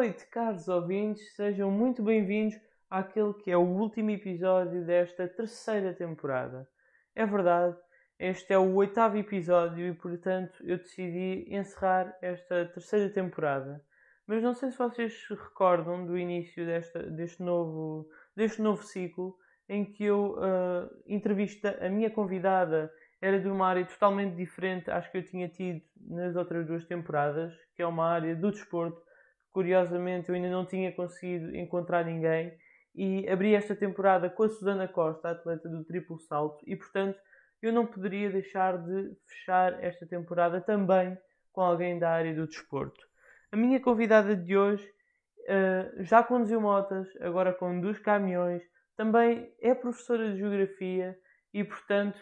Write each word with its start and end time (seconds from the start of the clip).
Noite, 0.00 0.24
caros 0.28 0.66
ouvintes, 0.66 1.36
sejam 1.36 1.70
muito 1.70 2.02
bem-vindos 2.02 2.58
àquele 2.88 3.34
que 3.34 3.50
é 3.50 3.56
o 3.58 3.60
último 3.60 4.08
episódio 4.08 4.82
desta 4.82 5.28
terceira 5.28 5.92
temporada. 5.92 6.66
É 7.14 7.26
verdade, 7.26 7.76
este 8.18 8.54
é 8.54 8.58
o 8.58 8.76
oitavo 8.76 9.18
episódio 9.18 9.86
e, 9.86 9.92
portanto, 9.92 10.54
eu 10.64 10.78
decidi 10.78 11.44
encerrar 11.54 12.16
esta 12.22 12.64
terceira 12.64 13.10
temporada. 13.10 13.84
Mas 14.26 14.42
não 14.42 14.54
sei 14.54 14.70
se 14.70 14.78
vocês 14.78 15.12
se 15.12 15.34
recordam 15.34 16.06
do 16.06 16.16
início 16.16 16.64
desta, 16.64 17.02
deste, 17.02 17.42
novo, 17.42 18.08
deste 18.34 18.62
novo 18.62 18.82
ciclo 18.82 19.36
em 19.68 19.84
que 19.84 20.04
eu 20.04 20.34
uh, 20.38 20.90
entrevista 21.06 21.76
a 21.78 21.90
minha 21.90 22.10
convidada 22.10 22.90
era 23.20 23.38
de 23.38 23.48
uma 23.48 23.68
área 23.68 23.84
totalmente 23.84 24.34
diferente 24.34 24.90
às 24.90 25.06
que 25.08 25.18
eu 25.18 25.22
tinha 25.26 25.46
tido 25.46 25.82
nas 26.00 26.36
outras 26.36 26.66
duas 26.66 26.86
temporadas, 26.86 27.52
que 27.76 27.82
é 27.82 27.86
uma 27.86 28.08
área 28.08 28.34
do 28.34 28.50
desporto. 28.50 29.09
Curiosamente, 29.52 30.28
eu 30.28 30.34
ainda 30.34 30.50
não 30.50 30.64
tinha 30.64 30.92
conseguido 30.92 31.56
encontrar 31.56 32.04
ninguém 32.04 32.56
e 32.94 33.28
abri 33.28 33.54
esta 33.54 33.74
temporada 33.74 34.28
com 34.28 34.44
a 34.44 34.48
Susana 34.48 34.88
Costa, 34.88 35.30
atleta 35.30 35.68
do 35.68 35.84
triplo 35.84 36.18
salto, 36.18 36.64
e 36.66 36.76
portanto 36.76 37.18
eu 37.62 37.72
não 37.72 37.86
poderia 37.86 38.30
deixar 38.30 38.78
de 38.78 39.16
fechar 39.26 39.82
esta 39.84 40.06
temporada 40.06 40.60
também 40.60 41.16
com 41.52 41.60
alguém 41.60 41.98
da 41.98 42.10
área 42.10 42.34
do 42.34 42.46
desporto. 42.46 43.06
A 43.52 43.56
minha 43.56 43.80
convidada 43.80 44.34
de 44.36 44.56
hoje 44.56 44.86
uh, 44.86 46.02
já 46.02 46.22
conduziu 46.22 46.60
motas, 46.60 47.08
agora 47.20 47.52
conduz 47.52 47.98
caminhões, 47.98 48.62
também 48.96 49.52
é 49.60 49.74
professora 49.74 50.30
de 50.30 50.38
geografia 50.38 51.18
e, 51.52 51.64
portanto, 51.64 52.18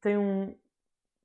tem 0.00 0.16
um, 0.16 0.56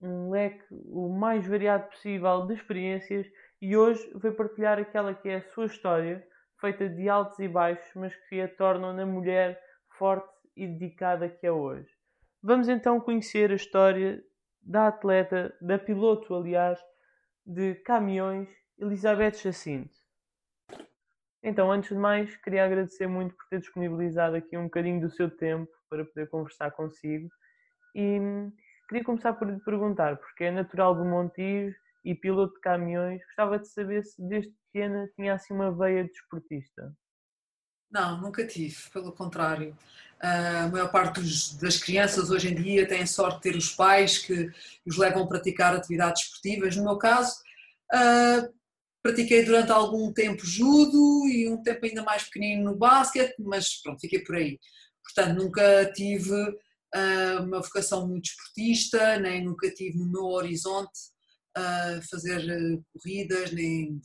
um 0.02 0.30
leque 0.30 0.64
o 0.72 1.10
mais 1.10 1.46
variado 1.48 1.90
possível 1.90 2.46
de 2.48 2.54
experiências 2.54 3.28
e 3.62 3.76
hoje 3.76 4.10
vai 4.16 4.32
partilhar 4.32 4.80
aquela 4.80 5.14
que 5.14 5.30
é 5.30 5.38
a 5.38 5.50
sua 5.50 5.66
história, 5.66 6.26
feita 6.60 6.88
de 6.88 7.10
altos 7.10 7.40
e 7.40 7.48
baixos, 7.48 7.90
mas 7.96 8.16
que 8.28 8.42
a 8.42 8.48
tornam 8.48 8.94
na 8.94 9.06
mulher 9.06 9.62
forte 9.98 10.30
e 10.56 10.68
dedicada 10.68 11.30
que 11.30 11.46
é 11.46 11.52
hoje. 11.52 11.90
Vamos 12.42 12.70
então 12.70 13.00
conhecer 13.00 13.52
a 13.52 13.56
história 13.56 14.24
da 14.62 14.88
atleta, 14.88 15.56
da 15.62 15.78
piloto, 15.78 16.34
aliás, 16.34 16.80
de 17.46 17.76
caminhões, 17.76 18.50
Elizabeth 18.78 19.36
Jacinto. 19.36 19.96
Então, 21.44 21.72
antes 21.72 21.90
de 21.90 21.96
mais, 21.96 22.36
queria 22.38 22.66
agradecer 22.66 23.08
muito 23.08 23.36
por 23.36 23.46
ter 23.50 23.60
disponibilizado 23.60 24.36
aqui 24.36 24.58
um 24.58 24.64
bocadinho 24.64 25.00
do 25.00 25.10
seu 25.10 25.30
tempo 25.30 25.72
para 25.90 26.04
poder 26.04 26.28
conversar 26.30 26.72
consigo 26.72 27.30
e 27.94 28.20
Queria 28.88 29.04
começar 29.04 29.34
por 29.34 29.50
lhe 29.50 29.60
perguntar, 29.62 30.18
porque 30.18 30.44
é 30.44 30.52
natural 30.52 30.94
do 30.94 31.04
Montijo 31.04 31.76
e 32.06 32.14
piloto 32.14 32.54
de 32.54 32.62
caminhões, 32.62 33.20
gostava 33.26 33.58
de 33.58 33.68
saber 33.68 34.06
se 34.06 34.22
desde 34.22 34.54
pequena 34.72 35.10
tinha 35.16 35.34
assim 35.34 35.54
uma 35.54 35.76
veia 35.76 36.04
de 36.04 36.12
esportista. 36.12 36.96
Não, 37.92 38.22
nunca 38.22 38.46
tive, 38.46 38.76
pelo 38.94 39.12
contrário. 39.12 39.76
A 40.20 40.68
maior 40.68 40.92
parte 40.92 41.20
dos, 41.20 41.56
das 41.58 41.78
crianças 41.78 42.30
hoje 42.30 42.52
em 42.52 42.56
dia 42.56 42.88
têm 42.88 43.06
sorte 43.06 43.38
de 43.38 43.42
ter 43.42 43.56
os 43.56 43.72
pais 43.72 44.20
que 44.20 44.52
os 44.86 44.98
levam 44.98 45.24
a 45.24 45.28
praticar 45.28 45.76
atividades 45.76 46.24
esportivas. 46.24 46.76
No 46.76 46.84
meu 46.84 46.98
caso, 46.98 47.36
uh, 47.94 48.54
pratiquei 49.02 49.44
durante 49.44 49.72
algum 49.72 50.14
tempo 50.14 50.46
judo 50.46 51.28
e 51.28 51.50
um 51.50 51.62
tempo 51.62 51.86
ainda 51.86 52.04
mais 52.04 52.24
pequenino 52.24 52.72
no 52.72 52.78
basquete, 52.78 53.36
mas 53.40 53.82
pronto, 53.82 54.00
fiquei 54.00 54.20
por 54.20 54.36
aí. 54.36 54.60
Portanto, 55.04 55.38
nunca 55.38 55.92
tive 55.94 56.34
uma 57.42 57.62
vocação 57.62 58.08
muito 58.08 58.30
esportista, 58.30 59.20
nem 59.20 59.44
nunca 59.44 59.70
tive 59.70 59.98
no 59.98 60.10
meu 60.10 60.26
horizonte 60.26 61.15
fazer 62.10 62.50
eh, 62.50 62.80
corridas, 62.94 63.52
nem 63.52 64.02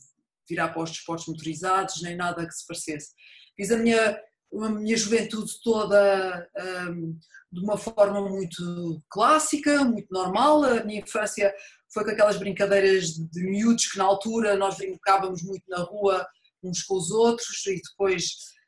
virar 0.49 0.69
para 0.69 0.83
os 0.83 0.91
desportos 0.91 1.27
motorizados, 1.27 2.01
nem 2.01 2.15
nada 2.15 2.45
que 2.45 2.53
se 2.53 2.65
parecesse. 2.65 3.11
Fiz 3.55 3.71
a 3.71 3.77
minha, 3.77 4.19
a 4.61 4.69
minha 4.69 4.97
juventude 4.97 5.51
toda 5.63 6.49
um, 6.89 7.17
de 7.51 7.61
uma 7.61 7.77
forma 7.77 8.29
muito 8.29 9.01
clássica, 9.09 9.83
muito 9.83 10.07
normal. 10.11 10.63
A 10.63 10.83
minha 10.83 11.01
infância 11.01 11.53
foi 11.93 12.03
com 12.03 12.11
aquelas 12.11 12.37
brincadeiras 12.37 13.09
de 13.13 13.43
miúdos 13.43 13.91
que 13.91 13.97
na 13.97 14.05
altura 14.05 14.55
nós 14.55 14.77
brincávamos 14.77 15.43
muito 15.43 15.63
na 15.69 15.79
rua 15.79 16.25
uns 16.63 16.83
com 16.83 16.95
os 16.95 17.11
outros 17.11 17.65
e 17.65 17.81
depois 17.81 18.23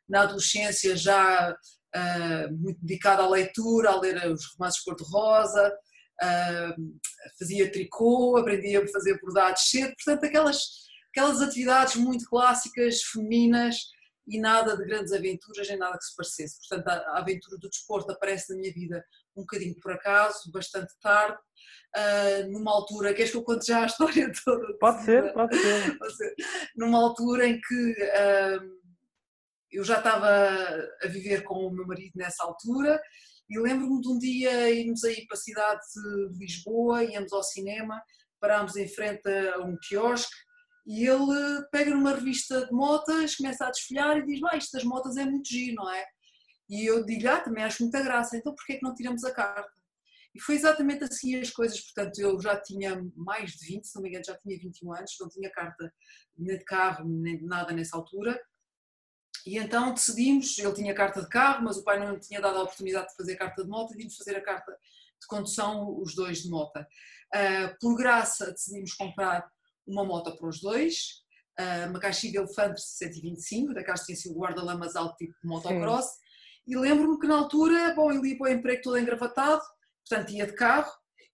na 0.08 0.22
adolescência 0.22 0.96
já 0.96 1.52
uh, 1.52 2.58
muito 2.58 2.80
dedicada 2.82 3.24
à 3.24 3.30
leitura, 3.30 3.92
a 3.92 4.00
ler 4.00 4.32
os 4.32 4.46
romances 4.54 4.82
cor-de-rosa, 4.82 5.74
uh, 6.22 7.00
fazia 7.40 7.72
tricô, 7.72 8.38
aprendia 8.38 8.84
a 8.84 8.88
fazer 8.88 9.20
bordados 9.20 9.70
cedo, 9.70 9.94
portanto 9.96 10.26
aquelas, 10.26 10.60
aquelas 11.12 11.42
atividades 11.42 11.96
muito 11.96 12.26
clássicas, 12.30 13.02
femininas 13.02 13.78
e 14.28 14.40
nada 14.40 14.78
de 14.78 14.86
grandes 14.86 15.12
aventuras, 15.12 15.68
nem 15.68 15.78
nada 15.78 15.98
que 15.98 16.06
se 16.06 16.16
parecesse. 16.16 16.58
Portanto 16.60 16.88
a, 16.88 17.20
aventura 17.20 17.58
do 17.58 17.70
desporto 17.70 18.12
aparece 18.12 18.54
na 18.54 18.60
minha 18.60 18.74
vida 18.74 19.04
um 19.36 19.42
bocadinho 19.42 19.76
por 19.82 19.92
acaso, 19.92 20.52
bastante 20.52 20.94
tarde, 21.02 21.38
uh, 21.98 22.52
numa 22.52 22.72
altura, 22.72 23.14
queres 23.14 23.32
que 23.32 23.38
eu 23.38 23.44
conte 23.44 23.68
já 23.68 23.84
a 23.84 23.88
história 23.88 24.32
toda? 24.46 24.78
Pode 24.80 25.04
ser, 25.04 25.34
pode 25.34 25.58
ser. 25.58 25.98
Pode 25.98 26.16
ser. 26.16 26.36
Numa 26.76 27.00
altura 27.00 27.48
em 27.48 27.60
que 27.60 27.92
uh, 27.92 28.84
eu 29.72 29.84
já 29.84 29.98
estava 29.98 30.30
a 31.02 31.08
viver 31.08 31.44
com 31.44 31.56
o 31.56 31.72
meu 31.72 31.86
marido 31.86 32.14
nessa 32.16 32.44
altura 32.44 33.02
e 33.50 33.60
lembro-me 33.60 34.02
de 34.02 34.10
um 34.10 34.18
dia 34.18 34.70
irmos 34.72 35.04
aí 35.04 35.26
para 35.28 35.38
a 35.38 35.42
cidade 35.42 35.82
de 35.94 36.38
Lisboa, 36.40 37.04
íamos 37.04 37.32
ao 37.34 37.44
cinema, 37.44 38.02
parámos 38.40 38.76
em 38.76 38.88
frente 38.88 39.28
a 39.28 39.60
um 39.60 39.78
quiosque 39.88 40.36
e 40.86 41.08
ele 41.08 41.64
pega 41.72 41.92
numa 41.92 42.14
revista 42.14 42.66
de 42.66 42.72
motas, 42.72 43.36
começa 43.36 43.66
a 43.66 43.72
desfolhar 43.72 44.18
e 44.18 44.26
diz, 44.26 44.42
ah, 44.44 44.58
isto 44.58 44.74
das 44.74 44.84
motas 44.84 45.16
é 45.18 45.26
muito 45.26 45.48
giro, 45.48 45.76
não 45.76 45.90
é? 45.90 46.06
E 46.70 46.86
eu 46.86 47.06
digo, 47.06 47.28
ah, 47.30 47.40
também 47.40 47.64
acho 47.64 47.84
muita 47.84 48.02
graça, 48.02 48.36
então 48.36 48.54
porquê 48.54 48.74
é 48.74 48.78
que 48.78 48.84
não 48.84 48.94
tiramos 48.94 49.24
a 49.24 49.34
carta? 49.34 49.72
E 50.36 50.42
foi 50.42 50.56
exatamente 50.56 51.04
assim 51.04 51.36
as 51.40 51.52
coisas, 51.52 51.80
portanto 51.80 52.20
eu 52.20 52.42
já 52.42 52.60
tinha 52.60 53.02
mais 53.16 53.52
de 53.52 53.68
20, 53.68 53.86
se 53.86 53.96
não 53.96 54.02
me 54.02 54.10
engano 54.10 54.26
já 54.26 54.36
tinha 54.38 54.58
21 54.58 54.94
anos, 54.94 55.16
não 55.20 55.30
tinha 55.30 55.52
carta 55.52 55.94
nem 56.38 56.58
de 56.58 56.66
carro, 56.66 57.08
nem 57.08 57.38
de 57.38 57.46
nada 57.46 57.72
nessa 57.72 57.96
altura, 57.96 58.40
e 59.46 59.58
então 59.58 59.94
decidimos, 59.94 60.58
ele 60.58 60.74
tinha 60.74 60.94
carta 60.94 61.22
de 61.22 61.28
carro, 61.28 61.64
mas 61.64 61.78
o 61.78 61.84
pai 61.84 62.00
não 62.00 62.18
tinha 62.18 62.40
dado 62.40 62.58
a 62.58 62.64
oportunidade 62.64 63.10
de 63.10 63.16
fazer 63.16 63.36
carta 63.36 63.64
de 63.64 63.70
moto, 63.70 63.88
e 63.88 63.98
decidimos 63.98 64.18
fazer 64.18 64.38
a 64.38 64.42
carta 64.42 64.72
de 64.72 65.28
condução, 65.28 66.00
os 66.00 66.16
dois 66.16 66.44
de 66.44 66.50
moto. 66.50 66.80
Uh, 66.80 67.78
por 67.80 67.98
graça, 67.98 68.52
decidimos 68.52 68.94
comprar 68.94 69.46
uma 69.86 70.06
moto 70.06 70.36
para 70.38 70.48
os 70.48 70.62
dois, 70.62 71.24
uh, 71.60 71.90
uma 71.90 72.00
Caxiga 72.00 72.40
Elefante 72.40 72.82
125, 72.82 73.74
da 73.74 73.84
tinha 73.84 74.16
sido 74.16 74.36
o 74.36 74.40
guarda-lamas 74.40 74.96
alto 74.96 75.16
tipo 75.18 75.34
de 75.42 75.48
motocross, 75.48 76.06
Sim. 76.06 76.20
e 76.68 76.78
lembro-me 76.78 77.20
que 77.20 77.28
na 77.28 77.36
altura, 77.36 77.94
bom, 77.96 78.12
ele 78.12 78.30
ia 78.30 78.38
para 78.38 78.50
o 78.50 78.54
emprego 78.54 78.82
todo 78.82 78.98
engravatado, 78.98 79.62
portanto 80.08 80.32
ia 80.32 80.46
de 80.46 80.54
carro, 80.54 80.92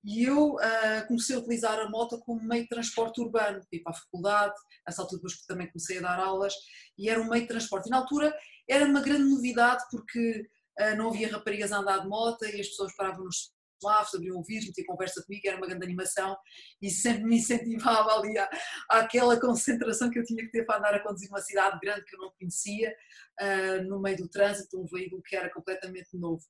e 0.09 0.23
eu 0.23 0.55
uh, 0.55 1.07
comecei 1.07 1.35
a 1.35 1.39
utilizar 1.39 1.79
a 1.79 1.87
moto 1.87 2.19
como 2.21 2.41
meio 2.41 2.63
de 2.63 2.69
transporte 2.69 3.21
urbano, 3.21 3.61
ir 3.71 3.81
para 3.81 3.91
a 3.91 3.95
faculdade, 3.95 4.55
nessa 4.87 5.03
altura 5.03 5.21
depois 5.21 5.45
também 5.45 5.67
comecei 5.67 5.99
a 5.99 6.01
dar 6.01 6.19
aulas, 6.19 6.51
e 6.97 7.07
era 7.07 7.21
um 7.21 7.29
meio 7.29 7.43
de 7.43 7.47
transporte. 7.47 7.85
E 7.85 7.91
na 7.91 7.97
altura 7.97 8.35
era 8.67 8.85
uma 8.85 9.01
grande 9.01 9.29
novidade 9.29 9.83
porque 9.91 10.47
uh, 10.79 10.95
não 10.97 11.09
havia 11.09 11.31
raparigas 11.31 11.71
a 11.71 11.77
andar 11.77 11.99
de 11.99 12.07
moto 12.07 12.43
e 12.43 12.59
as 12.59 12.69
pessoas 12.69 12.95
paravam 12.95 13.23
nos 13.23 13.51
slavos, 13.79 14.15
abriam 14.15 14.37
o 14.37 14.43
vidro, 14.43 14.71
tinham 14.73 14.87
conversa 14.87 15.23
comigo, 15.23 15.47
era 15.47 15.57
uma 15.57 15.67
grande 15.67 15.85
animação 15.85 16.35
e 16.81 16.89
sempre 16.89 17.23
me 17.23 17.37
incentivava 17.37 18.11
ali 18.11 18.37
à, 18.37 18.49
àquela 18.89 19.39
concentração 19.39 20.09
que 20.09 20.17
eu 20.17 20.23
tinha 20.23 20.43
que 20.43 20.51
ter 20.51 20.65
para 20.65 20.79
andar 20.79 20.95
a 20.95 21.03
conduzir 21.03 21.29
uma 21.29 21.41
cidade 21.41 21.79
grande 21.79 22.03
que 22.03 22.15
eu 22.15 22.19
não 22.19 22.31
conhecia, 22.37 22.93
uh, 23.41 23.83
no 23.87 24.01
meio 24.01 24.17
do 24.17 24.27
trânsito, 24.27 24.81
um 24.81 24.85
veículo 24.85 25.21
que 25.23 25.35
era 25.35 25.51
completamente 25.53 26.17
novo. 26.17 26.43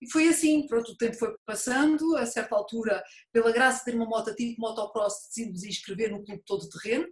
E 0.00 0.10
foi 0.10 0.28
assim, 0.28 0.66
pronto, 0.66 0.92
o 0.92 0.96
tempo 0.96 1.16
foi 1.16 1.34
passando, 1.46 2.16
a 2.16 2.26
certa 2.26 2.54
altura, 2.54 3.02
pela 3.32 3.52
graça 3.52 3.80
de 3.80 3.84
ter 3.86 3.94
uma 3.94 4.06
moto 4.06 4.34
tipo 4.34 4.60
motocross, 4.60 5.28
decidimos 5.28 5.64
inscrever 5.64 6.10
no 6.10 6.24
clube 6.24 6.42
todo 6.46 6.68
terreno. 6.68 7.06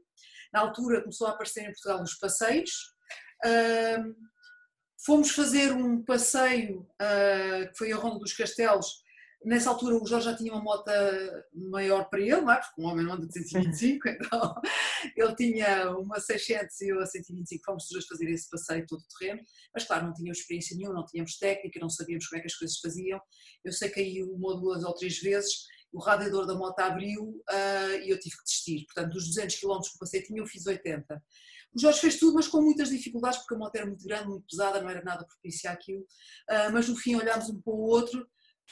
Na 0.52 0.60
altura 0.60 1.00
começou 1.00 1.26
a 1.26 1.30
aparecer 1.30 1.62
em 1.62 1.72
Portugal 1.72 2.02
os 2.02 2.14
passeios. 2.14 2.70
Uh, 3.44 4.14
fomos 5.04 5.30
fazer 5.30 5.72
um 5.72 6.04
passeio 6.04 6.80
uh, 6.80 7.70
que 7.70 7.78
foi 7.78 7.92
a 7.92 7.96
Ronda 7.96 8.18
dos 8.18 8.32
Castelos, 8.32 9.02
Nessa 9.42 9.70
altura 9.70 9.96
o 9.96 10.06
Jorge 10.06 10.26
já 10.26 10.36
tinha 10.36 10.52
uma 10.52 10.62
moto 10.62 10.90
maior 11.70 12.10
para 12.10 12.20
ele, 12.20 12.42
não 12.42 12.52
é? 12.52 12.60
porque 12.60 12.82
um 12.82 12.84
homem 12.84 13.06
não 13.06 13.14
anda 13.14 13.26
de 13.26 13.32
125, 13.32 14.08
então 14.08 14.54
ele 15.16 15.34
tinha 15.34 15.96
uma 15.96 16.20
600 16.20 16.80
e 16.82 16.88
eu 16.88 17.00
a 17.00 17.06
125, 17.06 17.64
fomos 17.64 17.84
os 17.84 17.90
dois 17.90 18.06
fazer 18.06 18.28
esse 18.30 18.50
passeio 18.50 18.84
todo 18.86 19.00
o 19.00 19.18
terreno, 19.18 19.40
mas 19.74 19.84
claro, 19.84 20.06
não 20.06 20.12
tínhamos 20.12 20.38
experiência 20.38 20.76
nenhuma, 20.76 20.96
não 20.96 21.06
tínhamos 21.06 21.38
técnica, 21.38 21.80
não 21.80 21.88
sabíamos 21.88 22.26
como 22.26 22.38
é 22.38 22.40
que 22.42 22.48
as 22.48 22.54
coisas 22.54 22.78
faziam. 22.78 23.18
Eu 23.64 23.72
sei 23.72 23.88
que 23.88 24.00
aí 24.00 24.22
uma 24.22 24.52
ou 24.52 24.60
duas 24.60 24.84
ou 24.84 24.92
três 24.94 25.18
vezes 25.18 25.64
o 25.92 25.98
radiador 25.98 26.46
da 26.46 26.54
moto 26.54 26.78
abriu 26.80 27.22
uh, 27.22 28.02
e 28.02 28.10
eu 28.10 28.18
tive 28.18 28.36
que 28.36 28.44
desistir. 28.44 28.86
Portanto, 28.86 29.12
dos 29.12 29.26
200 29.28 29.56
km 29.56 29.80
que 29.80 29.96
o 29.96 29.98
passeio 29.98 30.24
tinha, 30.24 30.40
eu 30.40 30.46
fiz 30.46 30.66
80. 30.66 31.22
O 31.74 31.80
Jorge 31.80 32.00
fez 32.00 32.18
tudo, 32.18 32.34
mas 32.34 32.48
com 32.48 32.62
muitas 32.62 32.90
dificuldades, 32.90 33.38
porque 33.38 33.54
a 33.54 33.58
moto 33.58 33.74
era 33.74 33.86
muito 33.86 34.04
grande, 34.04 34.28
muito 34.28 34.46
pesada, 34.48 34.80
não 34.80 34.88
era 34.88 35.02
nada 35.02 35.24
propícia 35.24 35.70
àquilo. 35.70 36.02
Uh, 36.02 36.72
mas 36.72 36.88
no 36.88 36.96
fim 36.96 37.16
olhámos 37.16 37.48
um 37.48 37.60
para 37.60 37.72
o 37.72 37.78
outro 37.78 38.26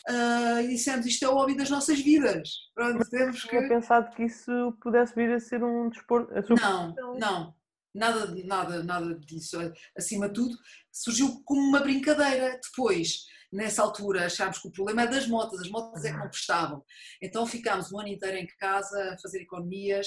uh, 0.08 0.60
e 0.60 0.68
dissemos 0.68 1.06
isto 1.06 1.24
é 1.24 1.28
o 1.28 1.34
hobby 1.34 1.56
das 1.56 1.70
nossas 1.70 2.00
vidas. 2.00 2.50
Pronto, 2.74 3.08
temos 3.10 3.44
que... 3.44 3.68
pensado 3.68 4.14
que 4.14 4.24
isso 4.24 4.76
pudesse 4.80 5.14
vir 5.14 5.32
a 5.32 5.40
ser 5.40 5.62
um 5.62 5.88
desporto. 5.88 6.32
Não, 6.54 6.94
não, 7.18 7.54
nada, 7.94 8.34
nada, 8.44 8.82
nada 8.82 9.14
disso. 9.14 9.56
Acima 9.96 10.28
de 10.28 10.34
tudo, 10.34 10.56
surgiu 10.92 11.42
como 11.44 11.60
uma 11.60 11.80
brincadeira. 11.80 12.58
Depois, 12.62 13.26
nessa 13.50 13.82
altura 13.82 14.26
achámos 14.26 14.58
que 14.58 14.68
o 14.68 14.72
problema 14.72 15.02
é 15.02 15.06
das 15.06 15.26
motas, 15.26 15.60
as 15.60 15.70
motas 15.70 16.04
é 16.04 16.12
que 16.12 16.18
não 16.18 16.28
prestavam. 16.28 16.84
Então 17.22 17.46
ficámos 17.46 17.90
um 17.92 17.98
ano 17.98 18.08
inteiro 18.08 18.36
em 18.36 18.46
casa 18.58 19.14
a 19.14 19.18
fazer 19.18 19.40
economias, 19.40 20.06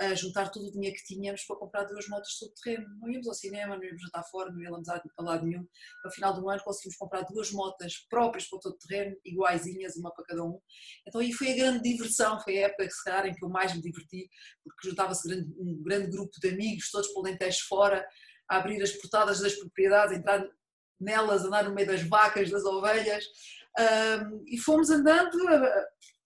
a 0.00 0.14
juntar 0.14 0.50
todo 0.50 0.66
o 0.66 0.72
dinheiro 0.72 0.96
que 0.96 1.04
tínhamos 1.04 1.44
para 1.44 1.56
comprar 1.56 1.84
duas 1.84 2.06
motas 2.08 2.38
todo 2.38 2.52
terreno. 2.62 2.86
Não 3.00 3.10
íamos 3.10 3.28
ao 3.28 3.34
cinema, 3.34 3.76
não 3.76 3.84
íamos 3.84 4.02
jantar 4.02 4.24
fora, 4.24 4.52
não 4.52 4.60
íamos 4.60 4.88
a 4.88 5.02
lado 5.18 5.46
nenhum. 5.46 5.66
No 6.04 6.10
final 6.12 6.34
do 6.34 6.48
ano 6.48 6.62
conseguimos 6.64 6.96
comprar 6.96 7.22
duas 7.22 7.50
motas 7.50 8.06
próprias 8.10 8.48
para 8.48 8.56
o 8.56 8.60
todo 8.60 8.78
terreno, 8.78 9.16
iguaizinhas, 9.24 9.96
uma 9.96 10.12
para 10.12 10.24
cada 10.24 10.44
um. 10.44 10.60
Então 11.06 11.20
aí 11.20 11.32
foi 11.32 11.52
a 11.52 11.56
grande 11.56 11.82
diversão, 11.82 12.40
foi 12.40 12.58
a 12.58 12.66
época 12.66 12.88
se 12.90 13.04
calhar, 13.04 13.26
em 13.26 13.34
que 13.34 13.44
eu 13.44 13.48
mais 13.48 13.74
me 13.74 13.80
diverti, 13.80 14.28
porque 14.64 14.88
juntava-se 14.88 15.32
um 15.58 15.82
grande 15.82 16.10
grupo 16.10 16.32
de 16.40 16.48
amigos, 16.48 16.90
todos 16.90 17.08
para 17.08 17.20
o 17.20 17.24
Lentejo 17.24 17.64
fora, 17.68 18.06
a 18.50 18.56
abrir 18.56 18.82
as 18.82 18.92
portadas 18.92 19.40
das 19.40 19.54
propriedades, 19.54 20.16
entrar 20.16 20.46
nelas, 21.00 21.44
andar 21.44 21.64
no 21.64 21.74
meio 21.74 21.86
das 21.86 22.02
vacas, 22.02 22.50
das 22.50 22.64
ovelhas, 22.64 23.24
um, 23.78 24.44
e 24.46 24.58
fomos 24.58 24.90
andando, 24.90 25.38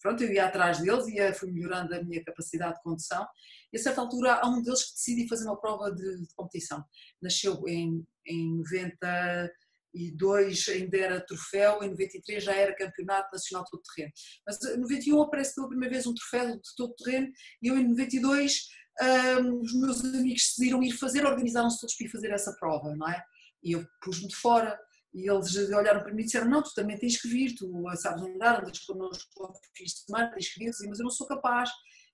pronto, 0.02 0.22
eu 0.22 0.32
ia 0.32 0.46
atrás 0.46 0.78
deles, 0.78 1.06
ia, 1.08 1.32
fui 1.32 1.50
melhorando 1.50 1.94
a 1.94 2.02
minha 2.02 2.22
capacidade 2.24 2.76
de 2.76 2.82
condução, 2.82 3.26
e 3.72 3.78
a 3.78 3.82
certa 3.82 4.00
altura 4.00 4.34
há 4.34 4.48
um 4.48 4.62
deles 4.62 4.84
que 4.84 4.94
decidi 4.94 5.28
fazer 5.28 5.44
uma 5.44 5.60
prova 5.60 5.92
de, 5.92 6.20
de 6.20 6.34
competição. 6.34 6.84
Nasceu 7.20 7.62
em, 7.68 8.06
em 8.26 8.56
92, 8.56 10.68
ainda 10.68 10.98
era 10.98 11.20
troféu, 11.20 11.82
em 11.82 11.90
93 11.90 12.44
já 12.44 12.54
era 12.54 12.76
campeonato 12.76 13.28
nacional 13.32 13.64
de 13.64 13.70
todo 13.70 13.82
terreno. 13.94 14.12
Mas 14.46 14.62
em 14.64 14.78
91 14.78 15.22
aparece 15.22 15.54
pela 15.54 15.68
primeira 15.68 15.94
vez 15.94 16.06
um 16.06 16.14
troféu 16.14 16.56
de 16.56 16.74
todo 16.76 16.94
terreno, 16.94 17.28
e 17.62 17.68
eu 17.68 17.78
em 17.78 17.88
92 17.88 18.68
um, 18.98 19.60
os 19.60 19.74
meus 19.74 20.04
amigos 20.04 20.42
decidiram 20.42 20.82
ir 20.82 20.92
fazer, 20.92 21.24
organizaram-se 21.24 21.80
todos 21.80 21.94
para 21.96 22.06
ir 22.06 22.10
fazer 22.10 22.30
essa 22.30 22.54
prova, 22.58 22.94
não 22.96 23.08
é? 23.08 23.22
E 23.62 23.72
eu 23.72 23.86
pus-me 24.02 24.28
de 24.28 24.36
fora. 24.36 24.78
E 25.14 25.30
eles 25.30 25.56
olharam 25.70 26.02
para 26.02 26.12
mim 26.12 26.22
e 26.22 26.24
disseram: 26.26 26.48
Não, 26.48 26.62
tu 26.62 26.72
também 26.74 26.98
tens 26.98 27.20
que 27.20 27.28
vir, 27.28 27.54
tu 27.54 27.70
sabes 27.96 28.22
andar, 28.22 28.60
andas 28.60 28.78
connosco 28.80 29.44
ao 29.44 29.54
fim 29.74 29.84
de 29.84 29.98
semana, 29.98 30.30
tens 30.30 30.52
que 30.52 30.58
vir. 30.58 30.66
Eu 30.66 30.88
mas 30.88 30.98
eu 30.98 31.04
não 31.04 31.10
sou 31.10 31.26
capaz, 31.26 31.70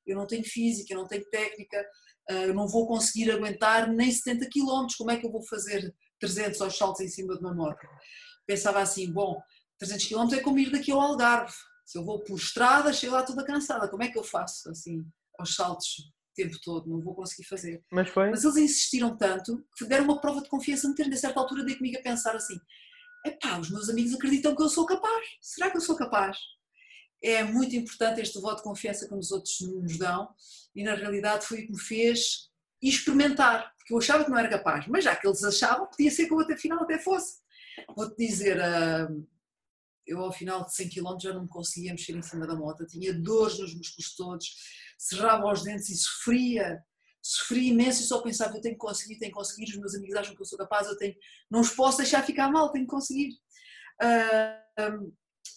eu 0.06 0.16
não 0.16 0.26
tenho 0.26 0.44
física, 0.44 0.94
eu 0.94 0.98
não 0.98 1.06
tenho 1.08 1.24
técnica, 1.30 1.84
eh, 2.28 2.48
eu 2.48 2.54
não 2.54 2.68
vou 2.68 2.86
conseguir 2.86 3.30
aguentar 3.30 3.90
nem 3.90 4.10
70 4.10 4.48
km. 4.48 4.86
Como 4.96 5.10
é 5.10 5.16
que 5.16 5.26
eu 5.26 5.32
vou 5.32 5.42
fazer 5.42 5.92
300 6.20 6.60
aos 6.60 6.76
saltos 6.76 7.00
em 7.00 7.08
cima 7.08 7.34
de 7.34 7.40
uma 7.40 7.54
moto? 7.54 7.86
Pensava 8.46 8.80
assim: 8.80 9.10
Bom, 9.12 9.42
300 9.78 10.06
km 10.06 10.34
é 10.34 10.40
como 10.40 10.58
ir 10.58 10.70
daqui 10.70 10.92
ao 10.92 11.00
Algarve. 11.00 11.54
Se 11.84 11.98
eu 11.98 12.04
vou 12.04 12.20
por 12.20 12.38
estrada, 12.38 12.92
chego 12.92 13.14
lá 13.14 13.22
toda 13.24 13.44
cansada, 13.44 13.88
como 13.88 14.02
é 14.02 14.08
que 14.08 14.18
eu 14.18 14.22
faço 14.22 14.70
assim, 14.70 15.04
aos 15.38 15.54
saltos 15.54 16.11
tempo 16.34 16.56
todo, 16.62 16.88
não 16.88 17.00
vou 17.00 17.14
conseguir 17.14 17.44
fazer. 17.44 17.82
Mas 17.90 18.08
foi? 18.08 18.30
Mas 18.30 18.44
eles 18.44 18.56
insistiram 18.56 19.16
tanto 19.16 19.64
que 19.76 19.84
deram 19.84 20.04
uma 20.04 20.20
prova 20.20 20.42
de 20.42 20.48
confiança 20.48 20.88
me 20.88 20.94
ter, 20.94 21.06
a 21.06 21.16
certa 21.16 21.40
altura 21.40 21.64
dei 21.64 21.76
comigo 21.76 21.98
a 21.98 22.02
pensar 22.02 22.34
assim, 22.34 22.58
epá, 23.24 23.58
os 23.58 23.70
meus 23.70 23.88
amigos 23.88 24.14
acreditam 24.14 24.54
que 24.54 24.62
eu 24.62 24.68
sou 24.68 24.86
capaz, 24.86 25.26
será 25.40 25.70
que 25.70 25.76
eu 25.76 25.80
sou 25.80 25.96
capaz? 25.96 26.36
É 27.22 27.44
muito 27.44 27.76
importante 27.76 28.20
este 28.20 28.40
voto 28.40 28.56
de 28.56 28.64
confiança 28.64 29.06
que 29.06 29.14
os 29.14 29.30
outros 29.30 29.60
nos 29.60 29.96
dão 29.96 30.28
e 30.74 30.82
na 30.82 30.94
realidade 30.94 31.46
foi 31.46 31.60
o 31.60 31.66
que 31.66 31.72
me 31.72 31.80
fez 31.80 32.50
experimentar, 32.82 33.72
porque 33.76 33.94
eu 33.94 33.98
achava 33.98 34.24
que 34.24 34.30
não 34.30 34.38
era 34.38 34.48
capaz, 34.48 34.86
mas 34.88 35.04
já 35.04 35.14
que 35.14 35.26
eles 35.26 35.44
achavam, 35.44 35.86
podia 35.86 36.10
ser 36.10 36.26
que 36.26 36.32
eu 36.32 36.40
até 36.40 36.56
final 36.56 36.82
até 36.82 36.98
fosse. 36.98 37.40
Vou-te 37.96 38.16
dizer, 38.16 38.60
ah, 38.60 39.08
eu 40.12 40.20
ao 40.20 40.32
final 40.32 40.64
de 40.64 40.74
100 40.74 40.88
km 40.90 41.18
já 41.20 41.32
não 41.32 41.42
me 41.42 41.48
conseguia 41.48 41.92
mexer 41.92 42.16
em 42.16 42.22
cima 42.22 42.46
da 42.46 42.54
moto, 42.54 42.86
tinha 42.86 43.12
dores 43.12 43.58
nos 43.58 43.74
músculos 43.74 44.14
todos, 44.14 44.46
cerrava 44.98 45.50
os 45.50 45.62
dentes 45.62 45.88
e 45.88 45.96
sofria, 45.96 46.82
sofria 47.22 47.70
imenso 47.70 48.02
e 48.02 48.06
só 48.06 48.20
pensava, 48.20 48.56
eu 48.56 48.60
tenho 48.60 48.74
que 48.74 48.80
conseguir, 48.80 49.18
tenho 49.18 49.32
que 49.32 49.38
conseguir, 49.38 49.70
os 49.70 49.78
meus 49.78 49.94
amigos 49.94 50.16
acham 50.16 50.34
que 50.34 50.42
eu 50.42 50.46
sou 50.46 50.58
capaz, 50.58 50.86
eu 50.86 50.96
tenho, 50.96 51.14
não 51.50 51.60
os 51.60 51.70
posso 51.70 51.98
deixar 51.98 52.24
ficar 52.24 52.50
mal, 52.50 52.70
tenho 52.70 52.84
que 52.84 52.90
conseguir. 52.90 53.30
Uh, 54.02 55.12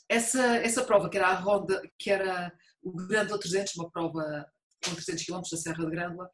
essa, 0.10 0.57
essa 0.57 0.84
prova, 0.84 1.10
que 1.10 1.18
era 1.18 1.30
a 1.30 1.34
Ronda, 1.34 1.81
que 1.98 2.12
era 2.12 2.52
o 2.81 2.92
Grândola 2.92 3.40
300, 3.40 3.75
uma 3.75 3.90
prova 3.90 4.46
com 4.84 4.94
300 4.94 5.25
km 5.25 5.42
da 5.52 5.57
Serra 5.57 5.84
de 5.84 5.92
Grândola, 5.92 6.30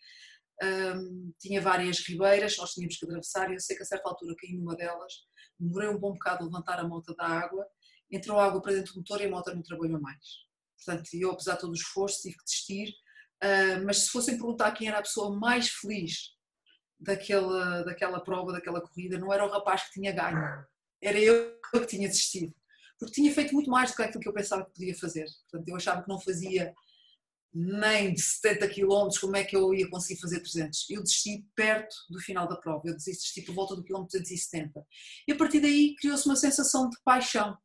um, 0.64 1.34
tinha 1.40 1.62
várias 1.62 2.00
ribeiras, 2.00 2.58
nós 2.58 2.74
tínhamos 2.74 2.98
que 2.98 3.06
atravessar 3.06 3.50
e 3.50 3.56
eu 3.56 3.60
sei 3.60 3.76
que 3.76 3.82
a 3.82 3.86
certa 3.86 4.10
altura 4.10 4.36
caí 4.38 4.54
numa 4.54 4.76
delas, 4.76 5.14
demorei 5.60 5.90
um 5.90 5.98
bom 5.98 6.14
bocado 6.14 6.44
a 6.44 6.46
levantar 6.46 6.80
a 6.80 6.88
moto 6.88 7.16
da 7.16 7.26
água, 7.26 7.66
entrou 8.12 8.40
água 8.40 8.62
para 8.62 8.74
dentro 8.74 8.94
do 8.94 9.00
motor 9.00 9.22
e 9.22 9.26
a 9.26 9.30
moto 9.30 9.54
não 9.54 9.62
trabalhou 9.62 10.00
mais. 10.00 10.20
Portanto, 10.78 11.10
eu, 11.14 11.32
apesar 11.32 11.54
de 11.56 11.62
todo 11.62 11.72
o 11.72 11.76
esforço, 11.76 12.22
tive 12.22 12.38
que 12.38 12.44
desistir. 12.44 12.94
Uh, 13.44 13.84
mas 13.86 14.00
se 14.00 14.10
fossem 14.10 14.38
perguntar 14.38 14.72
quem 14.72 14.88
era 14.88 15.00
a 15.00 15.02
pessoa 15.02 15.36
mais 15.36 15.70
feliz 15.70 16.36
daquela, 17.00 17.84
daquela 17.84 18.24
prova, 18.24 18.52
daquela 18.52 18.82
corrida, 18.82 19.18
não 19.18 19.34
era 19.34 19.46
o 19.46 19.50
rapaz 19.50 19.84
que 19.86 19.94
tinha 19.94 20.12
ganho, 20.12 20.66
era 21.02 21.20
eu 21.20 21.60
que 21.74 21.86
tinha 21.88 22.08
desistido. 22.08 22.54
Porque 23.00 23.16
tinha 23.16 23.34
feito 23.34 23.54
muito 23.54 23.70
mais 23.70 23.90
do 23.90 23.96
que 23.96 24.04
aquilo 24.04 24.22
que 24.22 24.30
eu 24.30 24.34
pensava 24.34 24.64
que 24.64 24.74
podia 24.74 24.96
fazer. 24.96 25.26
Portanto, 25.50 25.68
eu 25.68 25.76
achava 25.76 26.04
que 26.04 26.10
não 26.10 26.20
fazia 26.20 26.72
nem 27.54 28.14
de 28.14 28.22
70 28.22 28.70
km, 28.70 29.10
como 29.20 29.36
é 29.36 29.44
que 29.44 29.56
eu 29.56 29.74
ia 29.74 29.90
conseguir 29.90 30.22
fazer 30.22 30.40
300? 30.40 30.90
Eu 30.90 31.02
desisti 31.02 31.46
perto 31.56 31.96
do 32.10 32.20
final 32.20 32.48
da 32.48 32.56
prova, 32.56 32.84
eu 32.86 32.94
desisti 32.94 33.42
por 33.42 33.54
volta 33.56 33.76
do 33.76 33.84
quilómetro 33.84 34.20
270. 34.20 34.86
E 35.28 35.32
a 35.32 35.36
partir 35.36 35.60
daí 35.60 35.96
criou-se 35.96 36.26
uma 36.28 36.36
sensação 36.36 36.90
de 36.90 36.98
paixão 37.04 37.58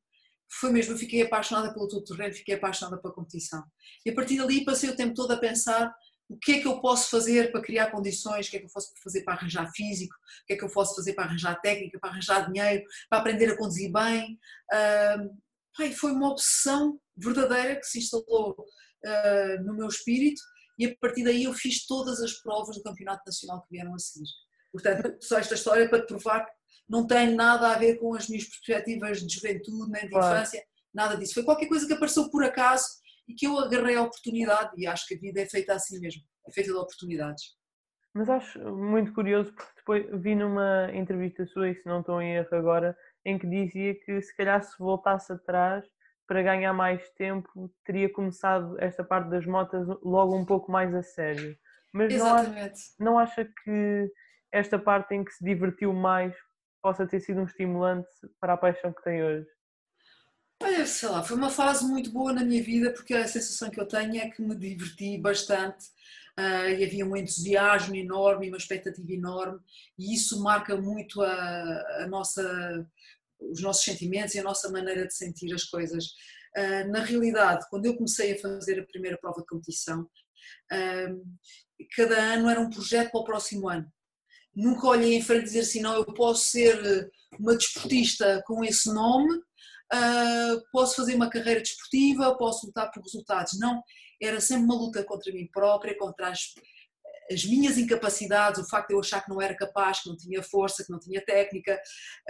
foi 0.48 0.70
mesmo, 0.70 0.94
eu 0.94 0.98
fiquei 0.98 1.22
apaixonada 1.22 1.72
pelo 1.72 1.88
todo 1.88 2.04
terreno, 2.04 2.34
fiquei 2.34 2.54
apaixonada 2.54 3.00
pela 3.00 3.14
competição. 3.14 3.62
E 4.04 4.10
a 4.10 4.14
partir 4.14 4.36
dali 4.38 4.64
passei 4.64 4.90
o 4.90 4.96
tempo 4.96 5.14
todo 5.14 5.32
a 5.32 5.36
pensar 5.36 5.94
o 6.28 6.36
que 6.36 6.52
é 6.52 6.60
que 6.60 6.66
eu 6.66 6.80
posso 6.80 7.10
fazer 7.10 7.52
para 7.52 7.62
criar 7.62 7.90
condições, 7.90 8.46
o 8.46 8.50
que 8.50 8.56
é 8.56 8.60
que 8.60 8.66
eu 8.66 8.70
posso 8.70 8.92
fazer 9.02 9.22
para 9.22 9.34
arranjar 9.34 9.70
físico, 9.72 10.14
o 10.14 10.46
que 10.46 10.54
é 10.54 10.56
que 10.56 10.64
eu 10.64 10.70
posso 10.70 10.94
fazer 10.96 11.14
para 11.14 11.24
arranjar 11.24 11.60
técnica, 11.60 11.98
para 12.00 12.10
arranjar 12.10 12.50
dinheiro, 12.50 12.84
para 13.08 13.20
aprender 13.20 13.50
a 13.50 13.56
conduzir 13.56 13.92
bem. 13.92 14.38
Uh, 14.72 15.92
foi 15.94 16.10
uma 16.10 16.30
obsessão 16.30 16.98
verdadeira 17.16 17.76
que 17.76 17.84
se 17.84 17.98
instalou 17.98 18.56
uh, 18.58 19.64
no 19.64 19.74
meu 19.74 19.86
espírito 19.86 20.40
e 20.78 20.86
a 20.86 20.96
partir 21.00 21.22
daí 21.22 21.44
eu 21.44 21.52
fiz 21.54 21.86
todas 21.86 22.20
as 22.20 22.32
provas 22.34 22.76
do 22.76 22.82
Campeonato 22.82 23.22
Nacional 23.26 23.62
que 23.62 23.70
vieram 23.70 23.94
a 23.94 23.98
seguir. 23.98 24.28
Portanto, 24.72 25.16
só 25.20 25.38
esta 25.38 25.54
história 25.54 25.88
para 25.88 26.00
te 26.00 26.06
provar 26.06 26.46
não 26.88 27.06
tem 27.06 27.34
nada 27.34 27.68
a 27.68 27.78
ver 27.78 27.98
com 27.98 28.14
as 28.14 28.28
minhas 28.28 28.44
perspectivas 28.44 29.20
de 29.20 29.34
juventude, 29.34 29.90
nem 29.90 30.02
de 30.02 30.10
claro. 30.10 30.34
infância, 30.34 30.62
nada 30.92 31.16
disso. 31.16 31.34
Foi 31.34 31.44
qualquer 31.44 31.66
coisa 31.66 31.86
que 31.86 31.92
apareceu 31.92 32.30
por 32.30 32.44
acaso 32.44 32.86
e 33.28 33.34
que 33.34 33.46
eu 33.46 33.58
agarrei 33.58 33.96
a 33.96 34.02
oportunidade 34.02 34.70
e 34.76 34.86
acho 34.86 35.06
que 35.06 35.14
a 35.14 35.18
vida 35.18 35.40
é 35.40 35.46
feita 35.46 35.74
assim 35.74 35.98
mesmo, 36.00 36.22
é 36.46 36.52
feita 36.52 36.70
de 36.70 36.78
oportunidades. 36.78 37.56
Mas 38.14 38.30
acho 38.30 38.58
muito 38.74 39.12
curioso 39.12 39.52
porque 39.52 39.72
depois 39.76 40.22
vi 40.22 40.34
numa 40.34 40.90
entrevista 40.94 41.44
sua, 41.46 41.68
e 41.68 41.74
se 41.74 41.86
não 41.86 42.00
estou 42.00 42.22
em 42.22 42.36
erro 42.36 42.48
agora, 42.52 42.96
em 43.24 43.38
que 43.38 43.46
dizia 43.46 43.94
que 43.94 44.22
se 44.22 44.34
calhar 44.34 44.62
se 44.62 44.78
voltasse 44.78 45.32
atrás 45.32 45.84
para 46.26 46.42
ganhar 46.42 46.72
mais 46.72 47.08
tempo 47.10 47.70
teria 47.84 48.10
começado 48.12 48.76
esta 48.80 49.04
parte 49.04 49.28
das 49.28 49.46
motas 49.46 49.86
logo 50.02 50.34
um 50.34 50.44
pouco 50.44 50.72
mais 50.72 50.94
a 50.94 51.02
sério. 51.02 51.56
Mas 51.92 52.12
Exatamente. 52.12 52.80
Não, 52.98 53.12
não 53.12 53.18
acha 53.18 53.44
que 53.44 54.10
esta 54.50 54.78
parte 54.78 55.14
em 55.14 55.24
que 55.24 55.32
se 55.32 55.44
divertiu 55.44 55.92
mais 55.92 56.34
possa 56.86 57.04
ter 57.04 57.18
sido 57.18 57.40
um 57.40 57.46
estimulante 57.46 58.08
para 58.40 58.52
a 58.52 58.56
paixão 58.56 58.92
que 58.92 59.02
tem 59.02 59.20
hoje? 59.20 59.48
Olha, 60.62 60.86
sei 60.86 61.08
lá, 61.08 61.20
foi 61.20 61.36
uma 61.36 61.50
fase 61.50 61.84
muito 61.84 62.12
boa 62.12 62.32
na 62.32 62.44
minha 62.44 62.62
vida 62.62 62.92
porque 62.92 63.12
a 63.12 63.26
sensação 63.26 63.70
que 63.70 63.80
eu 63.80 63.88
tenho 63.88 64.16
é 64.16 64.30
que 64.30 64.40
me 64.40 64.54
diverti 64.54 65.18
bastante 65.18 65.84
uh, 66.38 66.68
e 66.78 66.84
havia 66.84 67.04
um 67.04 67.16
entusiasmo 67.16 67.96
enorme, 67.96 68.46
uma 68.46 68.56
expectativa 68.56 69.12
enorme 69.12 69.58
e 69.98 70.14
isso 70.14 70.40
marca 70.40 70.76
muito 70.76 71.20
a, 71.22 72.04
a 72.04 72.06
nossa, 72.06 72.88
os 73.40 73.60
nossos 73.60 73.84
sentimentos 73.84 74.36
e 74.36 74.38
a 74.38 74.44
nossa 74.44 74.70
maneira 74.70 75.08
de 75.08 75.12
sentir 75.12 75.52
as 75.52 75.64
coisas. 75.64 76.04
Uh, 76.56 76.88
na 76.88 77.00
realidade, 77.00 77.66
quando 77.68 77.86
eu 77.86 77.96
comecei 77.96 78.34
a 78.34 78.38
fazer 78.38 78.78
a 78.78 78.86
primeira 78.86 79.18
prova 79.18 79.40
de 79.40 79.46
competição, 79.48 80.02
uh, 80.02 81.36
cada 81.96 82.16
ano 82.16 82.48
era 82.48 82.60
um 82.60 82.70
projeto 82.70 83.10
para 83.10 83.20
o 83.20 83.24
próximo 83.24 83.68
ano 83.68 83.92
nunca 84.56 84.86
olhei 84.86 85.14
em 85.14 85.22
frente 85.22 85.42
e 85.42 85.44
dizer 85.44 85.60
assim, 85.60 85.80
não, 85.80 85.94
eu 85.94 86.04
posso 86.06 86.46
ser 86.46 86.82
eh, 86.84 87.08
uma 87.38 87.54
desportista 87.54 88.42
com 88.46 88.64
esse 88.64 88.92
nome, 88.92 89.30
uh, 89.36 90.62
posso 90.72 90.96
fazer 90.96 91.14
uma 91.14 91.28
carreira 91.28 91.60
desportiva, 91.60 92.36
posso 92.38 92.66
lutar 92.66 92.90
por 92.90 93.02
resultados. 93.02 93.58
Não, 93.58 93.82
era 94.20 94.40
sempre 94.40 94.64
uma 94.64 94.74
luta 94.74 95.04
contra 95.04 95.30
mim 95.30 95.46
própria, 95.52 95.96
contra 95.98 96.30
as, 96.30 96.54
as 97.30 97.44
minhas 97.44 97.76
incapacidades, 97.76 98.58
o 98.58 98.68
facto 98.68 98.88
de 98.88 98.94
eu 98.94 99.00
achar 99.00 99.22
que 99.22 99.28
não 99.28 99.42
era 99.42 99.54
capaz, 99.54 100.00
que 100.00 100.08
não 100.08 100.16
tinha 100.16 100.42
força, 100.42 100.82
que 100.82 100.90
não 100.90 100.98
tinha 100.98 101.22
técnica, 101.22 101.74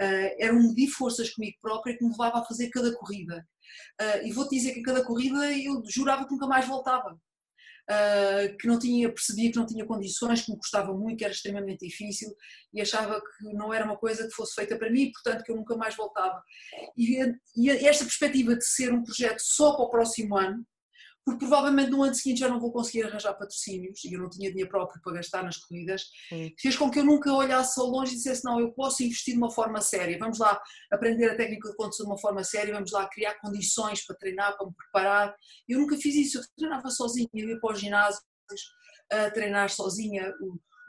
uh, 0.01 0.35
era 0.37 0.53
um 0.53 0.67
medir 0.67 0.89
forças 0.89 1.29
comigo 1.29 1.57
própria 1.61 1.97
que 1.97 2.03
me 2.03 2.11
levava 2.11 2.39
a 2.39 2.45
fazer 2.45 2.69
cada 2.69 2.93
corrida. 2.93 3.47
Uh, 4.01 4.27
e 4.27 4.33
vou-te 4.33 4.55
dizer 4.55 4.73
que 4.73 4.81
em 4.81 4.83
cada 4.83 5.03
corrida 5.03 5.53
eu 5.53 5.81
jurava 5.87 6.25
que 6.25 6.31
nunca 6.31 6.47
mais 6.47 6.67
voltava 6.67 7.17
uh, 7.89 8.57
que 8.57 8.67
não 8.67 8.77
tinha, 8.77 9.11
percebia 9.11 9.51
que 9.51 9.57
não 9.57 9.65
tinha 9.65 9.85
condições, 9.85 10.41
que 10.41 10.51
me 10.51 10.57
custava 10.57 10.93
muito, 10.93 11.17
que 11.17 11.23
era 11.23 11.33
extremamente 11.33 11.85
difícil 11.85 12.35
e 12.73 12.81
achava 12.81 13.19
que 13.19 13.53
não 13.53 13.73
era 13.73 13.85
uma 13.85 13.97
coisa 13.97 14.27
que 14.27 14.33
fosse 14.33 14.53
feita 14.55 14.77
para 14.77 14.91
mim, 14.91 15.11
portanto 15.11 15.43
que 15.43 15.51
eu 15.51 15.55
nunca 15.55 15.75
mais 15.75 15.95
voltava. 15.95 16.41
E, 16.97 17.19
e 17.55 17.69
esta 17.69 18.03
perspectiva 18.03 18.55
de 18.55 18.65
ser 18.65 18.93
um 18.93 19.03
projeto 19.03 19.39
só 19.39 19.75
para 19.75 19.85
o 19.85 19.89
próximo 19.89 20.37
ano 20.37 20.65
porque 21.27 21.39
provavelmente 21.39 21.91
no 21.91 22.03
ano 22.03 22.15
seguinte 22.15 22.39
já 22.39 22.47
não 22.47 22.57
vou 22.57 22.71
conseguir 22.71 23.03
arranjar 23.03 23.33
patrocínios 23.33 24.01
e 24.05 24.13
eu 24.13 24.21
não 24.21 24.29
tinha 24.29 24.49
dinheiro 24.49 24.69
próprio 24.69 25.01
para 25.01 25.15
gastar 25.15 25.43
nas 25.43 25.57
corridas, 25.57 26.05
Sim. 26.29 26.53
fez 26.57 26.77
com 26.77 26.89
que 26.89 26.99
eu 26.99 27.03
nunca 27.03 27.33
olhasse 27.33 27.77
ao 27.81 27.87
longe 27.87 28.13
e 28.13 28.15
dissesse: 28.15 28.45
Não, 28.45 28.61
eu 28.61 28.71
posso 28.71 29.03
investir 29.03 29.33
de 29.33 29.37
uma 29.37 29.51
forma 29.51 29.81
séria, 29.81 30.17
vamos 30.17 30.39
lá 30.39 30.57
aprender 30.89 31.29
a 31.29 31.35
técnica 31.35 31.69
de 31.69 31.75
condução 31.75 32.05
de 32.05 32.11
uma 32.13 32.17
forma 32.17 32.45
séria, 32.45 32.73
vamos 32.73 32.93
lá 32.93 33.09
criar 33.09 33.33
condições 33.41 34.05
para 34.05 34.15
treinar, 34.15 34.55
para 34.55 34.67
me 34.67 34.73
preparar. 34.73 35.35
Eu 35.67 35.79
nunca 35.79 35.97
fiz 35.97 36.15
isso, 36.15 36.37
eu 36.37 36.43
treinava 36.57 36.89
sozinha, 36.89 37.27
eu 37.33 37.49
ia 37.49 37.59
para 37.59 37.73
os 37.73 37.79
ginásios 37.81 38.23
a 39.11 39.29
treinar 39.29 39.69
sozinha. 39.69 40.33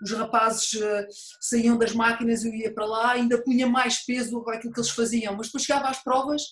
Os 0.00 0.12
rapazes 0.12 0.72
uh, 0.74 1.06
saíam 1.40 1.76
das 1.76 1.92
máquinas, 1.92 2.44
eu 2.44 2.54
ia 2.54 2.72
para 2.72 2.86
lá, 2.86 3.10
ainda 3.10 3.42
punha 3.42 3.66
mais 3.66 4.04
peso 4.04 4.30
do 4.30 4.44
que 4.44 4.52
aquilo 4.52 4.72
que 4.72 4.78
eles 4.78 4.90
faziam, 4.90 5.34
mas 5.36 5.48
depois 5.48 5.64
chegava 5.64 5.88
às 5.88 6.00
provas 6.00 6.42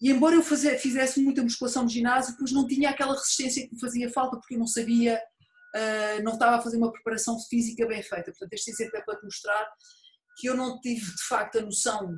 e 0.00 0.10
embora 0.10 0.34
eu 0.34 0.42
fizesse 0.42 1.20
muita 1.20 1.42
musculação 1.42 1.84
no 1.84 1.88
ginásio, 1.88 2.32
depois 2.32 2.52
não 2.52 2.66
tinha 2.66 2.90
aquela 2.90 3.14
resistência 3.14 3.66
que 3.66 3.74
me 3.74 3.80
fazia 3.80 4.10
falta, 4.10 4.36
porque 4.36 4.54
eu 4.54 4.58
não 4.58 4.66
sabia, 4.66 5.18
uh, 5.74 6.22
não 6.22 6.34
estava 6.34 6.56
a 6.56 6.62
fazer 6.62 6.76
uma 6.76 6.92
preparação 6.92 7.38
física 7.48 7.86
bem 7.86 8.02
feita. 8.02 8.30
Portanto, 8.30 8.52
este 8.52 8.70
exemplo 8.70 8.98
é 8.98 9.02
para 9.02 9.16
te 9.16 9.24
mostrar 9.24 9.66
que 10.36 10.48
eu 10.48 10.54
não 10.54 10.78
tive 10.80 11.06
de 11.06 11.22
facto 11.26 11.58
a 11.58 11.62
noção 11.62 12.14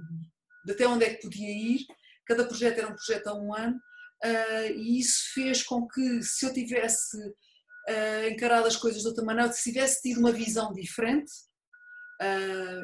de 0.64 0.72
até 0.72 0.88
onde 0.88 1.04
é 1.04 1.14
que 1.14 1.22
podia 1.22 1.50
ir. 1.50 1.86
Cada 2.26 2.44
projeto 2.44 2.78
era 2.78 2.88
um 2.88 2.96
projeto 2.96 3.28
a 3.28 3.34
um 3.34 3.54
ano, 3.54 3.76
uh, 4.24 4.72
e 4.74 4.98
isso 4.98 5.32
fez 5.32 5.62
com 5.62 5.86
que, 5.86 6.20
se 6.20 6.46
eu 6.46 6.52
tivesse 6.52 7.16
uh, 7.16 8.28
encarado 8.28 8.66
as 8.66 8.76
coisas 8.76 9.02
de 9.02 9.08
outra 9.08 9.24
maneira, 9.24 9.52
se 9.52 9.70
tivesse 9.70 10.02
tido 10.02 10.18
uma 10.18 10.32
visão 10.32 10.72
diferente, 10.72 11.30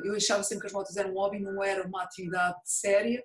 eu 0.04 0.14
achava 0.14 0.44
sempre 0.44 0.60
que 0.60 0.66
as 0.68 0.72
motos 0.72 0.96
eram 0.96 1.10
um 1.10 1.14
hobby, 1.14 1.40
não 1.40 1.60
era 1.60 1.84
uma 1.84 2.04
atividade 2.04 2.56
séria 2.64 3.20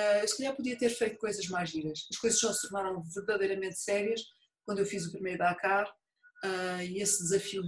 uh, 0.00 0.28
se 0.28 0.36
calhar 0.36 0.54
podia 0.54 0.78
ter 0.78 0.90
feito 0.90 1.18
coisas 1.18 1.46
mais 1.48 1.70
giras. 1.70 2.06
As 2.10 2.16
coisas 2.16 2.38
só 2.38 2.52
se 2.52 2.62
tornaram 2.62 3.02
verdadeiramente 3.14 3.78
sérias 3.78 4.22
quando 4.64 4.78
eu 4.78 4.86
fiz 4.86 5.06
o 5.06 5.12
primeiro 5.12 5.38
Dakar 5.38 5.86
uh, 6.44 6.82
e 6.82 7.00
esse 7.00 7.22
desafio 7.22 7.62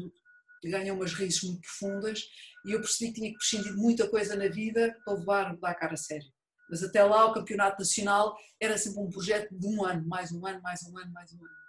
ganhou 0.65 0.97
umas 0.97 1.13
raízes 1.13 1.43
muito 1.43 1.61
profundas 1.61 2.23
e 2.65 2.73
eu 2.73 2.81
percebi 2.81 3.13
que 3.13 3.21
tinha 3.21 3.31
que 3.31 3.37
prescindir 3.37 3.73
de 3.73 3.79
muita 3.79 4.09
coisa 4.09 4.37
na 4.37 4.49
vida 4.49 4.97
para 5.05 5.15
levar 5.15 5.55
o 5.55 5.61
Dakar 5.61 5.93
a 5.93 5.97
sério. 5.97 6.27
Mas 6.71 6.83
até 6.83 7.03
lá 7.03 7.27
o 7.27 7.35
campeonato 7.35 7.81
nacional 7.81 8.37
era 8.61 8.79
sempre 8.79 9.01
um 9.01 9.11
projeto 9.11 9.55
de 9.55 9.67
um 9.67 9.85
ano, 9.85 10.07
mais 10.07 10.33
um 10.33 10.47
ano, 10.47 10.63
mais 10.63 10.81
um 10.85 10.97
ano, 10.97 11.13
mais 11.13 11.33
um 11.33 11.45
ano. 11.45 11.63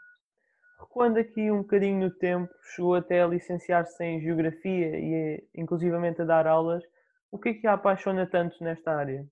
Quando 0.90 1.18
aqui 1.18 1.50
um 1.50 1.62
bocadinho 1.62 2.00
no 2.00 2.12
tempo, 2.12 2.54
chegou 2.76 2.96
até 2.96 3.22
a 3.22 3.28
licenciar-se 3.28 4.04
em 4.04 4.22
Geografia 4.22 4.98
e 4.98 5.44
inclusivamente 5.56 6.22
a 6.22 6.26
dar 6.26 6.46
aulas, 6.46 6.84
o 7.32 7.40
que 7.40 7.50
é 7.50 7.54
que 7.54 7.68
a 7.68 7.74
apaixona 7.74 8.28
tanto 8.28 8.64
nesta 8.64 8.92
área? 8.92 9.28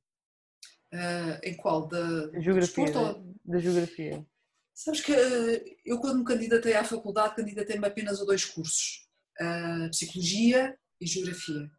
Uh, 0.94 1.40
em 1.44 1.56
qual? 1.56 1.88
Da, 1.88 2.40
geografia, 2.42 2.92
da, 2.92 3.22
da 3.46 3.60
geografia. 3.60 4.26
Sabes 4.74 5.02
que 5.02 5.12
uh, 5.12 5.64
eu 5.86 6.00
quando 6.00 6.20
me 6.20 6.26
candidatei 6.26 6.74
à 6.74 6.84
faculdade, 6.84 7.36
candidatei-me 7.36 7.86
apenas 7.86 8.22
a 8.22 8.26
dois 8.26 8.44
cursos, 8.44 9.08
uh, 9.40 9.90
Psicologia 9.90 10.78
e 11.00 11.06
Geografia. 11.06 11.70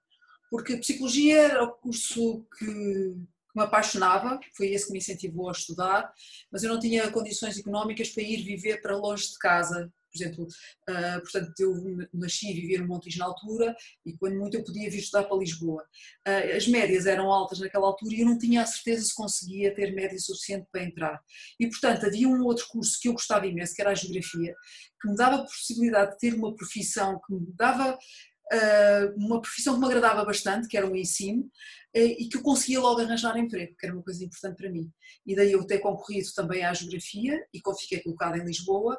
Porque 0.50 0.76
Psicologia 0.78 1.42
era 1.42 1.64
o 1.64 1.72
curso 1.72 2.46
que, 2.58 2.64
que 2.64 3.54
me 3.54 3.62
apaixonava, 3.62 4.38
foi 4.56 4.68
esse 4.68 4.86
que 4.86 4.92
me 4.92 4.98
incentivou 4.98 5.48
a 5.48 5.52
estudar, 5.52 6.12
mas 6.50 6.62
eu 6.62 6.72
não 6.72 6.80
tinha 6.80 7.10
condições 7.10 7.58
económicas 7.58 8.08
para 8.10 8.22
ir 8.22 8.42
viver 8.42 8.80
para 8.80 8.96
longe 8.96 9.30
de 9.30 9.38
casa, 9.38 9.92
por 10.12 10.22
exemplo, 10.22 10.44
uh, 10.44 11.20
portanto, 11.20 11.52
eu 11.58 11.74
nasci 12.12 12.50
e 12.50 12.54
vivi 12.54 12.78
no 12.78 12.86
Montijo 12.86 13.18
na 13.18 13.24
altura 13.24 13.74
e 14.04 14.12
quando 14.16 14.38
muito 14.38 14.56
eu 14.56 14.62
podia 14.62 14.90
vir 14.90 14.98
estudar 14.98 15.24
para 15.24 15.38
Lisboa. 15.38 15.82
Uh, 16.26 16.56
as 16.56 16.68
médias 16.68 17.06
eram 17.06 17.32
altas 17.32 17.58
naquela 17.58 17.86
altura 17.86 18.14
e 18.14 18.20
eu 18.20 18.26
não 18.26 18.38
tinha 18.38 18.62
a 18.62 18.66
certeza 18.66 19.04
se 19.04 19.14
conseguia 19.14 19.74
ter 19.74 19.94
média 19.94 20.18
suficiente 20.18 20.66
para 20.70 20.84
entrar. 20.84 21.20
E, 21.58 21.66
portanto, 21.68 22.06
havia 22.06 22.28
um 22.28 22.42
outro 22.44 22.66
curso 22.68 22.98
que 23.00 23.08
eu 23.08 23.12
gostava 23.12 23.46
imenso, 23.46 23.74
que 23.74 23.80
era 23.80 23.90
a 23.90 23.94
Geografia, 23.94 24.54
que 25.00 25.08
me 25.08 25.16
dava 25.16 25.36
a 25.36 25.44
possibilidade 25.44 26.12
de 26.12 26.18
ter 26.18 26.34
uma 26.34 26.54
profissão 26.54 27.18
que 27.26 27.34
me 27.34 27.46
dava 27.56 27.94
uh, 27.94 29.16
uma 29.16 29.40
profissão 29.40 29.74
que 29.74 29.80
me 29.80 29.86
agradava 29.86 30.24
bastante, 30.24 30.68
que 30.68 30.76
era 30.76 30.86
o 30.86 30.94
ensino, 30.94 31.50
e 31.94 32.26
que 32.26 32.38
eu 32.38 32.42
conseguia 32.42 32.80
logo 32.80 33.02
arranjar 33.02 33.36
emprego, 33.36 33.76
que 33.78 33.84
era 33.84 33.94
uma 33.94 34.02
coisa 34.02 34.24
importante 34.24 34.56
para 34.56 34.70
mim. 34.70 34.90
E 35.26 35.36
daí 35.36 35.52
eu 35.52 35.66
ter 35.66 35.78
concorrido 35.78 36.26
também 36.34 36.64
à 36.64 36.72
Geografia 36.72 37.46
e 37.52 37.60
fiquei 37.78 38.00
colocada 38.00 38.38
em 38.38 38.44
Lisboa 38.46 38.98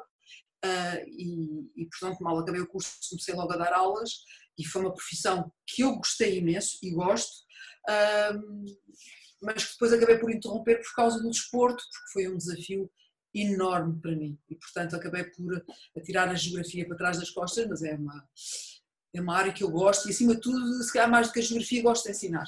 Uh, 0.64 1.04
e, 1.08 1.82
e, 1.82 1.86
portanto, 1.86 2.22
mal 2.22 2.38
acabei 2.38 2.62
o 2.62 2.66
curso, 2.66 2.90
comecei 3.10 3.34
logo 3.34 3.52
a 3.52 3.56
dar 3.58 3.74
aulas 3.74 4.22
e 4.58 4.64
foi 4.64 4.80
uma 4.80 4.94
profissão 4.94 5.52
que 5.66 5.82
eu 5.82 5.94
gostei 5.96 6.38
imenso 6.38 6.78
e 6.82 6.90
gosto, 6.90 7.42
uh, 7.86 8.74
mas 9.42 9.64
que 9.64 9.72
depois 9.72 9.92
acabei 9.92 10.16
por 10.16 10.30
interromper 10.30 10.80
por 10.80 10.94
causa 10.94 11.20
do 11.20 11.28
desporto, 11.28 11.82
porque 11.92 12.12
foi 12.12 12.32
um 12.32 12.38
desafio 12.38 12.90
enorme 13.34 14.00
para 14.00 14.16
mim 14.16 14.38
e, 14.48 14.54
portanto, 14.54 14.96
acabei 14.96 15.24
por 15.24 15.62
tirar 16.02 16.28
a 16.28 16.34
geografia 16.34 16.86
para 16.86 16.96
trás 16.96 17.18
das 17.18 17.28
costas, 17.28 17.66
mas 17.68 17.82
é 17.82 17.94
uma, 17.94 18.26
é 19.14 19.20
uma 19.20 19.36
área 19.36 19.52
que 19.52 19.64
eu 19.64 19.70
gosto 19.70 20.08
e, 20.08 20.12
acima 20.12 20.34
de 20.34 20.40
tudo, 20.40 20.82
se 20.82 20.92
calhar 20.94 21.10
mais 21.10 21.26
do 21.26 21.34
que 21.34 21.40
a 21.40 21.42
geografia, 21.42 21.82
gosto 21.82 22.04
de 22.04 22.12
ensinar. 22.12 22.46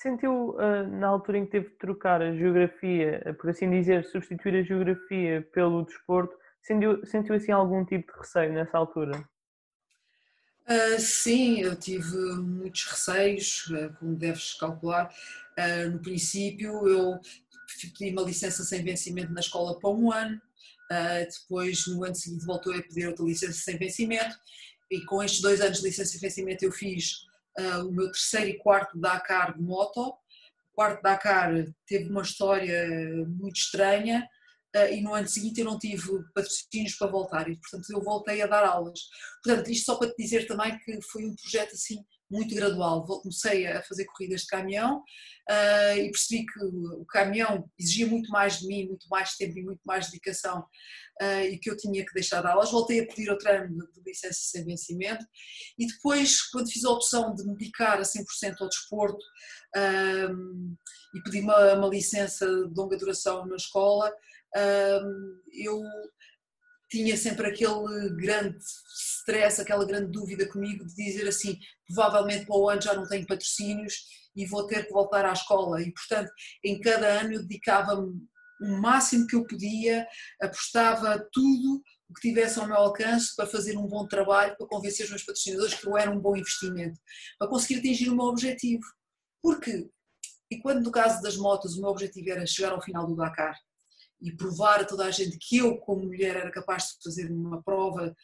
Sentiu, 0.00 0.50
uh, 0.50 0.86
na 0.88 1.08
altura 1.08 1.38
em 1.38 1.44
que 1.44 1.50
teve 1.50 1.68
de 1.68 1.76
trocar 1.76 2.22
a 2.22 2.32
geografia, 2.32 3.36
por 3.38 3.50
assim 3.50 3.68
dizer, 3.68 4.06
substituir 4.06 4.60
a 4.60 4.62
geografia 4.62 5.46
pelo 5.52 5.84
desporto, 5.84 6.34
Sentiu, 6.62 7.04
sentiu 7.06 7.34
assim 7.34 7.52
algum 7.52 7.84
tipo 7.84 8.12
de 8.12 8.18
receio 8.18 8.52
nessa 8.52 8.76
altura? 8.76 9.28
Uh, 10.68 11.00
sim, 11.00 11.60
eu 11.60 11.74
tive 11.74 12.14
muitos 12.36 12.84
receios, 12.84 13.66
uh, 13.68 13.90
como 13.98 14.14
deves 14.14 14.52
calcular. 14.52 15.10
Uh, 15.58 15.90
no 15.92 15.98
princípio, 15.98 16.86
eu 16.86 17.18
pedi 17.80 18.12
uma 18.12 18.20
licença 18.20 18.62
sem 18.62 18.84
vencimento 18.84 19.32
na 19.32 19.40
escola 19.40 19.78
para 19.78 19.88
um 19.88 20.12
ano, 20.12 20.40
depois, 21.30 21.86
no 21.86 22.04
ano 22.04 22.14
seguinte, 22.14 22.44
voltou 22.44 22.74
a 22.74 22.82
pedir 22.82 23.06
outra 23.06 23.24
licença 23.24 23.58
sem 23.58 23.76
vencimento, 23.76 24.34
e 24.90 25.04
com 25.04 25.22
estes 25.22 25.42
dois 25.42 25.60
anos 25.60 25.78
de 25.78 25.84
licença 25.84 26.12
sem 26.12 26.20
vencimento, 26.20 26.64
eu 26.64 26.72
fiz 26.72 27.26
o 27.84 27.90
meu 27.90 28.10
terceiro 28.10 28.48
e 28.48 28.58
quarto 28.58 28.98
Dakar 28.98 29.54
de 29.54 29.62
moto. 29.62 30.00
O 30.00 30.74
quarto 30.74 31.02
Dakar 31.02 31.52
teve 31.86 32.08
uma 32.08 32.22
história 32.22 32.86
muito 33.26 33.56
estranha 33.56 34.26
uh, 34.26 34.37
e 34.90 35.00
no 35.00 35.14
ano 35.14 35.26
seguinte 35.26 35.60
eu 35.60 35.64
não 35.64 35.78
tive 35.78 36.10
patrocínios 36.34 36.94
para 36.96 37.10
voltar 37.10 37.48
e 37.48 37.58
portanto 37.58 37.90
eu 37.90 38.02
voltei 38.02 38.42
a 38.42 38.46
dar 38.46 38.64
aulas. 38.64 39.00
Portanto, 39.42 39.70
isto 39.70 39.86
só 39.86 39.96
para 39.96 40.10
te 40.10 40.16
dizer 40.22 40.46
também 40.46 40.78
que 40.78 41.00
foi 41.02 41.24
um 41.24 41.34
projeto 41.34 41.72
assim 41.72 42.04
muito 42.30 42.54
gradual. 42.54 43.04
Comecei 43.04 43.66
a 43.66 43.82
fazer 43.82 44.04
corridas 44.06 44.42
de 44.42 44.48
caminhão 44.48 44.98
uh, 44.98 45.98
e 45.98 46.10
percebi 46.10 46.44
que 46.44 46.64
o 46.64 47.04
caminhão 47.06 47.68
exigia 47.78 48.06
muito 48.06 48.30
mais 48.30 48.60
de 48.60 48.66
mim, 48.66 48.86
muito 48.86 49.08
mais 49.08 49.34
tempo 49.36 49.58
e 49.58 49.62
muito 49.62 49.80
mais 49.84 50.06
dedicação 50.06 50.60
uh, 51.22 51.44
e 51.50 51.58
que 51.58 51.70
eu 51.70 51.76
tinha 51.76 52.04
que 52.04 52.12
deixar 52.12 52.42
de 52.42 52.48
aulas. 52.48 52.70
Voltei 52.70 53.00
a 53.00 53.06
pedir 53.06 53.30
outro 53.30 53.50
ano 53.50 53.88
de 53.94 54.02
licença 54.04 54.38
sem 54.40 54.64
vencimento 54.64 55.24
e 55.78 55.86
depois, 55.86 56.42
quando 56.50 56.70
fiz 56.70 56.84
a 56.84 56.90
opção 56.90 57.34
de 57.34 57.44
me 57.44 57.56
dedicar 57.56 57.98
a 57.98 58.02
100% 58.02 58.24
ao 58.60 58.68
desporto 58.68 59.24
uh, 59.76 60.76
e 61.14 61.22
pedi 61.22 61.40
uma, 61.40 61.74
uma 61.74 61.88
licença 61.88 62.46
de 62.46 62.74
longa 62.76 62.96
duração 62.96 63.46
na 63.46 63.56
escola, 63.56 64.12
eu 65.52 65.82
tinha 66.90 67.16
sempre 67.16 67.48
aquele 67.48 68.10
grande 68.16 68.58
stress, 69.20 69.60
aquela 69.60 69.84
grande 69.84 70.10
dúvida 70.10 70.48
comigo 70.48 70.86
de 70.86 70.94
dizer 70.94 71.28
assim, 71.28 71.58
provavelmente 71.86 72.46
para 72.46 72.56
o 72.56 72.68
ano 72.68 72.80
já 72.80 72.94
não 72.94 73.06
tenho 73.06 73.26
patrocínios 73.26 73.94
e 74.34 74.46
vou 74.46 74.66
ter 74.66 74.86
que 74.86 74.92
voltar 74.92 75.26
à 75.26 75.32
escola 75.32 75.82
e 75.82 75.92
portanto 75.92 76.30
em 76.64 76.80
cada 76.80 77.06
ano 77.20 77.34
eu 77.34 77.42
dedicava-me 77.42 78.18
o 78.60 78.80
máximo 78.80 79.26
que 79.26 79.36
eu 79.36 79.46
podia, 79.46 80.06
apostava 80.40 81.18
tudo 81.32 81.82
o 82.08 82.14
que 82.14 82.28
tivesse 82.28 82.58
ao 82.58 82.66
meu 82.66 82.76
alcance 82.76 83.36
para 83.36 83.46
fazer 83.46 83.76
um 83.76 83.86
bom 83.86 84.06
trabalho, 84.06 84.56
para 84.56 84.66
convencer 84.66 85.04
os 85.04 85.10
meus 85.10 85.22
patrocinadores 85.22 85.74
que 85.74 85.86
eu 85.86 85.96
era 85.96 86.10
um 86.10 86.18
bom 86.18 86.36
investimento, 86.36 86.98
para 87.38 87.48
conseguir 87.48 87.80
atingir 87.80 88.08
o 88.08 88.16
meu 88.16 88.24
objetivo. 88.24 88.82
Porque, 89.42 89.88
e 90.50 90.58
quando 90.58 90.82
no 90.82 90.90
caso 90.90 91.22
das 91.22 91.36
motos 91.36 91.76
o 91.76 91.80
meu 91.80 91.90
objetivo 91.90 92.30
era 92.30 92.46
chegar 92.46 92.72
ao 92.72 92.82
final 92.82 93.06
do 93.06 93.14
Dakar, 93.14 93.56
e 94.20 94.32
provar 94.32 94.80
a 94.80 94.84
toda 94.84 95.04
a 95.04 95.10
gente 95.10 95.38
que 95.38 95.58
eu, 95.58 95.78
como 95.78 96.04
mulher, 96.04 96.36
era 96.36 96.50
capaz 96.50 96.84
de 96.84 97.02
fazer 97.04 97.30
uma 97.30 97.62
prova 97.62 98.14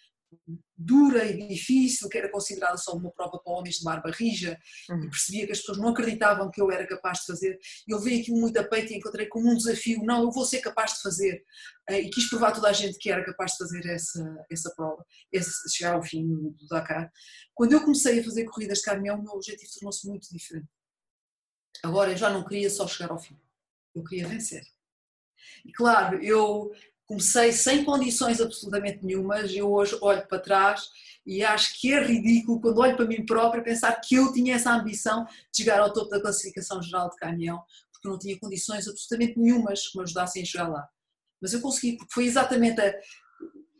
dura 0.76 1.24
e 1.24 1.46
difícil, 1.48 2.08
que 2.08 2.18
era 2.18 2.30
considerada 2.30 2.76
só 2.76 2.92
uma 2.92 3.10
prova 3.10 3.38
para 3.38 3.52
homens 3.52 3.76
de 3.76 3.84
barba 3.84 4.10
rija, 4.10 4.58
uhum. 4.90 5.04
e 5.04 5.10
percebia 5.10 5.46
que 5.46 5.52
as 5.52 5.58
pessoas 5.58 5.78
não 5.78 5.88
acreditavam 5.88 6.50
que 6.50 6.60
eu 6.60 6.70
era 6.70 6.86
capaz 6.86 7.20
de 7.20 7.26
fazer. 7.26 7.58
Eu 7.86 8.00
vi 8.00 8.20
aquilo 8.20 8.38
muito 8.38 8.58
a 8.58 8.64
peito 8.64 8.92
e 8.92 8.96
encontrei 8.96 9.26
como 9.26 9.50
um 9.50 9.56
desafio, 9.56 10.02
não, 10.02 10.22
eu 10.22 10.30
vou 10.30 10.44
ser 10.44 10.60
capaz 10.60 10.94
de 10.94 11.02
fazer. 11.02 11.44
Eh, 11.88 12.00
e 12.00 12.10
quis 12.10 12.28
provar 12.28 12.48
a 12.48 12.52
toda 12.52 12.68
a 12.68 12.72
gente 12.72 12.98
que 12.98 13.10
era 13.10 13.24
capaz 13.24 13.52
de 13.52 13.58
fazer 13.58 13.86
essa, 13.86 14.46
essa 14.50 14.72
prova, 14.74 15.04
esse, 15.32 15.52
chegar 15.74 15.94
ao 15.94 16.02
fim 16.02 16.26
do 16.26 16.66
Dakar. 16.68 17.10
Quando 17.54 17.72
eu 17.72 17.80
comecei 17.80 18.20
a 18.20 18.24
fazer 18.24 18.44
corridas 18.44 18.78
de 18.78 18.84
caminhão, 18.84 19.18
o 19.18 19.22
meu 19.22 19.32
objetivo 19.32 19.70
tornou-se 19.74 20.06
muito 20.08 20.28
diferente. 20.30 20.68
Agora 21.82 22.12
eu 22.12 22.16
já 22.16 22.30
não 22.30 22.44
queria 22.44 22.70
só 22.70 22.86
chegar 22.86 23.10
ao 23.10 23.18
fim, 23.18 23.38
eu 23.94 24.02
queria 24.04 24.28
vencer. 24.28 24.62
E 25.64 25.72
claro, 25.72 26.22
eu 26.22 26.72
comecei 27.06 27.52
sem 27.52 27.84
condições 27.84 28.40
absolutamente 28.40 29.04
nenhumas, 29.04 29.54
eu 29.54 29.70
hoje 29.70 29.96
olho 30.00 30.26
para 30.26 30.38
trás 30.38 30.88
e 31.26 31.42
acho 31.42 31.80
que 31.80 31.92
é 31.92 32.02
ridículo 32.02 32.60
quando 32.60 32.78
olho 32.78 32.96
para 32.96 33.06
mim 33.06 33.24
própria 33.24 33.62
pensar 33.62 33.92
que 34.00 34.14
eu 34.14 34.32
tinha 34.32 34.54
essa 34.54 34.72
ambição 34.72 35.24
de 35.24 35.62
chegar 35.62 35.80
ao 35.80 35.92
topo 35.92 36.10
da 36.10 36.20
classificação 36.20 36.82
geral 36.82 37.08
de 37.10 37.16
caminhão, 37.16 37.62
porque 37.92 38.08
não 38.08 38.18
tinha 38.18 38.38
condições 38.38 38.86
absolutamente 38.86 39.38
nenhumas 39.38 39.88
que 39.88 39.98
me 39.98 40.04
ajudassem 40.04 40.42
a 40.42 40.44
chegar 40.44 40.68
lá. 40.68 40.88
mas 41.40 41.52
eu 41.52 41.60
consegui, 41.60 41.96
porque 41.96 42.12
foi 42.12 42.24
exatamente 42.24 42.80
a, 42.80 42.94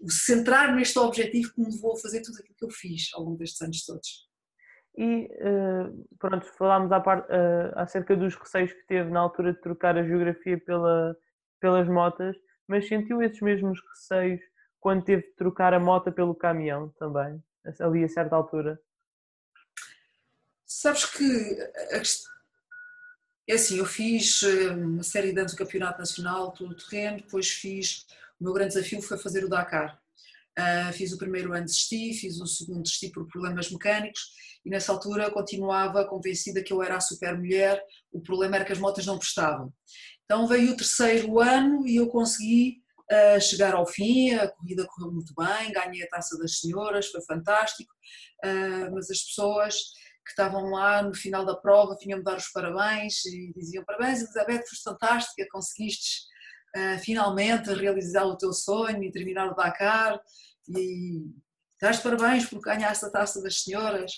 o 0.01 0.11
centrar 0.11 0.75
neste 0.75 0.99
objetivo 0.99 1.53
que 1.55 1.61
me 1.61 1.71
levou 1.71 1.95
a 1.95 2.01
fazer 2.01 2.21
tudo 2.23 2.39
aquilo 2.39 2.57
que 2.57 2.65
eu 2.65 2.71
fiz 2.71 3.09
ao 3.15 3.23
longo 3.23 3.39
destes 3.39 3.61
anos 3.63 3.85
todos. 3.85 4.29
E 4.97 5.27
uh, 5.27 6.07
pronto, 6.19 6.47
falámos 6.57 6.93
à 6.93 7.01
parte, 7.01 7.27
uh, 7.27 7.73
acerca 7.77 8.17
dos 8.17 8.35
receios 8.37 8.73
que 8.73 8.87
teve 8.87 9.11
na 9.11 9.21
altura 9.21 9.53
de 9.53 9.61
trocar 9.61 9.99
a 9.99 10.05
geografia 10.05 10.59
pela, 10.61 11.17
pelas 11.61 11.89
motas, 11.89 12.37
mas 12.67 12.89
sentiu 12.89 13.23
esses 13.23 13.41
mesmos 13.41 13.81
receios 13.91 14.41
quando 14.81 15.05
teve 15.05 15.23
de 15.23 15.35
trocar 15.35 15.73
a 15.73 15.81
moto 15.81 16.13
pelo 16.13 16.35
caminhão 16.35 16.91
também, 16.99 17.43
ali 17.81 18.05
a 18.05 18.09
certa 18.09 18.37
altura? 18.37 18.79
Sabes 20.67 21.05
que 21.07 21.59
é 23.47 23.55
assim, 23.55 23.79
eu 23.79 23.87
fiz 23.87 24.43
eh, 24.43 24.71
uma 24.71 25.03
série 25.03 25.33
de 25.33 25.39
anos 25.39 25.53
do 25.53 25.59
Campeonato 25.59 25.99
Nacional, 25.99 26.53
todo 26.53 26.75
terreno, 26.75 27.19
depois 27.19 27.49
fiz, 27.49 28.07
o 28.41 28.45
meu 28.45 28.53
grande 28.53 28.75
desafio 28.75 29.03
foi 29.03 29.19
fazer 29.19 29.45
o 29.45 29.49
Dakar. 29.49 30.03
Uh, 30.59 30.93
fiz 30.93 31.13
o 31.13 31.19
primeiro 31.19 31.53
ano 31.53 31.65
desisti, 31.65 32.15
fiz 32.15 32.41
o 32.41 32.47
segundo 32.47 32.83
desisti 32.83 33.11
por 33.11 33.27
problemas 33.27 33.71
mecânicos 33.73 34.21
e 34.65 34.71
nessa 34.71 34.93
altura 34.93 35.31
continuava 35.31 36.07
convencida 36.07 36.63
que 36.63 36.73
eu 36.73 36.81
era 36.81 36.97
a 36.97 37.01
super 37.01 37.37
mulher, 37.37 37.83
o 38.13 38.21
problema 38.21 38.57
era 38.57 38.65
que 38.65 38.73
as 38.73 38.79
motas 38.79 39.05
não 39.05 39.19
prestavam. 39.19 39.73
Então 40.25 40.47
veio 40.47 40.73
o 40.73 40.77
terceiro 40.77 41.41
ano 41.41 41.87
e 41.87 41.97
eu 41.97 42.09
consegui 42.09 42.79
uh, 43.11 43.41
chegar 43.41 43.75
ao 43.75 43.87
fim, 43.87 44.33
a 44.33 44.49
corrida 44.49 44.87
correu 44.87 45.13
muito 45.13 45.35
bem, 45.35 45.73
ganhei 45.73 46.05
a 46.05 46.09
taça 46.09 46.39
das 46.39 46.61
senhoras, 46.61 47.09
foi 47.09 47.21
fantástico, 47.23 47.93
uh, 48.45 48.95
mas 48.95 49.11
as 49.11 49.23
pessoas 49.23 49.75
que 50.25 50.31
estavam 50.31 50.71
lá 50.71 51.03
no 51.03 51.15
final 51.15 51.45
da 51.45 51.55
prova 51.55 51.97
vinham-me 52.01 52.25
dar 52.25 52.39
os 52.39 52.49
parabéns 52.49 53.25
e 53.27 53.53
diziam 53.55 53.85
parabéns 53.85 54.23
Elizabeth, 54.23 54.67
foste 54.67 54.83
fantástica, 54.83 55.47
conseguiste 55.51 56.33
uh, 56.77 56.99
finalmente 56.99 57.73
realizar 57.73 58.25
o 58.25 58.37
teu 58.37 58.53
sonho 58.53 59.03
e 59.03 59.13
terminar 59.13 59.51
o 59.51 59.55
Dakar 59.55 60.21
e 60.69 61.25
dás 61.81 61.99
parabéns 62.01 62.47
porque 62.47 62.71
ganhaste 62.71 63.05
a 63.05 63.11
taça 63.11 63.43
das 63.43 63.63
senhoras, 63.63 64.13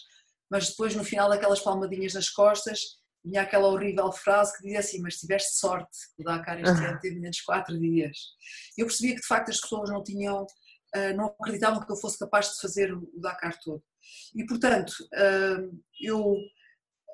mas 0.50 0.70
depois 0.70 0.94
no 0.94 1.04
final 1.04 1.28
daquelas 1.28 1.60
palmadinhas 1.60 2.14
nas 2.14 2.28
costas 2.28 2.80
vinha 3.26 3.42
aquela 3.42 3.66
horrível 3.66 4.12
frase 4.12 4.56
que 4.56 4.62
dizia 4.62 4.78
assim, 4.78 5.00
mas 5.00 5.16
tiveste 5.16 5.56
sorte, 5.56 5.98
o 6.16 6.22
Dakar 6.22 6.60
este 6.60 6.84
ano 6.84 7.00
teve 7.00 7.18
menos 7.18 7.40
4 7.40 7.76
dias. 7.78 8.16
Eu 8.78 8.86
percebia 8.86 9.16
que 9.16 9.20
de 9.20 9.26
facto 9.26 9.50
as 9.50 9.60
pessoas 9.60 9.90
não 9.90 10.02
tinham, 10.02 10.46
ah, 10.94 11.12
não 11.12 11.26
acreditavam 11.26 11.84
que 11.84 11.90
eu 11.90 11.96
fosse 11.96 12.18
capaz 12.18 12.52
de 12.52 12.60
fazer 12.60 12.94
o 12.94 13.20
Dakar 13.20 13.58
todo. 13.58 13.82
E 14.34 14.46
portanto, 14.46 14.92
ah, 15.12 15.58
eu 16.00 16.36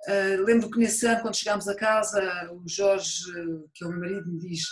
ah, 0.07 0.37
lembro 0.45 0.71
que 0.71 0.79
nesse 0.79 1.07
ano, 1.07 1.23
quando 1.23 1.37
chegámos 1.37 1.67
a 1.67 1.75
casa, 1.75 2.53
o 2.53 2.69
Jorge, 2.69 3.25
que 3.75 3.83
é 3.83 3.87
o 3.87 3.91
meu 3.91 4.01
marido, 4.01 4.31
me 4.31 4.39
diz: 4.39 4.65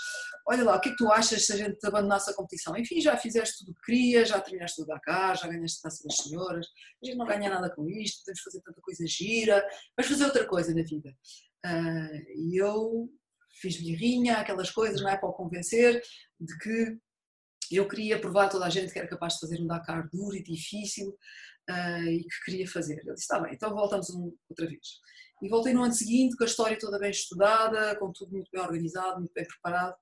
Olha 0.52 0.64
lá, 0.64 0.76
o 0.76 0.80
que 0.80 0.88
é 0.88 0.92
que 0.92 0.98
tu 0.98 1.12
achas 1.12 1.46
se 1.46 1.52
a 1.52 1.56
gente 1.56 1.78
abandonasse 1.86 2.28
a 2.28 2.34
competição? 2.34 2.76
Enfim, 2.76 3.00
já 3.00 3.16
fizeste 3.16 3.58
tudo 3.58 3.70
o 3.70 3.74
que 3.76 3.82
querias, 3.82 4.28
já 4.28 4.40
terminaste 4.40 4.82
o 4.82 4.84
Dakar, 4.84 5.36
já 5.36 5.46
ganhaste 5.46 5.78
a 5.78 5.82
taça 5.82 6.02
das 6.02 6.16
senhoras, 6.16 6.66
a 7.00 7.06
gente 7.06 7.16
não 7.16 7.24
ganha 7.24 7.48
nada 7.48 7.72
com 7.72 7.88
isto, 7.88 8.24
podemos 8.24 8.40
fazer 8.40 8.60
tanta 8.62 8.80
coisa 8.80 9.06
gira, 9.06 9.64
mas 9.96 10.08
fazer 10.08 10.24
outra 10.24 10.44
coisa 10.48 10.74
na 10.74 10.82
vida. 10.82 11.16
Uh, 11.64 12.50
e 12.50 12.60
eu 12.60 13.08
fiz 13.60 13.76
birrinha, 13.76 14.38
aquelas 14.38 14.72
coisas, 14.72 15.00
não 15.00 15.08
é? 15.08 15.16
Para 15.16 15.28
o 15.28 15.32
convencer 15.32 16.02
de 16.40 16.58
que 16.58 16.98
eu 17.70 17.86
queria 17.86 18.20
provar 18.20 18.46
a 18.46 18.48
toda 18.48 18.66
a 18.66 18.70
gente 18.70 18.92
que 18.92 18.98
era 18.98 19.06
capaz 19.06 19.34
de 19.34 19.40
fazer 19.40 19.62
um 19.62 19.68
Dakar 19.68 20.08
duro 20.10 20.34
e 20.34 20.42
difícil 20.42 21.10
uh, 21.70 22.08
e 22.08 22.24
que 22.24 22.44
queria 22.44 22.66
fazer. 22.66 22.94
Ele 22.94 23.12
disse: 23.12 23.22
está 23.22 23.38
bem, 23.38 23.54
então 23.54 23.72
voltamos 23.72 24.10
um, 24.10 24.36
outra 24.48 24.66
vez. 24.66 24.98
E 25.42 25.48
voltei 25.48 25.72
no 25.72 25.82
ano 25.82 25.92
seguinte 25.92 26.36
com 26.36 26.44
a 26.44 26.46
história 26.46 26.78
toda 26.78 26.98
bem 26.98 27.10
estudada, 27.10 27.96
com 27.96 28.12
tudo 28.12 28.32
muito 28.32 28.50
bem 28.52 28.60
organizado, 28.60 29.18
muito 29.18 29.32
bem 29.32 29.46
preparado. 29.46 29.96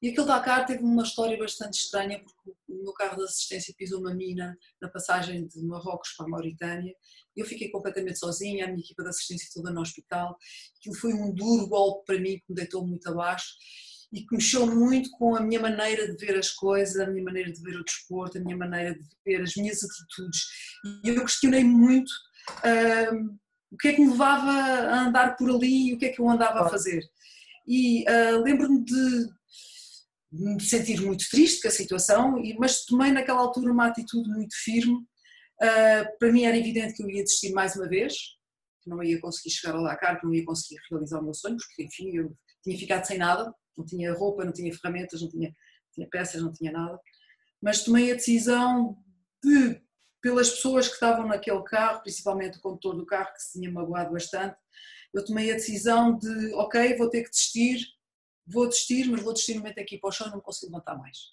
E 0.00 0.08
aquele 0.08 0.26
Dakar 0.26 0.66
teve 0.66 0.82
uma 0.82 1.02
história 1.02 1.38
bastante 1.38 1.74
estranha, 1.74 2.20
porque 2.22 2.50
o 2.68 2.82
meu 2.82 2.92
carro 2.92 3.16
de 3.16 3.24
assistência 3.24 3.74
pisou 3.76 4.00
uma 4.00 4.14
mina 4.14 4.56
na 4.80 4.88
passagem 4.88 5.46
de 5.46 5.62
Marrocos 5.62 6.14
para 6.16 6.26
a 6.26 6.28
Mauritânia. 6.28 6.94
Eu 7.36 7.46
fiquei 7.46 7.70
completamente 7.70 8.18
sozinha, 8.18 8.64
a 8.64 8.68
minha 8.68 8.80
equipa 8.80 9.02
de 9.02 9.10
assistência 9.10 9.48
toda 9.54 9.70
no 9.70 9.80
hospital. 9.80 10.36
Aquilo 10.78 10.96
foi 10.96 11.12
um 11.14 11.32
duro 11.32 11.68
golpe 11.68 12.06
para 12.06 12.20
mim, 12.20 12.38
que 12.38 12.44
me 12.48 12.56
deitou 12.56 12.86
muito 12.86 13.08
abaixo 13.08 13.54
e 14.12 14.26
que 14.26 14.36
mexeu 14.36 14.66
muito 14.66 15.10
com 15.12 15.34
a 15.34 15.40
minha 15.40 15.58
maneira 15.58 16.06
de 16.06 16.16
ver 16.24 16.38
as 16.38 16.50
coisas, 16.50 17.00
a 17.00 17.06
minha 17.06 17.24
maneira 17.24 17.50
de 17.50 17.62
ver 17.62 17.76
o 17.76 17.84
desporto, 17.84 18.36
a 18.36 18.40
minha 18.42 18.56
maneira 18.56 18.94
de 18.94 19.08
ver 19.24 19.40
as 19.40 19.54
minhas 19.56 19.82
atitudes. 19.82 20.42
E 21.04 21.08
eu 21.08 21.24
questionei 21.24 21.64
muito 21.64 22.10
uh, 22.58 23.38
o 23.72 23.76
que 23.78 23.88
é 23.88 23.92
que 23.94 24.02
me 24.02 24.10
levava 24.10 24.50
a 24.50 25.06
andar 25.06 25.34
por 25.36 25.50
ali 25.50 25.88
e 25.88 25.94
o 25.94 25.98
que 25.98 26.04
é 26.04 26.08
que 26.10 26.20
eu 26.20 26.28
andava 26.28 26.60
a 26.60 26.68
fazer. 26.68 27.02
E 27.66 28.04
uh, 28.04 28.42
lembro-me 28.42 28.84
de 28.84 29.28
me 30.30 30.60
sentir 30.60 31.00
muito 31.00 31.24
triste 31.30 31.62
com 31.62 31.68
a 31.68 31.70
situação, 31.70 32.42
mas 32.58 32.84
tomei 32.84 33.12
naquela 33.12 33.40
altura 33.40 33.72
uma 33.72 33.86
atitude 33.86 34.28
muito 34.28 34.54
firme. 34.62 34.94
Uh, 34.94 36.18
para 36.18 36.32
mim 36.32 36.44
era 36.44 36.56
evidente 36.56 36.94
que 36.94 37.02
eu 37.02 37.08
ia 37.08 37.24
desistir 37.24 37.52
mais 37.52 37.74
uma 37.74 37.88
vez, 37.88 38.14
que 38.82 38.90
não 38.90 39.02
ia 39.02 39.20
conseguir 39.20 39.50
chegar 39.50 39.74
ao 39.74 39.84
Dakar, 39.84 40.20
que 40.20 40.26
não 40.26 40.34
ia 40.34 40.44
conseguir 40.44 40.80
realizar 40.90 41.20
o 41.20 41.24
meu 41.24 41.34
sonho, 41.34 41.56
porque 41.56 41.84
enfim, 41.84 42.16
eu 42.16 42.36
tinha 42.62 42.78
ficado 42.78 43.04
sem 43.06 43.16
nada, 43.16 43.54
não 43.76 43.86
tinha 43.86 44.12
roupa, 44.12 44.44
não 44.44 44.52
tinha 44.52 44.72
ferramentas, 44.74 45.22
não 45.22 45.30
tinha, 45.30 45.54
tinha 45.94 46.08
peças, 46.10 46.42
não 46.42 46.52
tinha 46.52 46.72
nada. 46.72 46.98
Mas 47.62 47.84
tomei 47.84 48.10
a 48.12 48.16
decisão 48.16 48.96
de, 49.42 49.80
pelas 50.22 50.50
pessoas 50.50 50.86
que 50.86 50.94
estavam 50.94 51.26
naquele 51.26 51.62
carro, 51.64 52.00
principalmente 52.00 52.58
o 52.58 52.60
condutor 52.62 52.96
do 52.96 53.04
carro, 53.04 53.34
que 53.34 53.42
se 53.42 53.58
tinha 53.58 53.70
magoado 53.70 54.12
bastante, 54.12 54.56
eu 55.12 55.24
tomei 55.24 55.50
a 55.50 55.54
decisão 55.54 56.16
de, 56.16 56.54
ok, 56.54 56.96
vou 56.96 57.10
ter 57.10 57.24
que 57.24 57.30
desistir, 57.30 57.84
vou 58.46 58.68
desistir, 58.68 59.10
mas 59.10 59.20
vou 59.20 59.32
desistir 59.32 59.54
no 59.54 59.60
momento 59.60 59.80
aqui 59.80 59.98
para 59.98 60.08
o 60.08 60.12
chão 60.12 60.30
não 60.30 60.40
consigo 60.40 60.72
levantar 60.72 60.96
mais. 60.96 61.32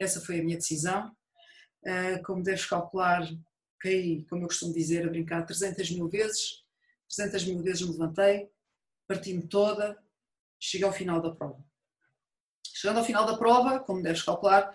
Essa 0.00 0.20
foi 0.20 0.40
a 0.40 0.42
minha 0.42 0.56
decisão. 0.56 1.14
Ah, 1.86 2.20
como 2.24 2.42
deves 2.42 2.64
calcular, 2.64 3.28
caí, 3.78 4.24
como 4.24 4.42
eu 4.42 4.48
costumo 4.48 4.72
dizer, 4.72 5.06
a 5.06 5.10
brincar, 5.10 5.44
300 5.44 5.90
mil 5.90 6.08
vezes. 6.08 6.64
300 7.14 7.44
mil 7.44 7.62
vezes 7.62 7.82
me 7.82 7.92
levantei, 7.92 8.50
parti-me 9.06 9.46
toda, 9.46 9.98
cheguei 10.58 10.86
ao 10.86 10.92
final 10.92 11.20
da 11.20 11.30
prova. 11.30 11.62
Chegando 12.74 12.98
ao 12.98 13.04
final 13.04 13.26
da 13.26 13.36
prova, 13.36 13.80
como 13.80 14.02
deves 14.02 14.22
calcular, 14.22 14.72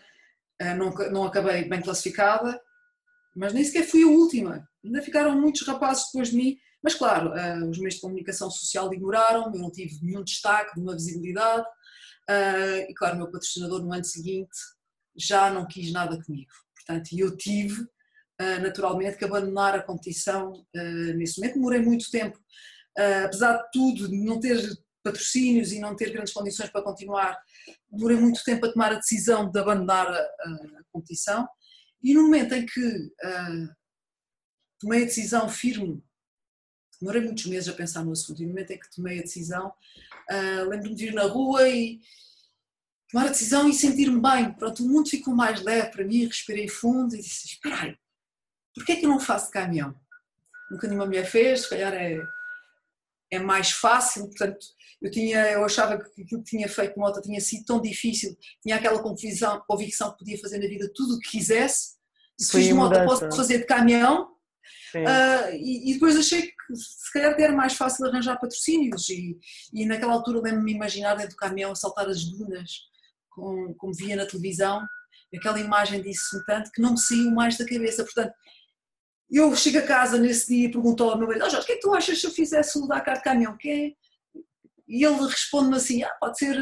ah, 0.62 0.75
não, 0.75 0.91
não 1.12 1.23
acabei 1.25 1.67
bem 1.67 1.82
classificada, 1.82 2.62
mas 3.36 3.54
nem 3.54 3.63
sequer 3.63 3.84
fui 3.84 4.04
a 4.04 4.08
última. 4.08 4.67
Ainda 4.84 5.02
ficaram 5.02 5.39
muitos 5.39 5.67
rapazes 5.67 6.06
depois 6.06 6.30
de 6.30 6.38
mim, 6.38 6.58
mas 6.82 6.93
claro, 6.93 7.34
ah, 7.34 7.65
os 7.67 7.80
meios 7.80 7.95
de 7.95 8.02
comunicação 8.02 8.50
social 8.50 8.93
ignoraram, 8.93 9.52
eu 9.54 9.60
não 9.60 9.71
tive 9.71 9.98
nenhum 10.04 10.24
destaque, 10.24 10.71
nenhuma 10.76 10.93
visibilidade, 10.93 11.65
ah, 12.30 12.86
e 12.88 12.93
claro, 12.93 13.15
o 13.15 13.17
meu 13.17 13.32
patrocinador 13.32 13.84
no 13.84 13.91
ano 13.91 14.06
seguinte 14.06 14.56
já 15.17 15.50
não 15.50 15.65
quis 15.65 15.91
nada 15.91 16.21
comigo. 16.24 16.52
Portanto, 16.76 17.10
eu 17.17 17.36
tive 17.36 17.86
naturalmente 18.62 19.17
que 19.17 19.24
abandonar 19.24 19.74
a 19.76 19.82
competição 19.82 20.65
nesse 21.15 21.39
momento. 21.39 21.56
Demorei 21.56 21.80
muito 21.80 22.12
tempo, 22.12 22.38
apesar 23.24 23.58
de 23.58 23.63
tudo, 23.71 24.10
de 24.10 24.17
não 24.17 24.41
ter 24.41 24.62
patrocínios 25.02 25.71
e 25.71 25.80
não 25.80 25.95
ter 25.95 26.12
grandes 26.12 26.34
condições 26.34 26.69
para 26.69 26.84
continuar, 26.84 27.38
demorei 27.89 28.17
muito 28.17 28.43
tempo 28.43 28.65
a 28.65 28.71
tomar 28.71 28.91
a 28.91 29.00
decisão 29.00 29.50
de 29.50 29.58
abandonar 29.58 30.12
a 30.12 30.28
competição 30.91 31.48
e 32.06 32.13
no 32.13 32.22
momento 32.22 32.54
em 32.54 32.63
que 32.63 32.86
uh, 32.86 33.76
tomei 34.80 35.02
a 35.02 35.06
decisão 35.06 35.50
firme, 35.50 36.04
demorei 37.02 37.24
muitos 37.24 37.48
meses 37.48 37.68
a 37.68 37.74
pensar 37.74 38.06
no 38.06 38.12
assunto, 38.12 38.44
e 38.44 38.46
no 38.46 38.50
momento 38.50 38.70
em 38.70 38.80
que 38.80 38.96
tomei 38.96 39.18
a 39.18 39.24
decisão, 39.24 39.70
uh, 39.70 40.70
lembro-me 40.70 40.94
de 40.94 41.08
ir 41.08 41.13
na 41.15 41.24
rua 41.24 41.68
e 41.68 42.00
tomar 43.10 43.26
a 43.26 43.32
decisão 43.32 43.68
e 43.68 43.74
sentir-me 43.74 44.22
bem. 44.22 44.54
Pronto, 44.54 44.84
o 44.84 44.88
mundo 44.88 45.10
ficou 45.10 45.34
mais 45.34 45.63
leve 45.63 45.89
para 45.89 46.06
mim, 46.06 46.28
respirei 46.28 46.68
fundo 46.68 47.15
e 47.15 47.18
disse, 47.18 47.48
espera 47.48 47.82
aí, 47.82 47.98
porquê 48.76 48.91
é 48.91 48.96
que 48.98 49.06
eu 49.08 49.10
não 49.10 49.20
faço 49.20 49.50
caminhão? 49.50 50.00
Nunca 50.70 50.88
nenhuma 50.88 51.08
mulher 51.08 51.26
fez, 51.26 51.62
se 51.62 51.70
calhar 51.72 51.91
é 51.91 52.22
é 53.32 53.40
mais 53.40 53.72
fácil, 53.72 54.28
portanto, 54.28 54.66
eu, 55.02 55.12
tinha, 55.12 55.52
eu 55.52 55.66
achava 55.66 55.98
que 55.98 56.22
aquilo 56.22 56.44
que 56.44 56.50
tinha 56.50 56.70
feito 56.70 57.00
moto 57.00 57.22
tinha 57.22 57.40
sido 57.42 57.66
tão 57.66 57.82
difícil, 57.82 58.38
tinha 58.62 58.76
aquela 58.76 59.02
convicção, 59.02 59.64
convicção 59.68 60.12
que 60.12 60.20
podia 60.20 60.40
fazer 60.40 60.58
na 60.60 60.68
vida 60.68 60.92
tudo 60.94 61.16
o 61.16 61.20
que 61.20 61.32
quisesse, 61.32 61.96
se 62.40 62.52
fiz 62.52 62.66
de 62.66 62.74
moto 62.74 63.04
posso 63.06 63.30
fazer 63.36 63.60
de 63.60 63.66
caminhão, 63.66 64.32
uh, 64.96 65.54
e, 65.54 65.92
e, 65.92 65.94
depois 65.94 66.18
achei 66.18 66.44
que 66.44 66.76
se 66.76 67.14
calhar 67.14 67.40
era 67.40 67.54
mais 67.54 67.74
fácil 67.74 68.06
arranjar 68.06 68.40
patrocínios, 68.40 69.10
e, 69.10 69.38
e 69.74 69.86
naquela 69.86 70.14
altura 70.14 70.42
lembro-me 70.42 70.74
imaginar 70.74 71.16
dentro 71.16 71.32
do 71.32 71.38
caminhão 71.38 71.72
a 71.72 71.76
saltar 71.76 72.08
as 72.08 72.24
dunas, 72.24 72.72
com, 73.30 73.74
como 73.76 73.94
via 73.94 74.16
na 74.16 74.26
televisão, 74.26 74.82
aquela 75.36 75.60
imagem 75.60 76.02
disse-me 76.02 76.44
tanto 76.46 76.72
que 76.72 76.82
não 76.82 76.92
me 76.92 77.00
saiu 77.00 77.32
mais 77.32 77.58
da 77.58 77.66
cabeça, 77.66 78.04
portanto, 78.04 78.34
eu 79.30 79.56
chego 79.56 79.80
a 79.80 79.82
casa 79.82 80.18
nesse 80.18 80.54
dia 80.54 80.68
e 80.68 80.72
pergunto 80.72 81.04
ao 81.04 81.18
meu 81.18 81.28
marido, 81.28 81.46
oh, 81.46 81.50
Jorge, 81.50 81.64
o 81.64 81.66
que 81.66 81.74
é 81.74 81.76
que 81.76 81.82
tu 81.82 81.94
achas 81.94 82.20
se 82.20 82.28
eu 82.28 82.32
fizesse 82.32 82.78
o 82.78 82.88
Dakar 82.88 83.18
de 83.18 83.24
caminhão? 83.24 83.58
Que 83.58 83.70
é? 83.70 84.42
E 84.88 85.04
ele 85.04 85.28
responde-me 85.28 85.78
assim, 85.78 86.04
ah, 86.04 86.16
pode 86.20 86.38
ser, 86.38 86.58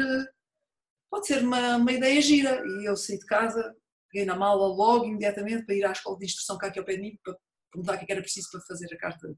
pode 1.10 1.26
ser 1.26 1.42
uma, 1.42 1.76
uma 1.76 1.92
ideia 1.92 2.20
gira. 2.22 2.62
E 2.80 2.88
eu 2.88 2.96
saí 2.96 3.18
de 3.18 3.26
casa, 3.26 3.74
peguei 4.10 4.26
na 4.26 4.34
mala 4.34 4.66
logo, 4.66 5.04
imediatamente, 5.04 5.66
para 5.66 5.74
ir 5.74 5.84
à 5.84 5.92
escola 5.92 6.18
de 6.18 6.24
instrução 6.24 6.56
cá 6.56 6.68
aqui 6.68 6.78
ao 6.78 6.84
pé 6.84 6.94
de 6.94 7.02
mim, 7.02 7.18
para 7.22 7.36
perguntar 7.70 7.96
o 7.96 7.98
que, 7.98 8.10
é 8.10 8.14
era 8.14 8.22
preciso 8.22 8.48
para 8.50 8.60
fazer 8.62 8.92
a 8.92 8.98
carta 8.98 9.28
de 9.28 9.36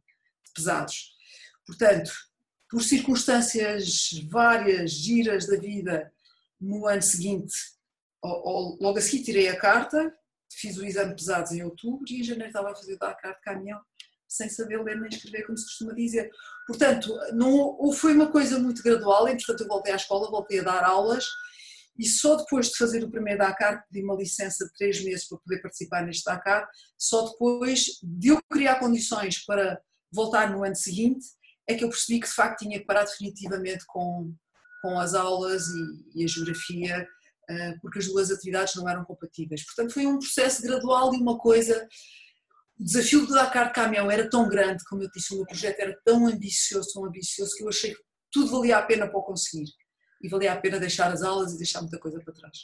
pesados. 0.54 1.12
Portanto, 1.66 2.12
por 2.70 2.82
circunstâncias 2.82 4.10
várias, 4.30 4.92
giras 4.92 5.46
da 5.46 5.56
vida, 5.56 6.12
no 6.60 6.86
ano 6.86 7.02
seguinte, 7.02 7.54
logo 8.22 8.98
a 8.98 9.00
seguir 9.00 9.24
tirei 9.24 9.48
a 9.48 9.58
carta, 9.58 10.14
fiz 10.50 10.76
o 10.76 10.84
exame 10.84 11.14
pesados 11.14 11.52
em 11.52 11.62
outubro 11.62 12.04
e 12.08 12.20
em 12.20 12.24
janeiro 12.24 12.48
estava 12.48 12.70
a 12.70 12.74
fazer 12.74 12.94
o 12.94 12.98
Dakar 12.98 13.34
de 13.34 13.40
caminhão 13.40 13.80
sem 14.28 14.48
saber 14.48 14.82
ler 14.82 15.00
nem 15.00 15.08
escrever, 15.08 15.46
como 15.46 15.56
se 15.56 15.64
costuma 15.64 15.92
dizer. 15.92 16.30
Portanto, 16.66 17.16
não 17.32 17.92
foi 17.92 18.12
uma 18.12 18.30
coisa 18.30 18.58
muito 18.58 18.82
gradual, 18.82 19.28
entretanto 19.28 19.62
eu 19.62 19.68
voltei 19.68 19.92
à 19.92 19.96
escola, 19.96 20.30
voltei 20.30 20.60
a 20.60 20.64
dar 20.64 20.84
aulas 20.84 21.24
e 21.98 22.06
só 22.06 22.36
depois 22.36 22.68
de 22.68 22.76
fazer 22.76 23.02
o 23.04 23.10
primeiro 23.10 23.38
Dakar, 23.38 23.84
pedi 23.86 24.04
uma 24.04 24.16
licença 24.16 24.66
de 24.66 24.72
três 24.74 25.02
meses 25.02 25.26
para 25.28 25.38
poder 25.38 25.62
participar 25.62 26.04
neste 26.04 26.24
Dakar, 26.24 26.68
só 26.98 27.30
depois 27.30 27.84
de 28.02 28.28
eu 28.28 28.40
criar 28.50 28.78
condições 28.78 29.44
para 29.44 29.80
voltar 30.12 30.50
no 30.50 30.64
ano 30.64 30.76
seguinte, 30.76 31.24
é 31.68 31.74
que 31.74 31.84
eu 31.84 31.88
percebi 31.88 32.20
que 32.20 32.28
de 32.28 32.34
facto 32.34 32.60
tinha 32.60 32.78
que 32.78 32.84
parar 32.84 33.04
definitivamente 33.04 33.84
com, 33.86 34.32
com 34.82 34.98
as 35.00 35.14
aulas 35.14 35.66
e, 35.68 36.20
e 36.20 36.24
a 36.24 36.28
geografia, 36.28 37.08
porque 37.80 37.98
as 37.98 38.06
duas 38.06 38.30
atividades 38.30 38.74
não 38.74 38.88
eram 38.88 39.04
compatíveis. 39.04 39.64
Portanto, 39.64 39.92
foi 39.92 40.06
um 40.06 40.18
processo 40.18 40.62
gradual 40.62 41.14
e 41.14 41.18
uma 41.18 41.38
coisa. 41.38 41.86
O 42.78 42.84
desafio 42.84 43.26
do 43.26 43.32
Dakar 43.32 43.68
de 43.68 43.72
caminhão 43.72 44.10
era 44.10 44.28
tão 44.28 44.48
grande, 44.48 44.84
como 44.88 45.02
eu 45.02 45.10
disse, 45.10 45.32
o 45.32 45.38
meu 45.38 45.46
projeto 45.46 45.80
era 45.80 45.98
tão 46.04 46.26
ambicioso, 46.26 46.92
tão 46.92 47.04
ambicioso, 47.06 47.54
que 47.56 47.64
eu 47.64 47.68
achei 47.68 47.94
que 47.94 48.00
tudo 48.30 48.50
valia 48.50 48.78
a 48.78 48.82
pena 48.82 49.08
para 49.08 49.18
o 49.18 49.22
conseguir. 49.22 49.70
E 50.22 50.28
valia 50.28 50.52
a 50.52 50.56
pena 50.56 50.78
deixar 50.78 51.10
as 51.12 51.22
aulas 51.22 51.54
e 51.54 51.56
deixar 51.56 51.80
muita 51.80 51.98
coisa 51.98 52.20
para 52.22 52.34
trás. 52.34 52.56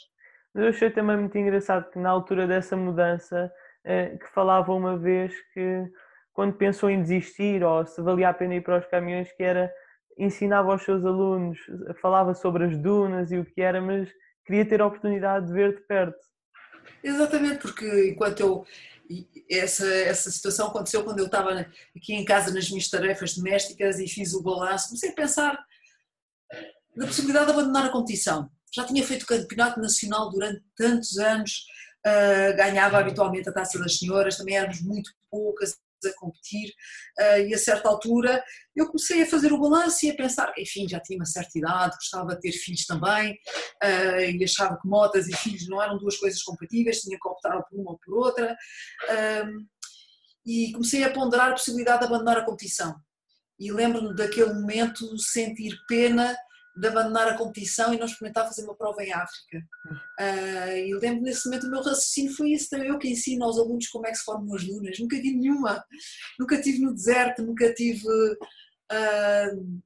Eu 0.55 0.67
achei 0.67 0.91
também 0.91 1.17
muito 1.17 1.37
engraçado 1.37 1.89
que 1.89 1.97
na 1.97 2.09
altura 2.09 2.45
dessa 2.45 2.77
mudança, 2.77 3.51
eh, 3.83 4.17
que 4.17 4.27
falava 4.33 4.71
uma 4.71 4.97
vez 4.97 5.33
que 5.53 5.83
quando 6.31 6.53
pensou 6.53 6.89
em 6.89 7.01
desistir 7.01 7.63
ou 7.63 7.85
se 7.85 8.01
valia 8.01 8.29
a 8.29 8.33
pena 8.33 8.55
ir 8.55 8.61
para 8.61 8.79
os 8.79 8.85
caminhões, 8.87 9.31
que 9.31 9.43
era 9.43 9.71
ensinava 10.17 10.71
aos 10.71 10.83
seus 10.83 11.03
alunos, 11.05 11.57
falava 12.01 12.33
sobre 12.33 12.65
as 12.65 12.77
dunas 12.77 13.31
e 13.31 13.37
o 13.37 13.45
que 13.45 13.61
era, 13.61 13.81
mas 13.81 14.09
queria 14.45 14.67
ter 14.67 14.81
a 14.81 14.87
oportunidade 14.87 15.47
de 15.47 15.53
ver 15.53 15.75
de 15.75 15.81
perto. 15.81 16.17
Exatamente, 17.03 17.59
porque 17.59 18.09
enquanto 18.09 18.39
eu. 18.39 18.65
Essa, 19.49 19.85
essa 19.85 20.31
situação 20.31 20.67
aconteceu 20.67 21.03
quando 21.03 21.19
eu 21.19 21.25
estava 21.25 21.67
aqui 21.95 22.13
em 22.13 22.23
casa 22.23 22.53
nas 22.53 22.69
minhas 22.69 22.87
tarefas 22.87 23.35
domésticas 23.35 23.99
e 23.99 24.07
fiz 24.07 24.33
o 24.33 24.41
balanço. 24.41 24.87
Comecei 24.87 25.09
a 25.09 25.13
pensar 25.13 25.65
na 26.95 27.05
possibilidade 27.05 27.47
de 27.47 27.51
abandonar 27.51 27.85
a 27.85 27.91
competição. 27.91 28.49
Já 28.73 28.85
tinha 28.85 29.05
feito 29.05 29.25
campeonato 29.25 29.79
nacional 29.79 30.29
durante 30.29 30.63
tantos 30.75 31.17
anos, 31.17 31.65
uh, 32.07 32.55
ganhava 32.55 32.97
habitualmente 32.97 33.49
a 33.49 33.53
taça 33.53 33.77
das 33.77 33.99
senhoras, 33.99 34.37
também 34.37 34.57
éramos 34.57 34.81
muito 34.81 35.11
poucas, 35.29 35.77
a 36.05 36.13
competir 36.15 36.69
uh, 37.19 37.39
e 37.47 37.53
a 37.53 37.57
certa 37.57 37.89
altura 37.89 38.43
eu 38.75 38.87
comecei 38.87 39.23
a 39.23 39.25
fazer 39.25 39.51
o 39.53 39.59
balanço 39.59 40.05
e 40.05 40.11
a 40.11 40.15
pensar 40.15 40.53
enfim 40.57 40.87
já 40.87 40.99
tinha 40.99 41.19
uma 41.19 41.25
certa 41.25 41.57
idade, 41.57 41.95
gostava 41.95 42.35
de 42.35 42.41
ter 42.41 42.51
filhos 42.51 42.85
também 42.85 43.33
uh, 43.83 44.19
e 44.19 44.43
achava 44.43 44.79
que 44.79 44.87
motas 44.87 45.27
e 45.27 45.35
filhos 45.35 45.67
não 45.67 45.81
eram 45.81 45.97
duas 45.97 46.17
coisas 46.17 46.41
compatíveis, 46.43 47.01
tinha 47.01 47.17
que 47.19 47.27
optar 47.27 47.61
por 47.63 47.79
uma 47.79 47.91
ou 47.91 47.99
por 47.99 48.17
outra 48.17 48.53
uh, 48.53 49.73
e 50.45 50.71
comecei 50.73 51.03
a 51.03 51.11
ponderar 51.11 51.49
a 51.49 51.53
possibilidade 51.53 51.99
de 51.99 52.05
abandonar 52.05 52.37
a 52.37 52.45
competição. 52.45 52.95
E 53.59 53.71
lembro-me 53.71 54.13
daquele 54.15 54.53
momento 54.53 55.17
sentir 55.17 55.73
pena 55.87 56.35
de 56.75 56.87
abandonar 56.87 57.27
a 57.27 57.37
competição 57.37 57.93
e 57.93 57.97
não 57.97 58.05
experimentar 58.05 58.47
fazer 58.47 58.63
uma 58.63 58.75
prova 58.75 59.03
em 59.03 59.13
África. 59.13 59.59
Uh, 60.19 60.77
e 60.77 60.93
lembro 60.95 61.21
nesse 61.21 61.45
momento 61.45 61.67
o 61.67 61.69
meu 61.69 61.83
raciocínio 61.83 62.35
foi 62.35 62.51
isso, 62.51 62.75
eu 62.75 62.97
que 62.97 63.09
ensino 63.09 63.45
aos 63.45 63.59
alunos 63.59 63.87
como 63.87 64.07
é 64.07 64.11
que 64.11 64.17
se 64.17 64.23
formam 64.23 64.55
as 64.55 64.63
dunas, 64.63 64.97
nunca 64.99 65.15
vi 65.17 65.35
nenhuma, 65.35 65.83
nunca 66.39 66.59
tive 66.61 66.79
no 66.79 66.93
deserto, 66.93 67.43
nunca 67.43 67.71
tive 67.73 68.07
uh, 68.07 69.81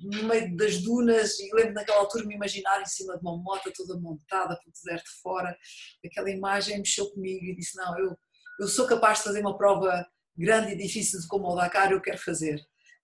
no 0.00 0.22
meio 0.24 0.56
das 0.56 0.78
dunas. 0.78 1.38
E 1.38 1.54
lembro 1.54 1.74
naquela 1.74 1.98
altura 1.98 2.24
me 2.24 2.34
imaginar 2.34 2.80
em 2.80 2.86
cima 2.86 3.16
de 3.16 3.20
uma 3.20 3.36
moto 3.36 3.70
toda 3.76 4.00
montada 4.00 4.56
pelo 4.56 4.72
deserto 4.72 5.10
fora, 5.22 5.56
aquela 6.04 6.30
imagem 6.30 6.78
mexeu 6.78 7.10
comigo 7.10 7.44
e 7.44 7.54
disse 7.54 7.76
não, 7.76 7.98
eu, 7.98 8.16
eu 8.60 8.68
sou 8.68 8.86
capaz 8.86 9.18
de 9.18 9.24
fazer 9.24 9.40
uma 9.40 9.58
prova 9.58 10.06
grande 10.36 10.72
e 10.72 10.76
difícil 10.76 11.20
de 11.20 11.28
como 11.28 11.48
o 11.48 11.54
Dakar, 11.54 11.92
eu 11.92 12.00
quero 12.00 12.18
fazer. 12.18 12.58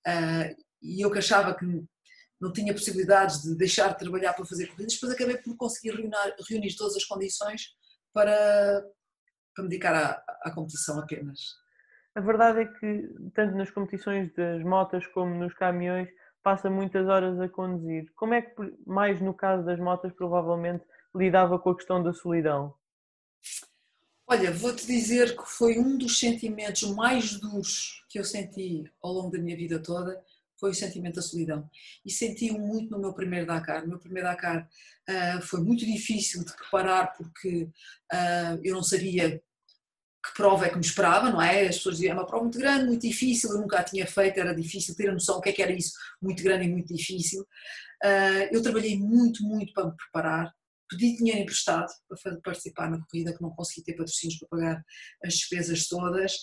Uh, 0.07 0.57
e 0.83 1.05
eu 1.05 1.11
que 1.11 1.19
achava 1.19 1.55
que 1.55 1.67
não 2.41 2.53
tinha 2.53 2.73
possibilidades 2.73 3.43
de 3.43 3.55
deixar 3.55 3.89
de 3.89 3.99
trabalhar 3.99 4.33
para 4.33 4.47
fazer 4.47 4.67
corridas, 4.69 4.95
depois 4.95 5.13
acabei 5.13 5.37
por 5.39 5.57
conseguir 5.57 5.95
reunir, 5.97 6.35
reunir 6.49 6.75
todas 6.77 6.97
as 6.97 7.05
condições 7.05 7.77
para, 8.13 8.83
para 9.55 9.65
me 9.65 9.69
dedicar 9.69 9.95
à, 9.95 10.25
à 10.43 10.51
competição 10.51 10.99
apenas. 10.99 11.39
A 12.15 12.21
verdade 12.21 12.61
é 12.61 12.67
que, 12.67 13.09
tanto 13.35 13.57
nas 13.57 13.71
competições 13.71 14.33
das 14.35 14.63
motas 14.65 15.07
como 15.09 15.35
nos 15.35 15.55
caminhões, 15.55 16.09
passa 16.43 16.71
muitas 16.71 17.07
horas 17.07 17.39
a 17.41 17.49
conduzir. 17.49 18.11
Como 18.17 18.35
é 18.35 18.43
que, 18.43 18.55
mais 18.87 19.21
no 19.21 19.35
caso 19.35 19.65
das 19.65 19.79
motas, 19.79 20.13
provavelmente 20.13 20.85
lidava 21.15 21.59
com 21.59 21.71
a 21.71 21.77
questão 21.77 22.03
da 22.03 22.13
solidão? 22.13 22.75
Olha, 24.27 24.53
vou-te 24.53 24.87
dizer 24.87 25.37
que 25.37 25.45
foi 25.45 25.79
um 25.79 25.99
dos 25.99 26.19
sentimentos 26.19 26.83
mais 26.83 27.39
duros 27.39 28.05
que 28.09 28.19
eu 28.19 28.25
senti 28.25 28.85
ao 29.03 29.13
longo 29.13 29.31
da 29.31 29.39
minha 29.39 29.57
vida 29.57 29.83
toda, 29.83 30.23
foi 30.61 30.71
o 30.71 30.75
sentimento 30.75 31.17
da 31.17 31.23
solidão. 31.23 31.69
E 32.05 32.11
senti-o 32.11 32.59
muito 32.61 32.91
no 32.91 33.01
meu 33.01 33.15
primeiro 33.15 33.47
Dakar. 33.47 33.85
O 33.85 33.89
meu 33.89 33.99
primeiro 33.99 34.29
Dakar 34.29 34.69
uh, 35.09 35.43
foi 35.43 35.61
muito 35.63 35.85
difícil 35.87 36.45
de 36.45 36.55
preparar 36.55 37.15
porque 37.17 37.63
uh, 38.13 38.61
eu 38.63 38.75
não 38.75 38.83
sabia 38.83 39.43
que 40.23 40.35
prova 40.35 40.67
é 40.67 40.69
que 40.69 40.77
me 40.77 40.85
esperava, 40.85 41.31
não 41.31 41.41
é? 41.41 41.67
As 41.67 41.77
pessoas 41.77 41.97
diziam, 41.97 42.13
é 42.13 42.15
uma 42.15 42.27
prova 42.27 42.45
muito 42.45 42.59
grande, 42.59 42.85
muito 42.85 43.01
difícil, 43.01 43.51
eu 43.51 43.59
nunca 43.59 43.81
a 43.81 43.85
tinha 43.85 44.07
feito, 44.07 44.39
era 44.39 44.55
difícil 44.55 44.95
ter 44.95 45.09
a 45.09 45.15
noção 45.15 45.37
do 45.37 45.41
que 45.41 45.49
é 45.49 45.53
que 45.53 45.63
era 45.63 45.73
isso, 45.73 45.93
muito 46.21 46.43
grande 46.43 46.67
e 46.67 46.69
muito 46.69 46.95
difícil. 46.95 47.41
Uh, 48.05 48.53
eu 48.53 48.63
trabalhei 48.63 48.99
muito, 48.99 49.43
muito 49.43 49.73
para 49.73 49.87
me 49.87 49.97
preparar, 49.97 50.53
pedi 50.91 51.17
dinheiro 51.17 51.41
emprestado 51.41 51.91
para 52.07 52.37
participar 52.43 52.91
na 52.91 53.01
corrida, 53.07 53.35
que 53.35 53.43
não 53.43 53.51
consegui 53.51 53.83
ter 53.83 53.95
patrocínios 53.95 54.39
para 54.41 54.49
pagar 54.49 54.85
as 55.25 55.35
despesas 55.35 55.87
todas. 55.87 56.35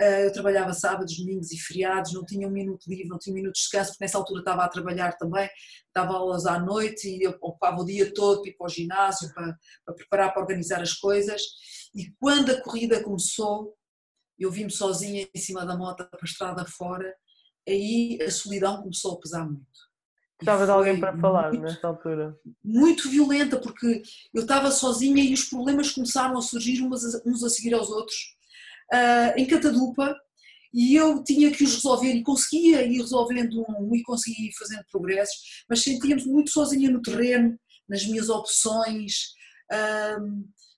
Eh, 0.00 0.26
eu 0.26 0.32
trabalhava 0.32 0.72
sábados, 0.72 1.16
domingos 1.18 1.52
e 1.52 1.58
feriados, 1.58 2.14
não 2.14 2.24
tinha 2.24 2.48
um 2.48 2.50
minuto 2.50 2.88
livre, 2.88 3.08
não 3.08 3.18
tinha 3.18 3.32
um 3.32 3.36
minuto 3.36 3.54
de 3.54 3.60
descanso, 3.60 3.90
porque 3.90 4.04
nessa 4.04 4.16
altura 4.18 4.40
estava 4.40 4.64
a 4.64 4.68
trabalhar 4.68 5.12
também, 5.18 5.48
dava 5.94 6.14
aulas 6.14 6.46
à 6.46 6.58
noite 6.58 7.08
e 7.08 7.22
eu 7.22 7.30
ocupava 7.40 7.80
o 7.80 7.84
dia 7.84 8.12
todo 8.12 8.40
para 8.40 8.50
ir 8.50 8.56
para 8.56 8.66
o 8.66 8.70
ginásio, 8.70 9.32
para, 9.34 9.56
para 9.84 9.94
preparar, 9.94 10.32
para 10.32 10.42
organizar 10.42 10.80
as 10.80 10.94
coisas. 10.94 11.42
E 11.94 12.10
quando 12.18 12.50
a 12.50 12.60
corrida 12.62 13.02
começou, 13.02 13.76
eu 14.38 14.50
vi-me 14.50 14.70
sozinha 14.70 15.28
em 15.32 15.38
cima 15.38 15.66
da 15.66 15.76
moto 15.76 16.08
para 16.08 16.20
a 16.20 16.24
estrada 16.24 16.64
fora, 16.64 17.14
aí 17.68 18.18
a 18.22 18.30
solidão 18.30 18.80
começou 18.80 19.14
a 19.14 19.20
pesar 19.20 19.44
muito. 19.44 19.92
Estava 20.40 20.64
de 20.64 20.72
alguém 20.72 20.98
para 20.98 21.16
falar 21.18 21.50
muito, 21.50 21.62
nessa 21.62 21.86
altura? 21.86 22.36
Muito 22.64 23.08
violenta, 23.08 23.60
porque 23.60 24.02
eu 24.34 24.42
estava 24.42 24.72
sozinha 24.72 25.22
e 25.22 25.32
os 25.34 25.44
problemas 25.44 25.92
começaram 25.92 26.36
a 26.36 26.42
surgir 26.42 26.82
uns 26.82 27.44
a 27.44 27.48
seguir 27.48 27.74
aos 27.74 27.90
outros 27.90 28.41
uh, 28.92 29.38
em 29.38 29.46
catadupa 29.46 30.14
e 30.72 30.96
eu 30.96 31.22
tinha 31.22 31.50
que 31.50 31.64
os 31.64 31.74
resolver 31.74 32.12
e 32.12 32.22
conseguia 32.22 32.82
ir 32.82 32.98
resolvendo 32.98 33.64
um 33.68 33.94
e 33.94 34.02
conseguia 34.02 34.48
ir 34.48 34.54
fazendo 34.54 34.84
progressos, 34.90 35.64
mas 35.68 35.82
sentia-me 35.82 36.24
muito 36.24 36.50
sozinha 36.50 36.90
no 36.90 37.02
terreno, 37.02 37.58
nas 37.86 38.06
minhas 38.06 38.30
opções, 38.30 39.34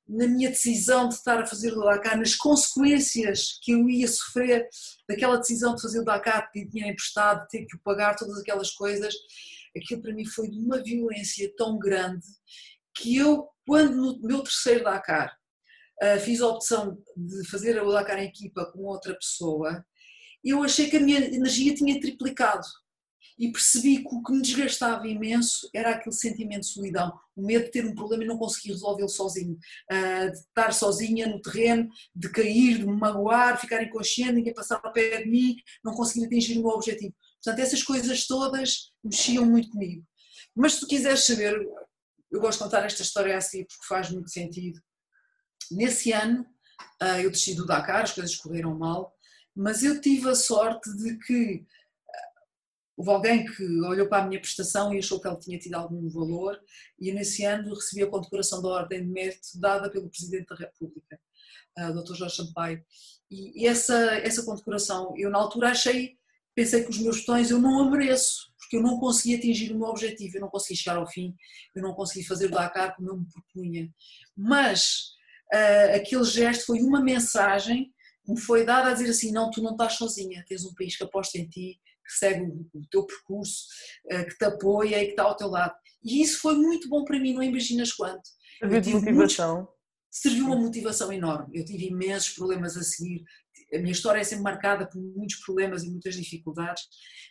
na 0.09 0.27
minha 0.27 0.51
decisão 0.51 1.09
de 1.09 1.15
estar 1.15 1.41
a 1.41 1.47
fazer 1.47 1.73
o 1.73 1.81
Dakar, 1.81 2.19
nas 2.19 2.35
consequências 2.35 3.59
que 3.63 3.73
eu 3.73 3.89
ia 3.89 4.09
sofrer 4.09 4.69
daquela 5.09 5.37
decisão 5.37 5.75
de 5.75 5.83
fazer 5.83 6.01
o 6.01 6.05
Dakar, 6.05 6.51
de 6.53 6.65
dinheiro 6.67 6.93
emprestado, 6.93 7.43
de 7.43 7.49
ter 7.49 7.65
que 7.65 7.79
pagar, 7.79 8.17
todas 8.17 8.39
aquelas 8.39 8.73
coisas, 8.73 9.15
aquilo 9.77 10.03
para 10.03 10.13
mim 10.13 10.27
foi 10.27 10.49
de 10.49 10.59
uma 10.59 10.83
violência 10.83 11.51
tão 11.57 11.79
grande 11.79 12.27
que 12.97 13.17
eu, 13.17 13.49
quando 13.67 13.97
no 13.97 14.21
meu 14.21 14.43
terceiro 14.43 14.85
Dakar, 14.85 15.37
uh, 16.03 16.21
fiz 16.21 16.41
a 16.41 16.49
opção 16.49 16.99
de 17.17 17.49
fazer 17.49 17.81
o 17.83 17.93
Dakar 17.93 18.19
em 18.19 18.29
equipa 18.29 18.71
com 18.73 18.85
outra 18.85 19.15
pessoa, 19.15 19.85
eu 20.45 20.63
achei 20.63 20.91
que 20.91 20.97
a 20.97 21.01
minha 21.01 21.21
energia 21.21 21.75
tinha 21.75 21.99
triplicado 22.01 22.67
e 23.39 23.51
percebi 23.51 23.99
que 23.99 24.15
o 24.15 24.23
que 24.23 24.33
me 24.33 24.43
desgastava 24.43 25.09
imenso 25.09 25.69
era 25.75 25.91
aquele 25.91 26.15
sentimento 26.15 26.61
de 26.61 26.69
solidão, 26.69 27.13
o 27.35 27.45
medo 27.45 27.65
de 27.65 27.71
ter 27.71 27.85
um 27.85 27.95
problema 27.95 28.23
e 28.23 28.27
não 28.27 28.39
conseguir 28.39 28.73
resolvê-lo 28.73 29.09
sozinho, 29.09 29.59
uh, 29.91 30.31
de 30.31 30.39
estar 30.39 30.73
sozinha 30.73 31.27
no 31.27 31.41
terreno, 31.41 31.89
de 32.15 32.29
cair, 32.31 32.79
de 32.79 32.87
me 32.87 32.97
magoar, 32.97 33.61
ficar 33.61 33.83
inconsciente, 33.83 34.35
ninguém 34.35 34.55
passar 34.55 34.81
ao 34.83 34.93
pé 34.93 35.23
de 35.23 35.29
mim, 35.29 35.57
não 35.85 35.95
conseguir 35.95 36.27
atingir 36.27 36.59
o 36.59 36.63
meu 36.63 36.71
objetivo. 36.71 37.15
Portanto, 37.43 37.63
essas 37.63 37.83
coisas 37.83 38.27
todas 38.27 38.93
mexiam 39.03 39.45
muito 39.45 39.69
comigo. 39.71 40.05
Mas 40.55 40.75
se 40.75 40.81
tu 40.81 40.87
quiseres 40.87 41.25
saber, 41.27 41.55
eu 42.31 42.41
gosto 42.41 42.59
de 42.59 42.65
contar 42.65 42.85
esta 42.85 43.03
história 43.03 43.37
assim 43.37 43.65
porque 43.65 43.87
faz 43.87 44.11
muito 44.11 44.31
sentido. 44.31 44.81
Nesse 45.71 46.13
ano, 46.13 46.47
ah, 47.01 47.21
eu 47.21 47.31
desci 47.31 47.55
do 47.55 47.67
Dakar, 47.67 48.03
as 48.03 48.13
coisas 48.13 48.37
correram 48.37 48.77
mal, 48.77 49.15
mas 49.55 49.83
eu 49.83 50.01
tive 50.01 50.29
a 50.29 50.35
sorte 50.35 50.91
de 50.97 51.17
que 51.19 51.65
ah, 52.09 52.29
houve 52.97 53.11
alguém 53.11 53.45
que 53.45 53.63
olhou 53.83 54.09
para 54.09 54.25
a 54.25 54.27
minha 54.27 54.41
prestação 54.41 54.93
e 54.93 54.99
achou 54.99 55.21
que 55.21 55.27
ela 55.27 55.39
tinha 55.39 55.59
tido 55.59 55.75
algum 55.75 56.09
valor 56.09 56.61
e 56.99 57.13
nesse 57.13 57.45
ano 57.45 57.75
recebi 57.75 58.03
a 58.03 58.11
condecoração 58.11 58.63
da 58.63 58.69
Ordem 58.69 59.05
de 59.05 59.11
Mérito 59.11 59.49
dada 59.57 59.91
pelo 59.91 60.09
Presidente 60.09 60.47
da 60.47 60.57
República, 60.57 61.21
ah, 61.77 61.91
Dr. 61.91 62.15
Jorge 62.15 62.37
Sampaio. 62.37 62.85
E 63.31 63.67
essa, 63.67 63.97
essa 64.19 64.45
condecoração, 64.45 65.15
eu 65.17 65.31
na 65.31 65.39
altura 65.39 65.71
achei, 65.71 66.17
pensei 66.55 66.85
que 66.85 66.91
os 66.91 66.99
meus 66.99 67.21
botões 67.21 67.51
eu 67.51 67.59
não 67.59 67.81
a 67.81 67.91
mereço, 67.91 68.53
porque 68.59 68.77
eu 68.77 68.83
não 68.83 68.99
consegui 68.99 69.35
atingir 69.35 69.73
o 69.73 69.79
meu 69.79 69.89
objetivo, 69.89 70.37
eu 70.37 70.41
não 70.41 70.49
consegui 70.49 70.79
chegar 70.79 70.97
ao 70.97 71.07
fim, 71.07 71.35
eu 71.75 71.83
não 71.83 71.95
consegui 71.95 72.25
fazer 72.25 72.47
o 72.47 72.51
Dakar 72.51 72.95
como 72.95 73.09
eu 73.09 73.17
me 73.17 73.27
propunha. 73.27 73.93
Mas 74.37 75.14
uh, 75.55 75.97
aquele 75.97 76.25
gesto 76.25 76.67
foi 76.67 76.81
uma 76.81 77.03
mensagem 77.03 77.93
que 78.25 78.33
me 78.33 78.41
foi 78.41 78.65
dada 78.65 78.91
a 78.91 78.93
dizer 78.93 79.11
assim: 79.11 79.33
não, 79.33 79.51
tu 79.51 79.63
não 79.63 79.73
estás 79.73 79.95
sozinha, 79.95 80.45
tens 80.49 80.65
um 80.65 80.75
país 80.75 80.97
que 80.97 81.05
aposta 81.05 81.39
em 81.39 81.49
ti, 81.49 81.81
que 82.07 82.13
segue 82.19 82.43
o 82.75 82.87
teu 82.91 83.07
percurso, 83.07 83.67
uh, 84.13 84.27
que 84.27 84.37
te 84.37 84.45
apoia 84.45 85.03
e 85.03 85.07
que 85.07 85.11
está 85.13 85.23
ao 85.23 85.37
teu 85.37 85.49
lado. 85.49 85.75
E 86.03 86.23
isso 86.23 86.41
foi 86.41 86.57
muito 86.57 86.89
bom 86.89 87.05
para 87.05 87.19
mim, 87.19 87.33
não 87.33 87.43
imaginas 87.43 87.93
quanto. 87.93 88.29
Serviu 88.59 88.81
de 88.81 88.91
motivação. 88.91 89.57
Muitos, 89.57 89.75
serviu 90.11 90.47
uma 90.47 90.57
motivação 90.57 91.13
enorme. 91.13 91.59
Eu 91.59 91.65
tive 91.65 91.87
imensos 91.87 92.35
problemas 92.35 92.77
a 92.77 92.83
seguir, 92.83 93.25
a 93.75 93.79
minha 93.79 93.93
história 93.93 94.21
é 94.21 94.25
sempre 94.25 94.45
marcada 94.45 94.87
por 94.87 95.01
muitos 95.01 95.37
problemas 95.37 95.83
e 95.83 95.91
muitas 95.91 96.15
dificuldades, 96.15 96.85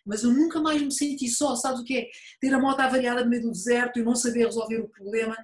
mas 0.06 0.24
eu 0.24 0.32
nunca 0.32 0.60
mais 0.62 0.82
me 0.82 0.92
senti 0.92 1.28
só, 1.28 1.56
sabes 1.56 1.80
o 1.80 1.84
que 1.84 1.98
é? 1.98 2.08
Ter 2.40 2.54
a 2.54 2.60
moto 2.60 2.80
avariada 2.80 3.24
no 3.24 3.30
meio 3.30 3.44
do 3.44 3.52
deserto 3.52 4.00
e 4.00 4.04
não 4.04 4.16
saber 4.16 4.46
resolver 4.46 4.80
o 4.80 4.90
problema 4.90 5.36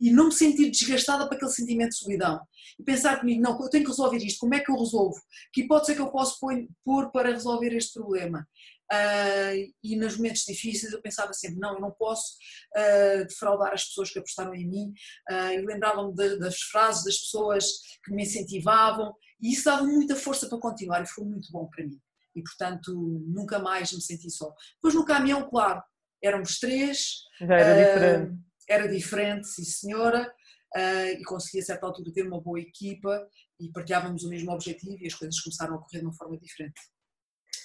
e 0.00 0.10
não 0.10 0.26
me 0.26 0.32
sentir 0.32 0.70
desgastada 0.70 1.26
para 1.26 1.36
aquele 1.36 1.50
sentimento 1.50 1.90
de 1.90 1.98
solidão. 1.98 2.40
E 2.78 2.82
pensar 2.82 3.20
comigo, 3.20 3.40
não, 3.40 3.60
eu 3.60 3.70
tenho 3.70 3.84
que 3.84 3.90
resolver 3.90 4.18
isto, 4.18 4.40
como 4.40 4.54
é 4.54 4.60
que 4.60 4.70
eu 4.70 4.76
resolvo? 4.76 5.16
Que 5.52 5.62
hipótese 5.62 5.92
é 5.92 5.94
que 5.94 6.00
eu 6.00 6.10
posso 6.10 6.38
pôr 6.84 7.10
para 7.10 7.30
resolver 7.30 7.74
este 7.74 7.94
problema? 7.94 8.46
Uh, 8.92 9.72
e 9.82 9.96
nos 9.96 10.16
momentos 10.16 10.42
difíceis 10.42 10.92
eu 10.92 11.00
pensava 11.00 11.32
sempre, 11.32 11.58
não, 11.58 11.74
eu 11.74 11.80
não 11.80 11.90
posso 11.92 12.36
uh, 12.76 13.26
defraudar 13.26 13.72
as 13.72 13.84
pessoas 13.86 14.10
que 14.10 14.18
apostaram 14.18 14.54
em 14.54 14.68
mim, 14.68 14.92
uh, 15.30 15.52
eu 15.54 15.64
lembrava-me 15.64 16.14
das 16.14 16.60
frases 16.60 17.04
das 17.04 17.18
pessoas 17.18 17.64
que 18.04 18.12
me 18.12 18.24
incentivavam 18.24 19.14
e 19.40 19.52
isso 19.52 19.64
dava 19.64 19.84
muita 19.84 20.14
força 20.14 20.48
para 20.48 20.58
continuar 20.58 21.02
e 21.02 21.06
foi 21.06 21.24
muito 21.24 21.50
bom 21.50 21.68
para 21.68 21.84
mim. 21.84 21.98
E 22.36 22.42
portanto 22.42 22.92
nunca 23.26 23.58
mais 23.58 23.92
me 23.92 24.02
senti 24.02 24.30
só. 24.30 24.52
Depois 24.74 24.94
no 24.94 25.04
caminhão, 25.04 25.48
claro, 25.48 25.82
éramos 26.22 26.58
três. 26.58 27.22
Já 27.40 27.54
era 27.54 27.84
diferente. 27.84 28.40
Era 28.68 28.88
diferente, 28.88 29.48
sim 29.48 29.64
senhora. 29.64 30.32
e 30.76 31.22
consegui 31.24 31.60
a 31.60 31.66
certa 31.66 31.86
altura 31.86 32.12
ter 32.12 32.26
uma 32.26 32.40
boa 32.40 32.58
equipa 32.58 33.28
e 33.60 33.70
partilhávamos 33.70 34.24
o 34.24 34.28
mesmo 34.28 34.50
objetivo 34.50 34.96
e 35.00 35.06
as 35.06 35.14
coisas 35.14 35.40
começaram 35.40 35.76
a 35.76 35.78
correr 35.78 36.00
de 36.00 36.06
uma 36.06 36.14
forma 36.14 36.36
diferente. 36.38 36.80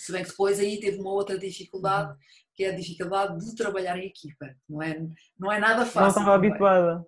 Se 0.10 0.14
bem 0.14 0.24
que 0.24 0.32
depois 0.32 0.60
aí 0.60 0.80
teve 0.80 0.98
uma 0.98 1.12
outra 1.12 1.38
dificuldade, 1.38 2.18
que 2.56 2.64
é 2.64 2.70
a 2.70 2.76
dificuldade 2.76 3.46
de 3.46 3.56
trabalhar 3.56 3.96
em 3.96 4.08
equipa. 4.08 4.56
Não 4.68 4.82
é, 4.82 5.00
não 5.38 5.52
é 5.52 5.60
nada 5.60 5.86
fácil. 5.86 6.02
Não 6.02 6.08
estava 6.10 6.34
habituada. 6.34 7.06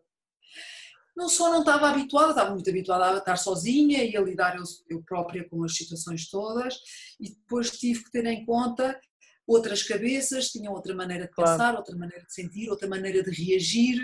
Não 1.18 1.28
só 1.28 1.50
não 1.50 1.62
estava 1.62 1.90
habituada, 1.90 2.30
estava 2.30 2.52
muito 2.52 2.70
habituada 2.70 3.16
a 3.16 3.18
estar 3.18 3.38
sozinha 3.38 4.04
e 4.04 4.16
a 4.16 4.22
lidar 4.22 4.56
eu, 4.56 4.64
eu 4.88 5.02
própria 5.02 5.50
com 5.50 5.64
as 5.64 5.76
situações 5.76 6.30
todas, 6.30 6.76
e 7.20 7.32
depois 7.32 7.72
tive 7.72 8.04
que 8.04 8.12
ter 8.12 8.26
em 8.28 8.46
conta 8.46 9.00
outras 9.48 9.82
cabeças, 9.82 10.50
tinham 10.50 10.74
outra 10.74 10.94
maneira 10.94 11.26
de 11.26 11.34
pensar, 11.34 11.58
claro. 11.58 11.78
outra 11.78 11.98
maneira 11.98 12.24
de 12.24 12.32
sentir, 12.32 12.70
outra 12.70 12.88
maneira 12.88 13.24
de 13.24 13.32
reagir. 13.32 14.00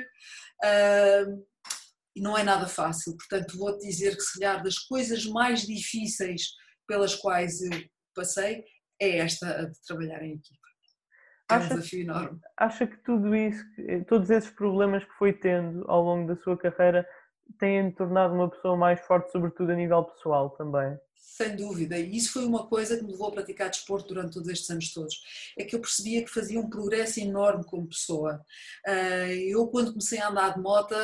Uh, 0.64 1.46
e 2.16 2.20
não 2.20 2.36
é 2.36 2.44
nada 2.44 2.68
fácil. 2.68 3.16
Portanto, 3.16 3.60
vou-te 3.60 3.86
dizer 3.86 4.16
que, 4.16 4.24
se 4.24 4.40
calhar, 4.40 4.64
das 4.64 4.80
coisas 4.80 5.24
mais 5.26 5.68
difíceis 5.68 6.48
pelas 6.88 7.14
quais 7.14 7.62
eu 7.62 7.70
passei, 8.16 8.64
é 9.00 9.18
esta 9.18 9.66
de 9.66 9.82
trabalhar 9.86 10.22
em 10.24 10.34
equipa. 10.34 10.68
É 11.50 11.54
um 11.54 11.58
acha, 11.58 11.76
desafio 11.76 12.02
enorme. 12.02 12.40
Acha 12.58 12.88
que 12.88 12.98
tudo 12.98 13.36
isso, 13.36 13.64
todos 14.08 14.30
esses 14.30 14.50
problemas 14.50 15.04
que 15.04 15.14
foi 15.14 15.32
tendo 15.32 15.90
ao 15.90 16.04
longo 16.04 16.28
da 16.28 16.42
sua 16.42 16.58
carreira, 16.58 17.08
têm 17.58 17.92
tornado 17.92 18.34
uma 18.34 18.50
pessoa 18.50 18.76
mais 18.76 19.00
forte, 19.02 19.32
sobretudo 19.32 19.72
a 19.72 19.76
nível 19.76 20.04
pessoal 20.04 20.50
também? 20.52 20.98
Sem 21.16 21.56
dúvida, 21.56 21.98
e 21.98 22.18
isso 22.18 22.34
foi 22.34 22.46
uma 22.46 22.68
coisa 22.68 22.98
que 22.98 23.04
me 23.04 23.12
levou 23.12 23.28
a 23.28 23.32
praticar 23.32 23.70
desporto 23.70 24.08
durante 24.08 24.34
todos 24.34 24.50
estes 24.50 24.70
anos 24.70 24.92
todos. 24.92 25.22
É 25.58 25.64
que 25.64 25.76
eu 25.76 25.80
percebia 25.80 26.24
que 26.24 26.32
fazia 26.32 26.60
um 26.60 26.70
progresso 26.70 27.20
enorme 27.20 27.64
como 27.64 27.88
pessoa. 27.88 28.44
Ah, 28.86 29.32
eu, 29.34 29.68
quando 29.68 29.92
comecei 29.92 30.20
a 30.20 30.30
andar 30.30 30.56
de 30.56 30.62
moto, 30.62 30.96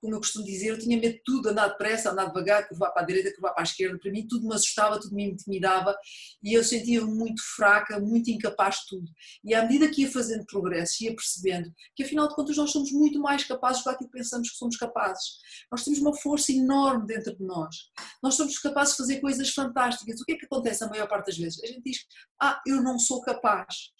como 0.00 0.14
eu 0.14 0.18
costumo 0.18 0.44
dizer, 0.44 0.68
eu 0.68 0.78
tinha 0.78 0.98
medo 0.98 1.14
de 1.14 1.22
tudo, 1.22 1.50
andar 1.50 1.68
depressa, 1.68 2.10
andar 2.10 2.26
devagar, 2.26 2.66
curvar 2.68 2.90
para 2.92 3.02
a 3.02 3.06
direita, 3.06 3.32
curvar 3.32 3.52
para 3.52 3.62
a 3.62 3.64
esquerda, 3.64 3.98
para 3.98 4.10
mim 4.10 4.26
tudo 4.26 4.48
me 4.48 4.54
assustava, 4.54 4.98
tudo 4.98 5.14
me 5.14 5.24
intimidava 5.24 5.94
e 6.42 6.54
eu 6.54 6.64
sentia-me 6.64 7.12
muito 7.12 7.42
fraca, 7.54 8.00
muito 8.00 8.30
incapaz 8.30 8.76
de 8.76 8.86
tudo. 8.88 9.10
E 9.44 9.54
à 9.54 9.62
medida 9.62 9.88
que 9.88 10.02
ia 10.02 10.10
fazendo 10.10 10.44
progresso, 10.46 11.04
ia 11.04 11.14
percebendo 11.14 11.72
que 11.94 12.02
afinal 12.02 12.28
de 12.28 12.34
contas 12.34 12.56
nós 12.56 12.70
somos 12.70 12.90
muito 12.92 13.20
mais 13.20 13.44
capazes 13.44 13.84
do 13.84 13.98
que 13.98 14.08
pensamos 14.08 14.50
que 14.50 14.56
somos 14.56 14.76
capazes. 14.76 15.38
Nós 15.70 15.84
temos 15.84 16.00
uma 16.00 16.14
força 16.14 16.50
enorme 16.52 17.06
dentro 17.06 17.36
de 17.36 17.44
nós. 17.44 17.90
Nós 18.22 18.34
somos 18.34 18.58
capazes 18.58 18.92
de 18.92 18.98
fazer 18.98 19.20
coisas 19.20 19.50
fantásticas. 19.50 20.20
O 20.20 20.24
que 20.24 20.32
é 20.32 20.36
que 20.36 20.46
acontece 20.46 20.82
a 20.82 20.88
maior 20.88 21.08
parte 21.08 21.26
das 21.26 21.36
vezes? 21.36 21.62
A 21.62 21.66
gente 21.66 21.82
diz, 21.84 22.06
ah, 22.40 22.60
eu 22.66 22.82
não 22.82 22.98
sou 22.98 23.20
capaz. 23.20 23.90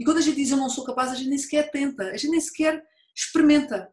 E 0.00 0.04
quando 0.04 0.18
a 0.18 0.20
gente 0.22 0.36
diz 0.36 0.50
eu 0.50 0.56
não 0.56 0.70
sou 0.70 0.84
capaz, 0.84 1.10
a 1.10 1.14
gente 1.14 1.28
nem 1.28 1.38
sequer 1.38 1.70
tenta, 1.70 2.04
a 2.04 2.16
gente 2.16 2.30
nem 2.30 2.40
sequer 2.40 2.82
experimenta 3.14 3.90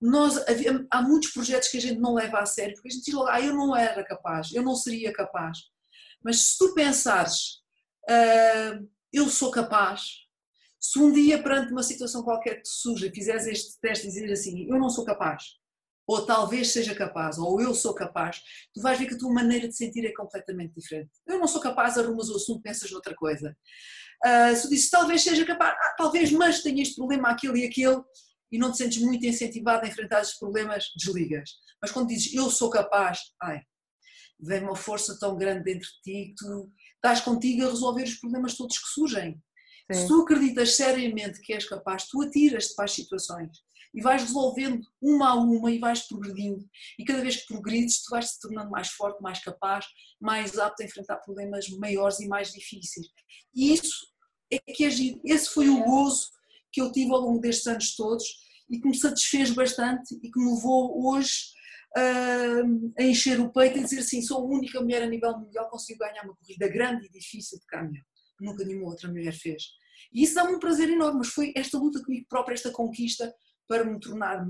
nós, 0.00 0.36
havia, 0.48 0.86
há 0.90 1.02
muitos 1.02 1.30
projetos 1.30 1.68
que 1.68 1.78
a 1.78 1.80
gente 1.80 2.00
não 2.00 2.14
leva 2.14 2.38
a 2.38 2.46
sério, 2.46 2.74
porque 2.74 2.88
a 2.88 2.92
gente 2.92 3.04
diz 3.04 3.14
logo, 3.14 3.28
ah, 3.28 3.40
eu 3.40 3.54
não 3.54 3.76
era 3.76 4.04
capaz, 4.04 4.52
eu 4.52 4.62
não 4.62 4.76
seria 4.76 5.12
capaz. 5.12 5.58
Mas 6.22 6.40
se 6.40 6.58
tu 6.58 6.74
pensares, 6.74 7.58
uh, 8.08 8.88
eu 9.12 9.28
sou 9.28 9.50
capaz, 9.50 10.02
se 10.80 10.98
um 10.98 11.12
dia 11.12 11.42
perante 11.42 11.72
uma 11.72 11.82
situação 11.82 12.22
qualquer 12.22 12.56
que 12.56 12.68
surja, 12.68 13.10
fizeres 13.12 13.46
este 13.46 13.80
teste 13.80 14.06
e 14.06 14.10
dizer 14.10 14.32
assim, 14.32 14.68
eu 14.68 14.78
não 14.78 14.88
sou 14.88 15.04
capaz, 15.04 15.44
ou 16.06 16.24
talvez 16.24 16.72
seja 16.72 16.94
capaz, 16.94 17.36
ou 17.38 17.60
eu 17.60 17.74
sou 17.74 17.94
capaz, 17.94 18.40
tu 18.72 18.80
vais 18.80 18.98
ver 18.98 19.06
que 19.06 19.14
a 19.14 19.18
tua 19.18 19.32
maneira 19.32 19.68
de 19.68 19.76
sentir 19.76 20.06
é 20.06 20.12
completamente 20.12 20.72
diferente. 20.74 21.10
Eu 21.26 21.38
não 21.38 21.46
sou 21.46 21.60
capaz, 21.60 21.98
arrumas 21.98 22.30
o 22.30 22.36
assunto, 22.36 22.62
pensas 22.62 22.90
noutra 22.90 23.14
coisa. 23.14 23.54
Uh, 24.24 24.56
se 24.56 24.62
tu 24.62 24.68
dizes, 24.70 24.90
talvez 24.90 25.22
seja 25.22 25.44
capaz, 25.44 25.76
ah, 25.78 25.94
talvez, 25.98 26.32
mas 26.32 26.62
tenho 26.62 26.80
este 26.80 26.96
problema, 26.96 27.30
aquele 27.30 27.60
e 27.60 27.66
aquele, 27.66 28.00
e 28.50 28.58
não 28.58 28.70
te 28.70 28.78
sentes 28.78 28.98
muito 29.02 29.24
incentivado 29.26 29.84
a 29.84 29.88
enfrentar 29.88 30.22
esses 30.22 30.38
problemas, 30.38 30.84
desligas. 30.96 31.50
Mas 31.80 31.90
quando 31.90 32.08
dizes 32.08 32.32
eu 32.34 32.50
sou 32.50 32.70
capaz, 32.70 33.18
ai, 33.42 33.60
vem 34.40 34.62
uma 34.62 34.76
força 34.76 35.18
tão 35.18 35.36
grande 35.36 35.64
dentro 35.64 35.88
de 35.88 36.02
ti 36.02 36.28
que 36.30 36.34
tu 36.36 36.72
estás 36.94 37.20
contigo 37.20 37.64
a 37.64 37.70
resolver 37.70 38.04
os 38.04 38.14
problemas 38.14 38.56
todos 38.56 38.78
que 38.78 38.88
surgem. 38.88 39.40
Sim. 39.90 40.00
Se 40.00 40.08
tu 40.08 40.22
acreditas 40.22 40.76
seriamente 40.76 41.40
que 41.40 41.52
és 41.52 41.66
capaz, 41.66 42.06
tu 42.08 42.22
atiras-te 42.22 42.74
para 42.74 42.84
as 42.84 42.92
situações 42.92 43.50
e 43.94 44.02
vais 44.02 44.22
resolvendo 44.22 44.80
uma 45.00 45.30
a 45.30 45.34
uma 45.34 45.70
e 45.70 45.78
vais 45.78 46.06
progredindo. 46.06 46.64
E 46.98 47.04
cada 47.04 47.22
vez 47.22 47.36
que 47.36 47.46
progredes, 47.46 48.02
tu 48.02 48.10
vais 48.10 48.30
te 48.30 48.40
tornando 48.40 48.70
mais 48.70 48.88
forte, 48.88 49.22
mais 49.22 49.42
capaz, 49.42 49.86
mais 50.20 50.58
apto 50.58 50.82
a 50.82 50.86
enfrentar 50.86 51.16
problemas 51.18 51.68
maiores 51.70 52.20
e 52.20 52.28
mais 52.28 52.52
difíceis. 52.52 53.06
E 53.54 53.72
isso 53.72 54.06
é 54.52 54.58
que 54.58 54.84
é 54.84 54.90
giro. 54.90 55.20
Esse 55.24 55.48
foi 55.50 55.68
o 55.68 55.82
gozo 55.84 56.28
que 56.72 56.80
eu 56.80 56.92
tive 56.92 57.12
ao 57.12 57.20
longo 57.20 57.40
destes 57.40 57.66
anos 57.66 57.94
todos 57.94 58.24
e 58.70 58.80
que 58.80 58.88
me 58.88 58.96
satisfez 58.96 59.50
bastante 59.50 60.14
e 60.22 60.30
que 60.30 60.38
me 60.38 60.54
levou 60.54 61.06
hoje 61.06 61.52
uh, 61.96 62.92
a 62.98 63.02
encher 63.02 63.40
o 63.40 63.52
peito 63.52 63.78
e 63.78 63.82
dizer 63.82 64.00
assim, 64.00 64.20
sou 64.22 64.38
a 64.38 64.44
única 64.44 64.80
mulher 64.80 65.02
a 65.02 65.06
nível 65.06 65.38
mundial 65.38 65.64
que 65.64 65.70
conseguiu 65.70 66.06
ganhar 66.06 66.24
uma 66.24 66.36
corrida 66.36 66.68
grande 66.68 67.06
e 67.06 67.10
difícil 67.10 67.58
de 67.58 67.66
caminhão. 67.66 68.04
Nunca 68.40 68.64
nenhuma 68.64 68.90
outra 68.90 69.08
mulher 69.08 69.32
fez. 69.32 69.62
E 70.12 70.22
isso 70.22 70.34
dá-me 70.34 70.54
um 70.54 70.60
prazer 70.60 70.88
enorme, 70.88 71.18
mas 71.18 71.28
foi 71.28 71.52
esta 71.56 71.78
luta 71.78 72.02
comigo 72.02 72.26
própria, 72.28 72.54
esta 72.54 72.70
conquista, 72.70 73.32
para 73.66 73.84
me 73.84 73.98
tornar 73.98 74.46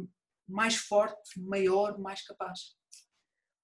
mais 0.48 0.76
forte, 0.76 1.40
maior, 1.40 1.98
mais 1.98 2.24
capaz. 2.24 2.76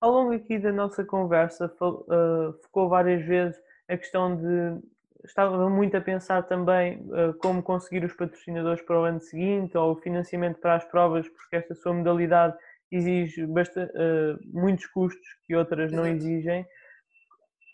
Ao 0.00 0.10
longo 0.10 0.32
aqui 0.32 0.58
da 0.58 0.72
nossa 0.72 1.04
conversa, 1.04 1.66
uh, 1.66 2.62
focou 2.62 2.88
várias 2.88 3.24
vezes 3.26 3.58
a 3.88 3.96
questão 3.96 4.36
de 4.36 4.80
estava 5.24 5.68
muito 5.70 5.96
a 5.96 6.00
pensar 6.00 6.42
também 6.42 6.98
uh, 7.10 7.34
como 7.38 7.62
conseguir 7.62 8.04
os 8.04 8.12
patrocinadores 8.12 8.82
para 8.84 9.00
o 9.00 9.04
ano 9.04 9.20
seguinte 9.20 9.76
ou 9.76 9.92
o 9.92 10.00
financiamento 10.00 10.58
para 10.60 10.76
as 10.76 10.84
provas, 10.84 11.28
porque 11.28 11.56
esta 11.56 11.74
sua 11.74 11.94
modalidade 11.94 12.56
exige 12.90 13.46
bastante, 13.46 13.92
uh, 13.92 14.38
muitos 14.44 14.86
custos 14.86 15.26
que 15.46 15.54
outras 15.54 15.90
não 15.90 16.06
exigem. 16.06 16.66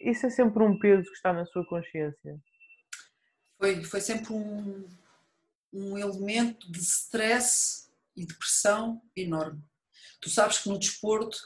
Isso 0.01 0.27
é 0.27 0.31
sempre 0.31 0.63
um 0.63 0.79
peso 0.79 1.05
que 1.05 1.17
está 1.17 1.33
na 1.33 1.45
sua 1.45 1.67
consciência? 1.67 2.39
Foi, 3.59 3.85
foi 3.85 4.01
sempre 4.01 4.33
um, 4.33 4.89
um 5.73 5.99
elemento 5.99 6.71
de 6.71 6.79
stress 6.79 7.91
e 8.17 8.25
de 8.25 8.35
pressão 8.35 9.03
enorme. 9.15 9.63
Tu 10.21 10.31
sabes 10.31 10.59
que 10.59 10.69
no 10.69 10.79
desporto, 10.79 11.37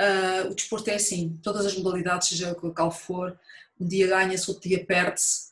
uh, 0.00 0.50
o 0.50 0.54
desporto 0.54 0.88
é 0.88 0.94
assim, 0.94 1.38
todas 1.42 1.66
as 1.66 1.76
modalidades, 1.76 2.28
seja 2.28 2.54
qual 2.54 2.90
for, 2.90 3.38
um 3.78 3.86
dia 3.86 4.06
ganha-se, 4.06 4.50
outro 4.50 4.68
dia 4.68 4.84
perde-se, 4.84 5.47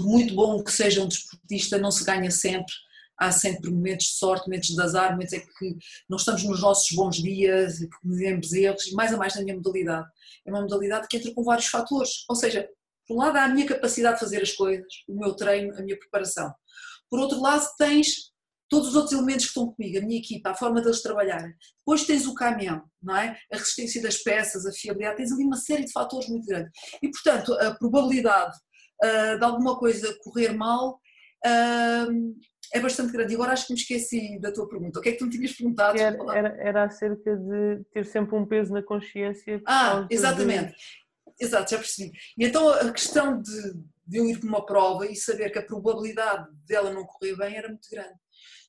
por 0.00 0.06
muito 0.06 0.34
bom 0.34 0.62
que 0.64 0.72
seja 0.72 1.02
um 1.02 1.08
desportista, 1.08 1.78
não 1.78 1.90
se 1.90 2.04
ganha 2.04 2.30
sempre. 2.30 2.72
Há 3.18 3.30
sempre 3.30 3.70
momentos 3.70 4.06
de 4.06 4.12
sorte, 4.14 4.48
momentos 4.48 4.70
de 4.70 4.80
azar, 4.80 5.12
momentos 5.12 5.34
em 5.34 5.40
que 5.40 5.76
não 6.08 6.16
estamos 6.16 6.42
nos 6.42 6.62
nossos 6.62 6.90
bons 6.96 7.16
dias, 7.16 7.78
que 7.78 7.88
cometemos 8.00 8.50
erros, 8.54 8.86
e 8.86 8.94
mais 8.94 9.12
a 9.12 9.18
mais 9.18 9.34
na 9.34 9.42
minha 9.42 9.54
modalidade. 9.54 10.08
É 10.46 10.50
uma 10.50 10.62
modalidade 10.62 11.06
que 11.06 11.18
entra 11.18 11.34
com 11.34 11.44
vários 11.44 11.66
fatores. 11.66 12.24
Ou 12.30 12.34
seja, 12.34 12.66
por 13.06 13.16
um 13.16 13.18
lado 13.18 13.36
há 13.36 13.44
a 13.44 13.48
minha 13.48 13.66
capacidade 13.66 14.14
de 14.14 14.20
fazer 14.20 14.40
as 14.40 14.52
coisas, 14.52 14.86
o 15.06 15.18
meu 15.18 15.34
treino, 15.34 15.76
a 15.76 15.82
minha 15.82 15.98
preparação. 15.98 16.50
Por 17.10 17.20
outro 17.20 17.40
lado 17.42 17.66
tens 17.76 18.30
todos 18.70 18.88
os 18.90 18.94
outros 18.94 19.12
elementos 19.12 19.46
que 19.46 19.50
estão 19.50 19.70
comigo, 19.70 19.98
a 19.98 20.00
minha 20.00 20.18
equipa, 20.18 20.50
a 20.50 20.54
forma 20.54 20.80
deles 20.80 21.02
trabalharem. 21.02 21.52
Depois 21.78 22.06
tens 22.06 22.24
o 22.26 22.34
caminhão, 22.34 22.82
não 23.02 23.16
é? 23.16 23.36
A 23.52 23.56
resistência 23.56 24.00
das 24.00 24.18
peças, 24.18 24.64
a 24.64 24.72
fiabilidade, 24.72 25.16
tens 25.16 25.32
ali 25.32 25.44
uma 25.44 25.56
série 25.56 25.84
de 25.84 25.92
fatores 25.92 26.28
muito 26.28 26.46
grande. 26.46 26.70
E 27.02 27.10
portanto, 27.10 27.52
a 27.54 27.74
probabilidade 27.74 28.56
uh, 29.02 29.38
de 29.38 29.44
alguma 29.44 29.78
coisa 29.78 30.16
correr 30.22 30.52
mal 30.52 31.00
uh, 31.46 32.40
é 32.72 32.80
bastante 32.80 33.12
grande. 33.12 33.32
E 33.32 33.34
agora 33.34 33.52
acho 33.52 33.66
que 33.66 33.72
me 33.72 33.78
esqueci 33.78 34.38
da 34.40 34.52
tua 34.52 34.68
pergunta. 34.68 34.98
O 34.98 35.02
que 35.02 35.10
é 35.10 35.12
que 35.12 35.18
tu 35.18 35.26
me 35.26 35.30
tinhas 35.30 35.52
perguntado? 35.52 35.98
Era, 35.98 36.16
era, 36.34 36.56
era 36.60 36.84
acerca 36.84 37.36
de 37.36 37.84
ter 37.92 38.06
sempre 38.06 38.36
um 38.36 38.46
peso 38.46 38.72
na 38.72 38.82
consciência. 38.82 39.60
Ah, 39.66 40.06
exatamente. 40.10 40.72
De... 40.72 41.44
Exato, 41.44 41.70
já 41.70 41.78
percebi. 41.78 42.12
E 42.36 42.44
então 42.44 42.68
a 42.68 42.92
questão 42.92 43.40
de, 43.40 43.72
de 44.06 44.18
eu 44.18 44.26
ir 44.26 44.38
para 44.38 44.48
uma 44.48 44.64
prova 44.64 45.06
e 45.06 45.16
saber 45.16 45.50
que 45.50 45.58
a 45.58 45.64
probabilidade 45.64 46.46
dela 46.66 46.92
não 46.92 47.04
correr 47.04 47.36
bem 47.36 47.56
era 47.56 47.68
muito 47.68 47.88
grande. 47.90 48.14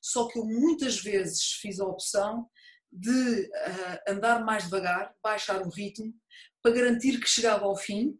Só 0.00 0.26
que 0.26 0.38
eu 0.38 0.44
muitas 0.44 1.00
vezes 1.00 1.58
fiz 1.60 1.78
a 1.78 1.86
opção 1.86 2.48
de 2.90 3.10
uh, 3.10 4.10
andar 4.12 4.44
mais 4.44 4.64
devagar, 4.64 5.14
baixar 5.22 5.62
o 5.62 5.70
ritmo, 5.70 6.12
para 6.62 6.72
garantir 6.72 7.18
que 7.18 7.28
chegava 7.28 7.64
ao 7.64 7.76
fim, 7.76 8.18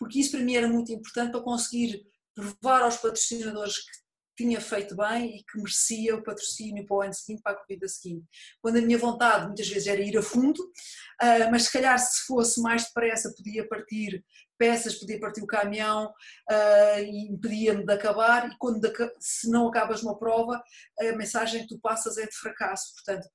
porque 0.00 0.18
isso 0.18 0.32
para 0.32 0.40
mim 0.40 0.56
era 0.56 0.66
muito 0.66 0.90
importante 0.90 1.30
para 1.30 1.42
conseguir 1.42 2.02
provar 2.34 2.82
aos 2.82 2.96
patrocinadores 2.96 3.76
que 3.76 4.00
tinha 4.34 4.58
feito 4.58 4.96
bem 4.96 5.36
e 5.36 5.44
que 5.44 5.58
merecia 5.58 6.16
o 6.16 6.22
patrocínio 6.22 6.86
para 6.86 6.96
o 6.96 7.02
ano 7.02 7.12
seguinte, 7.12 7.42
para 7.42 7.52
a 7.52 7.56
corrida 7.56 7.86
seguinte. 7.86 8.24
Quando 8.62 8.78
a 8.78 8.80
minha 8.80 8.96
vontade 8.96 9.46
muitas 9.46 9.68
vezes 9.68 9.86
era 9.86 10.00
ir 10.00 10.16
a 10.16 10.22
fundo, 10.22 10.58
uh, 10.62 11.50
mas 11.50 11.64
se 11.64 11.72
calhar 11.72 11.98
se 11.98 12.24
fosse 12.26 12.62
mais 12.62 12.84
depressa 12.84 13.34
podia 13.36 13.68
partir 13.68 14.24
peças, 14.56 14.94
podia 14.94 15.20
partir 15.20 15.42
o 15.42 15.46
caminhão 15.46 16.06
uh, 16.06 17.00
e 17.02 17.28
impedia-me 17.28 17.84
de 17.84 17.92
acabar 17.92 18.48
e 18.48 18.56
quando 18.58 18.80
se 19.18 19.50
não 19.50 19.68
acabas 19.68 20.02
uma 20.02 20.18
prova 20.18 20.62
a 20.98 21.12
mensagem 21.16 21.62
que 21.62 21.74
tu 21.74 21.78
passas 21.80 22.16
é 22.16 22.26
de 22.26 22.34
fracasso, 22.34 22.94
portanto 22.94 23.28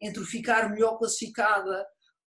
entre 0.00 0.24
ficar 0.24 0.70
melhor 0.70 0.98
classificada 0.98 1.84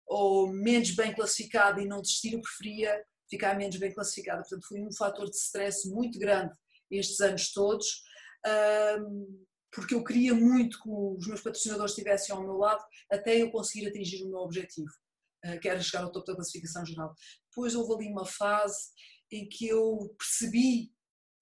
ou 0.08 0.52
menos 0.52 0.91
bem 0.91 1.13
classificada 1.13 1.82
e 1.82 1.88
não 1.88 2.02
desistir, 2.02 2.34
eu 2.34 2.41
preferia 2.41 3.02
ficar 3.32 3.58
menos 3.58 3.78
bem 3.78 3.94
classificada, 3.94 4.41
portanto 4.41 4.67
foi 4.67 4.82
um 4.82 4.91
fator 4.91 5.28
de 5.28 5.36
stress 5.38 5.89
muito 5.89 6.20
grande 6.20 6.54
estes 6.91 7.22
anos 7.22 7.52
todos, 7.54 8.04
porque 9.72 9.96
eu 9.96 10.04
queria 10.04 10.36
muito 10.36 10.82
que 10.82 10.89
os 10.89 11.28
meus 11.28 11.41
patrocinadores 11.41 11.94
estivessem 11.94 12.36
ao 12.36 12.44
meu 12.44 12.58
lado 12.58 12.84
até 13.10 13.41
eu 13.41 13.50
conseguir 13.50 13.88
atingir 13.88 14.24
o 14.24 14.30
meu 14.30 14.39
objetivo, 14.39 14.91
ah, 15.46 15.58
que 15.58 15.70
era 15.70 15.82
chegar 15.82 16.04
ao 16.04 16.12
topo 16.12 16.28
da 16.28 16.36
classificação 16.36 16.86
geral. 16.86 17.15
Depois 17.50 17.74
houve 17.74 17.94
ali 17.94 18.12
uma 18.12 18.26
fase 18.26 18.89
em 19.32 19.48
que 19.48 19.67
eu 19.67 20.13
percebi 20.20 20.91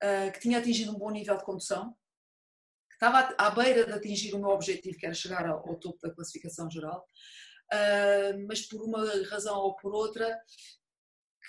ah, 0.02 0.30
que 0.32 0.40
tinha 0.40 0.60
atingido 0.60 0.92
um 0.92 1.00
bom 1.00 1.10
nível 1.10 1.36
de 1.38 1.44
condução, 1.44 1.96
que 2.90 2.96
estava 2.96 3.34
à 3.38 3.50
beira 3.50 3.86
de 3.86 3.94
atingir 3.94 4.36
o 4.36 4.40
meu 4.40 4.50
objetivo, 4.50 4.98
que 4.98 5.06
era 5.06 5.16
chegar 5.16 5.48
ao 5.48 5.80
topo 5.80 5.98
da 6.02 6.14
classificação 6.14 6.70
geral, 6.70 7.04
ah, 7.72 8.38
mas 8.48 8.62
por 8.68 8.84
uma 8.84 9.04
razão 9.28 9.58
ou 9.58 9.76
por 9.76 9.92
outra 9.92 10.40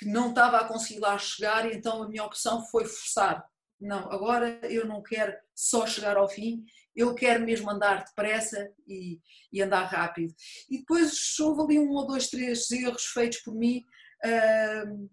que 0.00 0.06
não 0.06 0.30
estava 0.30 0.58
a 0.58 0.64
conseguir 0.64 0.98
lá 0.98 1.16
chegar, 1.16 1.70
então 1.70 2.02
a 2.02 2.08
minha 2.08 2.24
opção 2.24 2.66
foi 2.66 2.84
forçar 2.84 3.48
não, 3.80 4.12
agora 4.12 4.60
eu 4.64 4.86
não 4.86 5.02
quero 5.02 5.34
só 5.54 5.86
chegar 5.86 6.16
ao 6.16 6.28
fim, 6.28 6.64
eu 6.94 7.14
quero 7.14 7.44
mesmo 7.44 7.70
andar 7.70 8.04
depressa 8.04 8.70
e, 8.86 9.18
e 9.50 9.62
andar 9.62 9.84
rápido. 9.84 10.34
E 10.68 10.80
depois 10.80 11.38
houve 11.38 11.62
ali 11.62 11.78
um 11.78 11.90
ou 11.92 12.06
dois, 12.06 12.28
três 12.28 12.70
erros 12.70 13.06
feitos 13.06 13.38
por 13.38 13.54
mim 13.54 13.82
uh, 14.24 15.10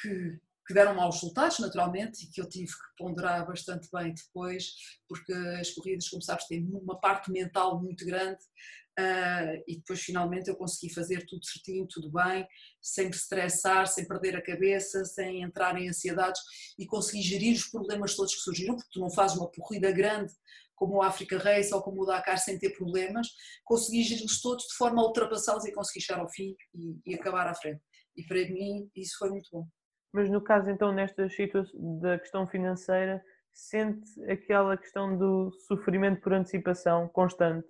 que, 0.00 0.40
que, 0.66 0.74
deram 0.74 0.96
maus 0.96 1.16
resultados, 1.16 1.60
naturalmente, 1.60 2.24
e 2.24 2.30
que 2.30 2.40
eu 2.40 2.48
tive 2.48 2.72
que 2.72 2.96
ponderar 2.98 3.46
bastante 3.46 3.88
bem 3.92 4.14
depois, 4.14 4.72
porque 5.08 5.32
as 5.32 5.70
corridas, 5.70 6.08
como 6.08 6.22
sabes, 6.22 6.46
têm 6.46 6.64
uma 6.64 6.98
parte 6.98 7.30
mental 7.30 7.80
muito 7.80 8.04
grande 8.04 8.40
Uh, 9.00 9.62
e 9.66 9.76
depois 9.76 10.00
finalmente 10.00 10.48
eu 10.48 10.56
consegui 10.56 10.92
fazer 10.92 11.24
tudo 11.26 11.44
certinho, 11.46 11.86
tudo 11.88 12.10
bem, 12.10 12.46
sem 12.80 13.06
me 13.06 13.12
estressar, 13.12 13.86
sem 13.86 14.06
perder 14.06 14.36
a 14.36 14.42
cabeça, 14.42 15.04
sem 15.04 15.42
entrar 15.42 15.80
em 15.80 15.88
ansiedades 15.88 16.40
e 16.78 16.86
consegui 16.86 17.22
gerir 17.22 17.54
os 17.54 17.68
problemas 17.68 18.14
todos 18.14 18.34
que 18.34 18.40
surgiram, 18.40 18.76
porque 18.76 18.90
tu 18.92 19.00
não 19.00 19.10
fazes 19.10 19.36
uma 19.38 19.50
corrida 19.50 19.90
grande 19.90 20.32
como 20.74 20.96
o 20.96 21.02
Africa 21.02 21.38
Race 21.38 21.72
ou 21.72 21.82
como 21.82 22.02
o 22.02 22.06
Dakar 22.06 22.38
sem 22.38 22.58
ter 22.58 22.70
problemas, 22.70 23.28
consegui 23.64 24.02
gerir-los 24.02 24.40
todos 24.40 24.64
de 24.64 24.74
forma 24.74 25.02
a 25.02 25.06
ultrapassá-los 25.06 25.64
e 25.66 25.72
consegui 25.72 26.04
chegar 26.04 26.20
ao 26.20 26.28
fim 26.28 26.56
e, 26.74 26.98
e, 27.06 27.14
acabar 27.14 27.46
à 27.46 27.54
frente. 27.54 27.82
E 28.16 28.24
para 28.24 28.38
mim 28.38 28.90
isso 28.96 29.16
foi 29.18 29.30
muito 29.30 29.48
bom. 29.52 29.66
Mas 30.12 30.30
no 30.30 30.42
caso 30.42 30.70
então 30.70 30.92
nestas 30.92 31.34
situações 31.36 32.00
da 32.00 32.18
questão 32.18 32.46
financeira, 32.46 33.22
sente 33.52 34.10
aquela 34.24 34.76
questão 34.76 35.16
do 35.16 35.52
sofrimento 35.68 36.20
por 36.22 36.32
antecipação 36.32 37.08
constante? 37.08 37.68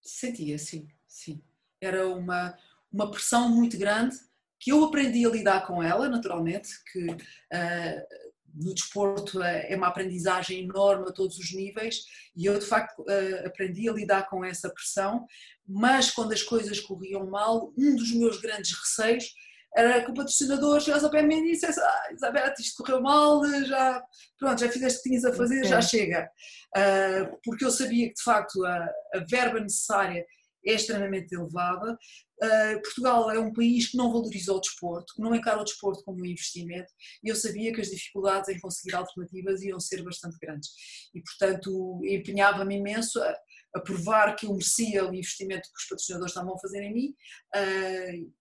Sentia, 0.00 0.58
sim, 0.58 0.88
sim. 1.06 1.42
Era 1.80 2.08
uma, 2.08 2.56
uma 2.92 3.10
pressão 3.10 3.48
muito 3.48 3.78
grande 3.78 4.16
que 4.58 4.72
eu 4.72 4.84
aprendi 4.84 5.24
a 5.24 5.30
lidar 5.30 5.66
com 5.66 5.82
ela, 5.82 6.08
naturalmente, 6.08 6.68
que 6.92 7.06
uh, 7.06 8.30
no 8.54 8.74
desporto 8.74 9.42
é 9.42 9.74
uma 9.76 9.88
aprendizagem 9.88 10.64
enorme 10.64 11.08
a 11.08 11.12
todos 11.12 11.38
os 11.38 11.54
níveis 11.54 12.04
e 12.36 12.46
eu 12.46 12.58
de 12.58 12.66
facto 12.66 13.00
uh, 13.00 13.46
aprendi 13.46 13.88
a 13.88 13.92
lidar 13.92 14.28
com 14.28 14.44
essa 14.44 14.68
pressão, 14.68 15.26
mas 15.66 16.10
quando 16.10 16.32
as 16.32 16.42
coisas 16.42 16.80
corriam 16.80 17.26
mal, 17.26 17.72
um 17.78 17.94
dos 17.94 18.12
meus 18.12 18.40
grandes 18.40 18.72
receios 18.72 19.34
era 19.76 20.04
que 20.04 20.10
o 20.10 20.14
patrocinador 20.14 20.80
chegasse 20.80 21.04
ao 21.04 21.10
pé 21.10 21.22
de 21.22 21.28
mim 21.28 21.46
e 21.46 21.52
dissesse 21.52 21.80
ah, 21.80 22.08
Isabel, 22.12 22.52
isto 22.58 22.82
correu 22.82 23.00
mal, 23.00 23.40
já, 23.64 24.02
pronto, 24.38 24.60
já 24.60 24.68
fizeste 24.68 24.98
o 24.98 25.02
que 25.02 25.08
tinhas 25.08 25.24
a 25.24 25.32
fazer, 25.32 25.64
já 25.64 25.80
chega. 25.80 26.28
Uh, 26.76 27.38
porque 27.44 27.64
eu 27.64 27.70
sabia 27.70 28.08
que 28.08 28.14
de 28.14 28.22
facto 28.22 28.64
a, 28.64 28.90
a 29.14 29.24
verba 29.28 29.60
necessária 29.60 30.24
é 30.66 30.74
extremamente 30.74 31.34
elevada. 31.34 31.98
Uh, 32.42 32.82
Portugal 32.82 33.30
é 33.30 33.38
um 33.38 33.52
país 33.52 33.90
que 33.90 33.96
não 33.96 34.12
valoriza 34.12 34.52
o 34.52 34.60
desporto, 34.60 35.14
que 35.14 35.22
não 35.22 35.34
encara 35.34 35.60
o 35.60 35.64
desporto 35.64 36.02
como 36.04 36.20
um 36.20 36.26
investimento 36.26 36.90
e 37.22 37.28
eu 37.28 37.36
sabia 37.36 37.72
que 37.72 37.80
as 37.80 37.88
dificuldades 37.88 38.48
em 38.48 38.58
conseguir 38.58 38.94
alternativas 38.94 39.62
iam 39.62 39.78
ser 39.78 40.02
bastante 40.02 40.38
grandes. 40.40 40.70
E, 41.14 41.22
portanto, 41.22 42.00
empenhava-me 42.04 42.76
imenso 42.76 43.22
a, 43.22 43.36
a, 43.76 43.80
provar 43.80 44.34
que 44.36 44.46
eu 44.46 44.52
merecia 44.52 45.04
o 45.04 45.14
investimento 45.14 45.68
que 45.68 45.82
os 45.82 45.88
patrocinadores 45.88 46.32
estavam 46.32 46.54
a 46.54 46.58
fazer 46.58 46.82
em 46.82 46.94
mim 46.94 47.14
uh, 47.54 48.32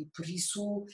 e 0.00 0.06
por 0.06 0.28
isso 0.28 0.84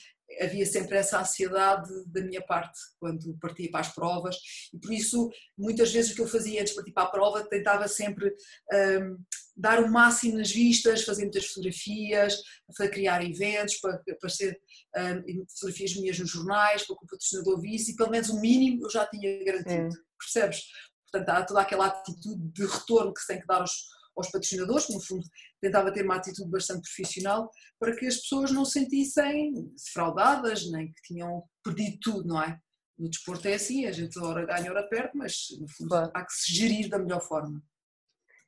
havia 0.41 0.65
sempre 0.65 0.97
essa 0.97 1.19
ansiedade 1.19 1.89
da 2.07 2.21
minha 2.21 2.41
parte 2.41 2.77
quando 2.99 3.37
partia 3.39 3.71
para 3.71 3.79
as 3.79 3.93
provas 3.93 4.35
e 4.73 4.79
por 4.79 4.91
isso 4.91 5.29
muitas 5.57 5.91
vezes 5.91 6.11
o 6.11 6.15
que 6.15 6.21
eu 6.21 6.27
fazia 6.27 6.61
antes 6.61 6.73
de 6.73 6.75
partir 6.75 6.91
para 6.91 7.03
a 7.03 7.11
prova 7.11 7.47
tentava 7.47 7.87
sempre 7.87 8.33
um, 8.73 9.17
dar 9.55 9.81
o 9.81 9.91
máximo 9.91 10.37
nas 10.37 10.51
vistas, 10.51 11.03
fazer 11.03 11.23
muitas 11.23 11.47
fotografias, 11.47 12.43
para 12.75 12.89
criar 12.89 13.25
eventos, 13.25 13.77
para 13.77 13.99
aparecer 14.11 14.59
um, 14.95 15.45
fotografias 15.49 15.95
minhas 15.95 16.19
nos 16.19 16.29
jornais, 16.29 16.85
para 16.85 16.95
que 16.95 17.05
o 17.05 17.07
patrocinador 17.07 17.59
visse 17.59 17.91
e 17.91 17.95
pelo 17.95 18.11
menos 18.11 18.29
o 18.29 18.39
mínimo 18.39 18.85
eu 18.85 18.89
já 18.89 19.07
tinha 19.07 19.43
garantido, 19.43 19.89
percebes? 20.19 20.63
Portanto 21.09 21.29
há 21.29 21.43
toda 21.43 21.61
aquela 21.61 21.87
atitude 21.87 22.51
de 22.51 22.65
retorno 22.65 23.13
que 23.13 23.21
se 23.21 23.27
tem 23.27 23.39
que 23.39 23.47
dar 23.47 23.61
aos, 23.61 23.71
aos 24.17 24.31
patrocinadores, 24.31 24.85
que 24.85 24.93
no 24.93 25.01
fundo 25.01 25.23
tentava 25.61 25.91
ter 25.93 26.03
uma 26.03 26.15
atitude 26.15 26.49
bastante 26.49 26.81
profissional, 26.81 27.49
para 27.79 27.95
que 27.95 28.05
as 28.05 28.17
pessoas 28.17 28.51
não 28.51 28.65
se 28.65 28.79
sentissem 28.79 29.53
defraudadas, 29.75 30.69
nem 30.71 30.87
que 30.87 31.01
tinham 31.03 31.43
perdido 31.63 31.97
tudo, 32.01 32.27
não 32.27 32.41
é? 32.41 32.59
No 32.97 33.09
desporto 33.09 33.47
é 33.47 33.53
assim, 33.53 33.85
a 33.85 33.91
gente 33.91 34.17
ora 34.19 34.45
ganha, 34.45 34.71
ora 34.71 34.87
perde, 34.87 35.11
mas 35.13 35.47
no 35.59 35.67
fundo 35.69 35.89
claro. 35.89 36.11
há 36.13 36.25
que 36.25 36.33
se 36.33 36.53
gerir 36.53 36.89
da 36.89 36.97
melhor 36.97 37.21
forma. 37.21 37.61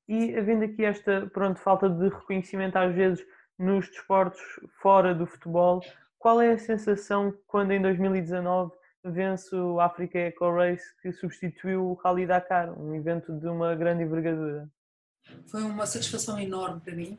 E 0.08 0.36
havendo 0.36 0.66
aqui 0.66 0.84
esta 0.84 1.28
pronto, 1.28 1.60
falta 1.60 1.88
de 1.88 2.10
reconhecimento 2.10 2.76
às 2.78 2.96
vezes 2.96 3.24
nos 3.60 3.88
desportos 3.88 4.42
fora 4.82 5.14
do 5.14 5.28
futebol, 5.28 5.82
qual 6.18 6.42
é 6.42 6.54
a 6.54 6.58
sensação 6.58 7.32
quando 7.46 7.72
em 7.72 7.82
2019 7.82 8.72
vence 9.06 9.56
o 9.56 9.80
Africa 9.80 10.18
Eco 10.18 10.52
Race 10.52 10.84
que 11.02 11.12
substituiu 11.12 11.92
o 11.92 11.94
Rally 11.94 12.26
Dakar, 12.26 12.78
um 12.78 12.96
evento 12.96 13.32
de 13.40 13.48
uma 13.48 13.76
grande 13.76 14.04
envergadura? 14.04 14.68
Foi 15.48 15.64
uma 15.64 15.86
satisfação 15.86 16.40
enorme 16.40 16.82
para 16.82 16.96
mim, 16.96 17.18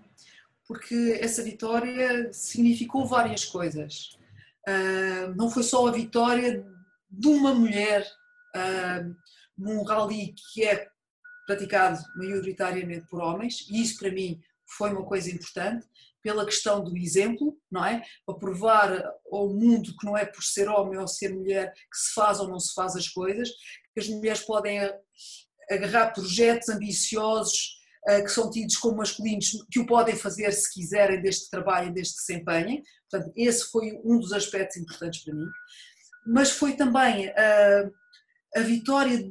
porque 0.67 1.19
essa 1.21 1.43
vitória 1.43 2.33
significou 2.33 3.07
várias 3.07 3.45
coisas. 3.45 4.17
Uh, 4.69 5.35
não 5.37 5.51
foi 5.51 5.63
só 5.63 5.87
a 5.87 5.93
vitória 5.93 6.65
de 7.11 7.29
uma 7.29 7.55
mulher 7.55 8.07
uh, 8.55 9.17
num 9.57 9.83
rally 9.83 10.35
que 10.53 10.65
é 10.65 10.89
praticado 11.47 12.01
maioritariamente 12.17 13.07
por 13.09 13.21
homens, 13.21 13.67
e 13.69 13.83
isso 13.83 13.99
para 13.99 14.13
mim 14.13 14.41
foi 14.79 14.93
uma 14.93 15.05
coisa 15.05 15.31
importante, 15.31 15.87
pela 16.23 16.45
questão 16.45 16.85
do 16.85 16.97
exemplo, 16.97 17.59
não 17.71 17.85
é? 17.85 18.03
Para 18.27 18.39
provar 18.39 19.13
ao 19.33 19.49
mundo 19.49 19.97
que 19.97 20.07
não 20.07 20.17
é 20.17 20.25
por 20.25 20.45
ser 20.45 20.69
homem 20.69 20.99
ou 20.99 21.09
ser 21.09 21.35
mulher 21.35 21.73
que 21.73 21.99
se 21.99 22.13
faz 22.13 22.39
ou 22.39 22.49
não 22.49 22.61
se 22.61 22.75
faz 22.75 22.95
as 22.95 23.09
coisas, 23.09 23.49
que 23.93 24.01
as 24.01 24.09
mulheres 24.09 24.43
podem 24.43 24.79
agarrar 25.71 26.13
projetos 26.13 26.69
ambiciosos 26.69 27.80
que 28.07 28.29
são 28.29 28.51
tidos 28.51 28.77
como 28.77 28.97
masculinos, 28.97 29.51
que 29.71 29.79
o 29.79 29.87
podem 29.87 30.17
fazer 30.17 30.51
se 30.53 30.73
quiserem, 30.73 31.21
desde 31.21 31.45
que 31.45 31.51
trabalhem, 31.51 31.93
desde 31.93 32.15
que 32.15 32.23
se 32.23 32.35
empenhem. 32.35 32.83
Portanto, 33.11 33.33
esse 33.37 33.71
foi 33.71 34.01
um 34.05 34.19
dos 34.19 34.33
aspectos 34.33 34.79
importantes 34.79 35.23
para 35.23 35.35
mim. 35.35 35.47
Mas 36.27 36.51
foi 36.51 36.77
também 36.77 37.29
a, 37.29 37.33
eh, 37.37 37.91
a 38.57 38.61
vitória 38.61 39.31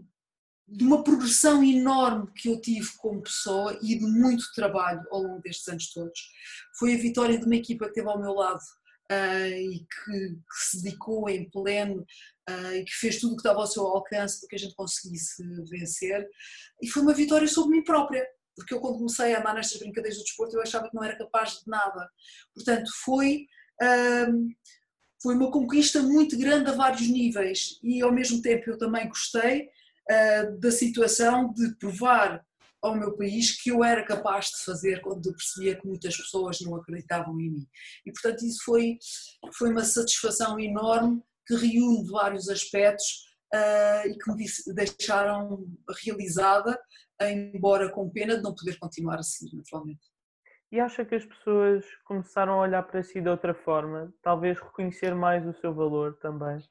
de 0.71 0.83
uma 0.83 1.03
progressão 1.03 1.63
enorme 1.63 2.31
que 2.35 2.47
eu 2.49 2.61
tive 2.61 2.87
como 2.97 3.23
pessoa 3.23 3.77
e 3.81 3.97
de 3.97 4.05
muito 4.05 4.51
trabalho 4.53 5.01
ao 5.09 5.23
longo 5.23 5.41
destes 5.41 5.67
anos 5.67 5.91
todos. 5.91 6.19
Foi 6.77 6.93
a 6.93 6.97
vitória 6.97 7.39
de 7.39 7.45
uma 7.45 7.55
equipa 7.55 7.85
que 7.85 7.91
esteve 7.91 8.07
ao 8.07 8.21
meu 8.21 8.33
lado 8.33 8.61
uh, 9.11 9.47
e 9.47 9.79
que, 9.79 10.11
que, 10.11 10.65
se 10.69 10.83
dedicou 10.83 11.27
em 11.27 11.49
pleno 11.49 12.05
uh, 12.49 12.73
e 12.75 12.85
que 12.85 12.93
fez 12.93 13.19
tudo 13.19 13.33
o 13.33 13.35
que 13.35 13.41
estava 13.41 13.59
ao 13.59 13.67
seu 13.67 13.83
alcance 13.83 14.39
para 14.39 14.49
que 14.49 14.55
a 14.55 14.59
gente 14.59 14.75
conseguisse 14.75 15.43
vencer. 15.69 16.27
E 16.81 16.87
foi 16.87 17.01
uma 17.01 17.15
vitória 17.15 17.47
sobre 17.47 17.77
mim 17.77 17.83
própria, 17.83 18.23
porque 18.59 18.73
eu 18.73 18.79
quando 18.79 18.97
comecei 18.97 19.33
a 19.33 19.39
andar 19.39 19.55
nestas 19.55 19.79
brincadeiras 19.79 20.17
do 20.17 20.23
desporto 20.23 20.55
eu 20.55 20.61
achava 20.61 20.89
que 20.89 20.95
não 20.95 21.03
era 21.03 21.17
capaz 21.17 21.59
de 21.59 21.67
nada. 21.67 22.09
Portanto, 22.53 22.89
foi... 23.03 23.45
Uh, 23.81 24.49
foi 25.21 25.35
uma 25.35 25.51
conquista 25.51 26.01
muito 26.01 26.37
grande 26.37 26.69
a 26.69 26.73
vários 26.73 27.05
níveis 27.07 27.77
e 27.83 28.01
ao 28.01 28.11
mesmo 28.11 28.41
tempo 28.41 28.69
eu 28.69 28.77
também 28.77 29.07
gostei 29.09 29.63
uh, 30.09 30.57
da 30.59 30.71
situação 30.71 31.51
de 31.51 31.75
provar 31.75 32.41
ao 32.81 32.95
meu 32.95 33.15
país 33.17 33.61
que 33.61 33.69
eu 33.69 33.83
era 33.83 34.05
capaz 34.05 34.47
de 34.47 34.63
fazer 34.63 35.01
quando 35.01 35.25
eu 35.27 35.33
percebia 35.33 35.75
que 35.75 35.85
muitas 35.85 36.15
pessoas 36.15 36.61
não 36.61 36.75
acreditavam 36.75 37.39
em 37.39 37.49
mim. 37.49 37.67
E 38.05 38.11
portanto 38.11 38.45
isso 38.45 38.63
foi, 38.63 38.97
foi 39.57 39.71
uma 39.71 39.83
satisfação 39.83 40.59
enorme 40.59 41.21
que 41.45 41.55
reúne 41.55 42.07
vários 42.09 42.47
aspectos 42.47 43.25
uh, 43.53 44.07
e 44.07 44.17
que 44.17 44.31
me 44.31 44.45
deixaram 44.73 45.67
realizada, 46.03 46.79
embora 47.21 47.89
com 47.89 48.09
pena 48.09 48.37
de 48.37 48.43
não 48.43 48.53
poder 48.53 48.77
continuar 48.77 49.19
a 49.19 49.23
seguir, 49.23 49.55
naturalmente. 49.55 50.01
E 50.71 50.79
acha 50.79 51.03
que 51.03 51.15
as 51.15 51.25
pessoas 51.25 51.83
começaram 52.05 52.53
a 52.53 52.61
olhar 52.61 52.83
para 52.83 53.01
si 53.01 53.19
de 53.19 53.27
outra 53.27 53.53
forma? 53.53 54.13
Talvez 54.21 54.59
reconhecer 54.59 55.15
mais 55.15 55.45
o 55.45 55.59
seu 55.59 55.73
valor 55.73 56.17
também? 56.21 56.63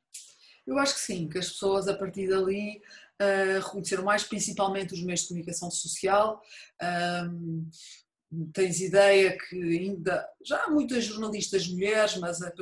Eu 0.65 0.79
acho 0.79 0.95
que 0.95 1.01
sim, 1.01 1.29
que 1.29 1.39
as 1.39 1.49
pessoas 1.49 1.89
a 1.89 1.97
partir 1.97 2.29
dali 2.29 2.81
uh, 3.21 3.65
reconheceram 3.65 4.05
mais, 4.05 4.23
principalmente 4.23 4.95
os 4.95 5.03
meios 5.03 5.23
de 5.23 5.29
comunicação 5.29 5.71
social. 5.71 6.41
Um, 7.31 7.69
tens 8.53 8.81
ideia 8.81 9.37
que 9.37 9.57
ainda 9.57 10.29
já 10.45 10.65
há 10.65 10.71
muitas 10.71 11.05
jornalistas 11.05 11.67
mulheres, 11.67 12.17
mas 12.19 12.41
a, 12.43 12.53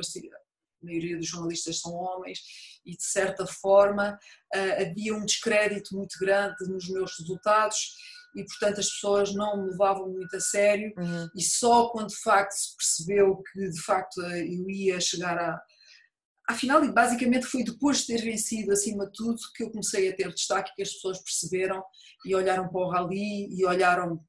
a 0.81 0.85
maioria 0.85 1.17
dos 1.17 1.27
jornalistas 1.27 1.79
são 1.79 1.93
homens, 1.93 2.39
e 2.85 2.95
de 2.95 3.03
certa 3.03 3.45
forma 3.45 4.17
uh, 4.55 4.81
havia 4.81 5.13
um 5.15 5.25
descrédito 5.25 5.95
muito 5.95 6.17
grande 6.19 6.55
nos 6.67 6.89
meus 6.89 7.17
resultados 7.19 7.95
e 8.35 8.45
portanto 8.45 8.79
as 8.79 8.89
pessoas 8.89 9.33
não 9.33 9.63
me 9.63 9.71
levavam 9.71 10.09
muito 10.09 10.35
a 10.35 10.39
sério 10.39 10.93
uhum. 10.97 11.27
e 11.35 11.41
só 11.41 11.89
quando 11.89 12.09
de 12.09 12.21
facto 12.21 12.53
se 12.53 12.75
percebeu 12.77 13.41
que 13.51 13.69
de 13.69 13.81
facto 13.81 14.21
eu 14.21 14.69
ia 14.69 14.99
chegar 14.99 15.37
a 15.37 15.59
afinal 16.49 16.83
e 16.83 16.91
basicamente 16.91 17.45
foi 17.45 17.63
depois 17.63 17.99
de 17.99 18.07
ter 18.07 18.21
vencido 18.21 18.71
acima 18.71 19.05
de 19.05 19.11
tudo 19.13 19.37
que 19.53 19.63
eu 19.63 19.69
comecei 19.69 20.09
a 20.09 20.15
ter 20.15 20.33
destaque 20.33 20.73
que 20.75 20.81
as 20.81 20.93
pessoas 20.93 21.19
perceberam 21.19 21.83
e 22.25 22.33
olharam 22.33 22.69
para 22.69 22.79
o 22.79 22.89
rally 22.89 23.49
e 23.51 23.65
olharam 23.65 24.23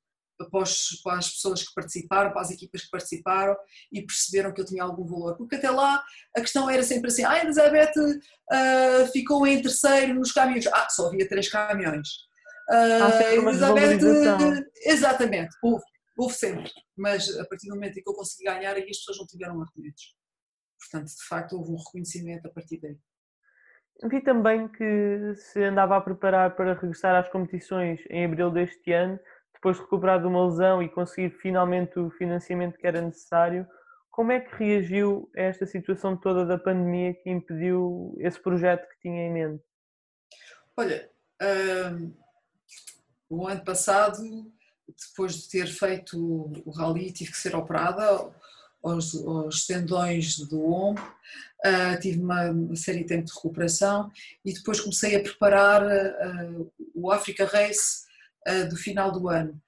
para, 0.46 1.18
as 1.18 1.30
pessoas 1.30 1.62
que 1.62 1.74
participaram, 1.74 2.32
para 2.32 2.42
as 2.42 2.50
equipas 2.50 2.82
que 2.82 2.90
participaram 2.90 3.56
e 3.92 4.02
perceberam 4.02 4.52
que 4.52 4.60
eu 4.60 4.64
tinha 4.64 4.82
algum 4.82 5.06
valor. 5.06 5.36
Porque 5.36 5.56
até 5.56 5.70
lá 5.70 6.02
a 6.36 6.40
questão 6.40 6.70
era 6.70 6.82
sempre 6.82 7.08
assim: 7.08 7.24
ah, 7.24 7.42
Elizabeth 7.42 7.92
uh, 7.96 9.06
ficou 9.12 9.46
em 9.46 9.60
terceiro 9.60 10.14
nos 10.14 10.32
caminhões. 10.32 10.66
Ah, 10.68 10.88
só 10.88 11.08
havia 11.08 11.28
três 11.28 11.48
caminhões. 11.48 12.08
Uh, 12.70 13.48
Elizabeth, 13.48 14.66
exatamente, 14.84 15.56
houve, 15.62 15.82
houve 16.18 16.34
sempre, 16.34 16.70
mas 16.94 17.34
a 17.38 17.46
partir 17.46 17.66
do 17.66 17.74
momento 17.74 17.98
em 17.98 18.02
que 18.02 18.08
eu 18.08 18.14
consegui 18.14 18.44
ganhar, 18.44 18.76
aí 18.76 18.82
as 18.82 18.98
pessoas 18.98 19.18
não 19.18 19.26
tiveram 19.26 19.60
argumentos. 19.60 20.14
Portanto, 20.78 21.08
de 21.08 21.24
facto, 21.26 21.56
houve 21.56 21.72
um 21.72 21.76
reconhecimento 21.76 22.46
a 22.46 22.50
partir 22.50 22.78
daí. 22.78 22.96
Vi 24.04 24.20
também 24.20 24.68
que 24.68 25.34
se 25.34 25.64
andava 25.64 25.96
a 25.96 26.00
preparar 26.00 26.54
para 26.54 26.74
regressar 26.74 27.16
às 27.16 27.28
competições 27.28 28.00
em 28.08 28.24
abril 28.24 28.50
deste 28.50 28.92
ano, 28.92 29.18
depois 29.58 29.76
de 29.76 29.82
recuperar 29.82 30.20
de 30.20 30.26
uma 30.26 30.46
lesão 30.46 30.82
e 30.82 30.88
conseguir 30.88 31.30
finalmente 31.30 31.98
o 31.98 32.10
financiamento 32.10 32.78
que 32.78 32.86
era 32.86 33.02
necessário. 33.02 33.66
Como 34.10 34.32
é 34.32 34.40
que 34.40 34.54
reagiu 34.56 35.30
a 35.36 35.42
esta 35.42 35.66
situação 35.66 36.16
toda 36.16 36.46
da 36.46 36.58
pandemia 36.58 37.14
que 37.14 37.28
impediu 37.28 38.16
esse 38.18 38.40
projeto 38.40 38.88
que 38.88 39.00
tinha 39.02 39.26
em 39.26 39.32
mente? 39.32 39.62
Olha, 40.76 41.10
o 43.28 43.46
ano 43.46 43.64
passado, 43.64 44.22
depois 44.88 45.34
de 45.34 45.48
ter 45.48 45.66
feito 45.66 46.16
o 46.64 46.70
rally, 46.70 47.12
tive 47.12 47.32
que 47.32 47.38
ser 47.38 47.54
operada 47.54 48.32
aos, 48.82 49.14
aos 49.26 49.66
tendões 49.66 50.38
do 50.38 50.64
ombro, 50.64 51.04
uh, 51.64 52.00
tive 52.00 52.20
uma, 52.20 52.50
uma, 52.50 52.76
série 52.76 53.00
de 53.00 53.06
tempo 53.06 53.24
de 53.24 53.34
recuperação 53.34 54.10
e 54.44 54.52
depois 54.52 54.80
comecei 54.80 55.16
a 55.16 55.20
preparar 55.20 55.82
uh, 55.84 56.72
o 56.94 57.10
Africa 57.10 57.44
Race 57.44 58.07
do 58.70 58.76
final 58.76 59.12
do 59.12 59.28
ano. 59.28 59.60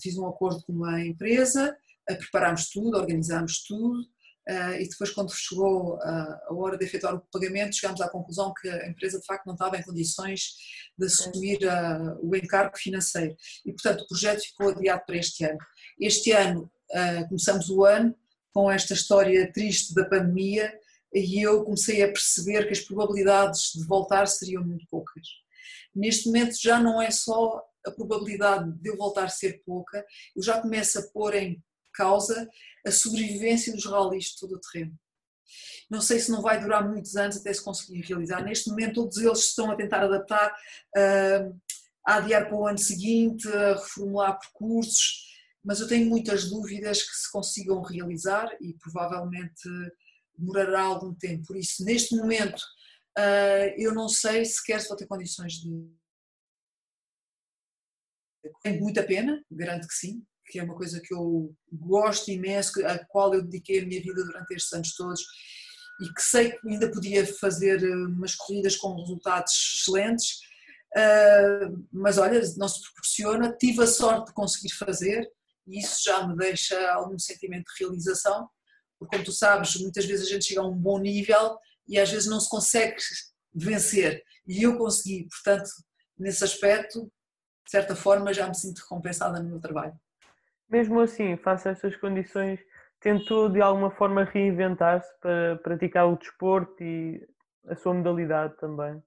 fiz 0.00 0.16
um 0.16 0.26
acordo 0.26 0.62
com 0.64 0.72
uma 0.72 1.04
empresa, 1.04 1.76
preparámos 2.06 2.68
tudo, 2.70 2.96
organizámos 2.96 3.64
tudo, 3.64 4.04
e 4.78 4.88
depois, 4.88 5.10
quando 5.10 5.32
chegou 5.32 6.00
a 6.02 6.48
hora 6.50 6.76
de 6.76 6.84
efetuar 6.84 7.14
o 7.14 7.22
pagamento, 7.32 7.76
chegámos 7.76 8.00
à 8.00 8.08
conclusão 8.08 8.52
que 8.60 8.68
a 8.68 8.88
empresa 8.88 9.20
de 9.20 9.26
facto 9.26 9.46
não 9.46 9.54
estava 9.54 9.76
em 9.76 9.82
condições 9.82 10.54
de 10.98 11.06
assumir 11.06 11.58
o 12.20 12.34
encargo 12.34 12.76
financeiro. 12.76 13.36
E, 13.64 13.72
portanto, 13.72 14.02
o 14.02 14.08
projeto 14.08 14.40
ficou 14.40 14.70
adiado 14.70 15.02
para 15.06 15.16
este 15.16 15.44
ano. 15.44 15.58
Este 16.00 16.32
ano, 16.32 16.70
começamos 17.28 17.70
o 17.70 17.84
ano 17.84 18.14
com 18.52 18.68
esta 18.70 18.94
história 18.94 19.52
triste 19.52 19.94
da 19.94 20.04
pandemia 20.04 20.72
e 21.14 21.46
eu 21.46 21.62
comecei 21.62 22.02
a 22.02 22.08
perceber 22.08 22.66
que 22.66 22.72
as 22.72 22.80
probabilidades 22.80 23.72
de 23.74 23.86
voltar 23.86 24.26
seriam 24.26 24.64
muito 24.64 24.84
poucas. 24.90 25.28
Neste 25.94 26.26
momento 26.26 26.56
já 26.60 26.80
não 26.80 27.00
é 27.00 27.10
só 27.12 27.62
a 27.86 27.90
probabilidade 27.90 28.72
de 28.80 28.90
eu 28.90 28.96
voltar 28.96 29.24
a 29.24 29.28
ser 29.28 29.62
pouca, 29.64 30.04
eu 30.36 30.42
já 30.42 30.60
começo 30.60 30.98
a 30.98 31.02
pôr 31.12 31.34
em 31.34 31.62
causa 31.92 32.48
a 32.86 32.90
sobrevivência 32.90 33.72
dos 33.72 33.84
rallies 33.84 34.26
de 34.26 34.38
todo 34.40 34.56
o 34.56 34.60
terreno. 34.60 34.98
Não 35.90 36.00
sei 36.00 36.20
se 36.20 36.30
não 36.30 36.40
vai 36.40 36.60
durar 36.60 36.88
muitos 36.88 37.16
anos 37.16 37.36
até 37.36 37.52
se 37.52 37.64
conseguir 37.64 38.00
realizar. 38.02 38.42
Neste 38.42 38.70
momento, 38.70 38.94
todos 38.94 39.16
eles 39.18 39.40
estão 39.40 39.70
a 39.70 39.76
tentar 39.76 40.04
adaptar, 40.04 40.54
uh, 40.96 41.60
a 42.06 42.16
adiar 42.16 42.46
para 42.46 42.56
o 42.56 42.66
ano 42.66 42.78
seguinte, 42.78 43.48
a 43.48 43.74
reformular 43.74 44.38
percursos, 44.38 45.28
mas 45.64 45.80
eu 45.80 45.88
tenho 45.88 46.08
muitas 46.08 46.48
dúvidas 46.48 47.02
que 47.02 47.14
se 47.14 47.30
consigam 47.30 47.82
realizar 47.82 48.48
e 48.60 48.74
provavelmente 48.74 49.68
demorará 50.36 50.82
algum 50.82 51.14
tempo. 51.14 51.48
Por 51.48 51.56
isso, 51.56 51.84
neste 51.84 52.16
momento, 52.16 52.60
uh, 53.18 53.74
eu 53.76 53.92
não 53.92 54.08
sei 54.08 54.44
sequer 54.44 54.80
se 54.80 54.88
vou 54.88 54.96
ter 54.96 55.06
condições 55.06 55.54
de. 55.54 55.99
Tem 58.62 58.80
muita 58.80 59.02
pena, 59.02 59.42
garanto 59.50 59.86
que 59.86 59.94
sim, 59.94 60.22
que 60.46 60.58
é 60.58 60.62
uma 60.62 60.76
coisa 60.76 61.00
que 61.00 61.14
eu 61.14 61.54
gosto 61.72 62.30
imenso, 62.30 62.84
a 62.86 62.98
qual 63.06 63.32
eu 63.34 63.42
dediquei 63.42 63.80
a 63.80 63.86
minha 63.86 64.00
vida 64.00 64.24
durante 64.24 64.54
estes 64.54 64.72
anos 64.72 64.94
todos 64.94 65.22
e 66.00 66.12
que 66.14 66.22
sei 66.22 66.52
que 66.52 66.68
ainda 66.68 66.90
podia 66.90 67.26
fazer 67.26 67.82
eh, 67.82 67.94
umas 67.94 68.34
corridas 68.34 68.74
com 68.76 68.96
resultados 68.96 69.52
excelentes, 69.52 70.38
uh, 70.96 71.86
mas 71.92 72.16
olha, 72.16 72.40
não 72.56 72.68
se 72.68 72.80
proporciona. 72.82 73.54
Tive 73.58 73.82
a 73.82 73.86
sorte 73.86 74.28
de 74.28 74.32
conseguir 74.32 74.72
fazer 74.74 75.28
e 75.66 75.78
isso 75.78 76.02
já 76.02 76.26
me 76.26 76.34
deixa 76.36 76.90
algum 76.92 77.18
sentimento 77.18 77.64
de 77.64 77.84
realização, 77.84 78.48
porque 78.98 79.16
como 79.16 79.24
tu 79.26 79.32
sabes, 79.32 79.76
muitas 79.76 80.06
vezes 80.06 80.26
a 80.26 80.30
gente 80.30 80.46
chega 80.46 80.62
a 80.62 80.66
um 80.66 80.76
bom 80.76 80.98
nível 80.98 81.58
e 81.86 81.98
às 81.98 82.10
vezes 82.10 82.28
não 82.28 82.40
se 82.40 82.48
consegue 82.48 82.96
vencer 83.54 84.22
e 84.46 84.62
eu 84.62 84.78
consegui, 84.78 85.28
portanto, 85.28 85.70
nesse 86.18 86.42
aspecto, 86.42 87.10
de 87.70 87.76
certa 87.76 87.94
forma, 87.94 88.34
já 88.34 88.48
me 88.48 88.54
sinto 88.56 88.80
recompensada 88.80 89.38
no 89.38 89.48
meu 89.48 89.60
trabalho. 89.60 89.94
Mesmo 90.68 90.98
assim, 90.98 91.36
face 91.36 91.68
a 91.68 91.70
estas 91.70 91.94
condições, 91.94 92.58
tentou 92.98 93.48
de 93.48 93.60
alguma 93.60 93.92
forma 93.92 94.24
reinventar-se 94.24 95.08
para 95.20 95.54
praticar 95.62 96.08
o 96.08 96.16
desporto 96.16 96.82
e 96.82 97.24
a 97.68 97.76
sua 97.76 97.94
modalidade 97.94 98.56
também? 98.56 99.00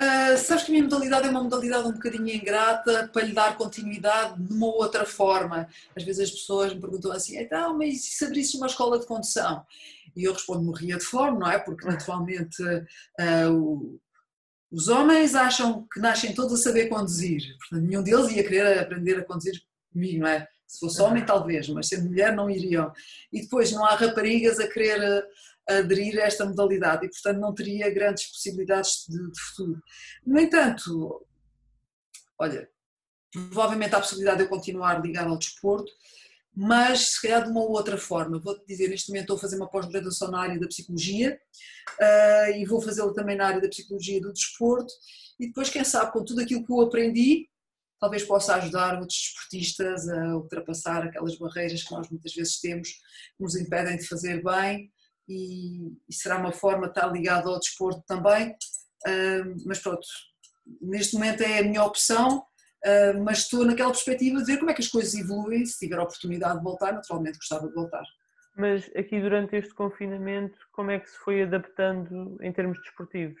Uh, 0.00 0.38
sabes 0.38 0.64
que 0.64 0.70
a 0.70 0.72
minha 0.72 0.84
modalidade 0.84 1.26
é 1.26 1.30
uma 1.30 1.42
modalidade 1.42 1.88
um 1.88 1.92
bocadinho 1.92 2.28
ingrata 2.28 3.10
para 3.12 3.22
lhe 3.22 3.34
dar 3.34 3.54
continuidade 3.58 4.42
de 4.42 4.54
uma 4.54 4.68
outra 4.68 5.04
forma. 5.04 5.68
Às 5.94 6.04
vezes 6.04 6.22
as 6.22 6.30
pessoas 6.30 6.72
me 6.72 6.80
perguntam 6.80 7.12
assim, 7.12 7.36
então, 7.36 7.76
mas 7.76 8.02
se 8.02 8.24
abrisse 8.24 8.56
uma 8.56 8.68
escola 8.68 8.98
de 8.98 9.04
condução? 9.04 9.62
E 10.16 10.24
eu 10.24 10.32
respondo, 10.32 10.62
morria 10.62 10.96
de 10.96 11.04
fome, 11.04 11.38
não 11.38 11.50
é? 11.50 11.58
Porque 11.58 11.84
naturalmente 11.86 12.62
uh, 12.62 13.52
o, 13.52 14.00
os 14.70 14.88
homens 14.88 15.34
acham 15.34 15.86
que 15.92 16.00
nascem 16.00 16.34
todos 16.34 16.60
a 16.60 16.62
saber 16.62 16.88
conduzir. 16.88 17.42
Portanto, 17.58 17.88
nenhum 17.88 18.02
deles 18.02 18.30
ia 18.30 18.42
querer 18.42 18.78
aprender 18.78 19.18
a 19.18 19.24
conduzir 19.24 19.54
comigo, 19.92 20.20
não 20.20 20.28
é? 20.28 20.46
Se 20.66 20.80
fosse 20.80 21.00
homem, 21.00 21.24
talvez, 21.24 21.68
mas 21.70 21.88
sendo 21.88 22.08
mulher, 22.08 22.34
não 22.34 22.50
iriam. 22.50 22.92
E 23.32 23.40
depois 23.40 23.72
não 23.72 23.84
há 23.84 23.94
raparigas 23.94 24.60
a 24.60 24.68
querer 24.68 25.00
eh, 25.00 25.78
aderir 25.78 26.18
a 26.18 26.24
esta 26.24 26.44
modalidade 26.44 27.06
e, 27.06 27.08
portanto, 27.08 27.38
não 27.38 27.54
teria 27.54 27.92
grandes 27.92 28.26
possibilidades 28.26 29.06
de, 29.08 29.16
de 29.16 29.40
futuro. 29.40 29.82
No 30.26 30.38
entanto, 30.38 31.26
olha, 32.38 32.68
provavelmente 33.32 33.94
há 33.94 33.98
a 33.98 34.02
possibilidade 34.02 34.38
de 34.38 34.44
eu 34.44 34.48
continuar 34.48 35.00
ligado 35.02 35.30
ao 35.30 35.38
desporto, 35.38 35.90
mas 36.60 37.10
se 37.10 37.22
calhar 37.22 37.44
de 37.44 37.50
uma 37.50 37.62
outra 37.62 37.96
forma. 37.96 38.40
Vou-te 38.40 38.66
dizer, 38.66 38.88
neste 38.88 39.10
momento 39.10 39.22
estou 39.22 39.36
a 39.36 39.38
fazer 39.38 39.54
uma 39.54 39.70
pós-graduação 39.70 40.28
na 40.28 40.40
área 40.40 40.58
da 40.58 40.66
psicologia 40.66 41.40
uh, 42.00 42.50
e 42.56 42.64
vou 42.64 42.82
fazê-lo 42.82 43.12
também 43.12 43.36
na 43.36 43.46
área 43.46 43.60
da 43.60 43.68
psicologia 43.68 44.20
do 44.20 44.32
desporto 44.32 44.92
e 45.38 45.46
depois, 45.46 45.70
quem 45.70 45.84
sabe, 45.84 46.10
com 46.10 46.24
tudo 46.24 46.40
aquilo 46.40 46.66
que 46.66 46.72
eu 46.72 46.80
aprendi, 46.80 47.48
talvez 48.00 48.24
possa 48.24 48.56
ajudar 48.56 48.98
outros 48.98 49.20
desportistas 49.20 50.08
a 50.08 50.36
ultrapassar 50.36 51.04
aquelas 51.04 51.38
barreiras 51.38 51.84
que 51.84 51.92
nós 51.92 52.10
muitas 52.10 52.34
vezes 52.34 52.58
temos, 52.58 52.88
que 52.88 53.00
nos 53.40 53.54
impedem 53.54 53.96
de 53.96 54.08
fazer 54.08 54.42
bem 54.42 54.90
e, 55.28 55.92
e 56.08 56.12
será 56.12 56.38
uma 56.38 56.50
forma 56.50 56.88
de 56.88 56.98
estar 56.98 57.06
ligado 57.12 57.48
ao 57.48 57.60
desporto 57.60 58.02
também. 58.04 58.50
Uh, 59.06 59.54
mas 59.64 59.78
pronto, 59.78 60.04
neste 60.82 61.14
momento 61.14 61.40
é 61.42 61.60
a 61.60 61.62
minha 61.62 61.84
opção, 61.84 62.44
uh, 62.84 63.22
mas 63.22 63.38
estou 63.38 63.64
naquela 63.64 63.90
perspectiva 63.90 64.38
de 64.38 64.44
ver 64.44 64.58
como 64.58 64.70
é 64.70 64.74
que 64.74 64.82
as 64.82 64.88
coisas 64.88 65.14
evoluem. 65.14 65.64
Se 65.64 65.78
tiver 65.78 65.98
a 65.98 66.02
oportunidade 66.02 66.58
de 66.58 66.64
voltar, 66.64 66.92
naturalmente 66.92 67.38
gostava 67.38 67.68
de 67.68 67.74
voltar. 67.74 68.04
Mas 68.56 68.90
aqui 68.96 69.20
durante 69.20 69.56
este 69.56 69.72
confinamento, 69.72 70.58
como 70.72 70.90
é 70.90 70.98
que 70.98 71.08
se 71.08 71.18
foi 71.18 71.42
adaptando 71.42 72.36
em 72.42 72.52
termos 72.52 72.78
desportivos? 72.82 73.40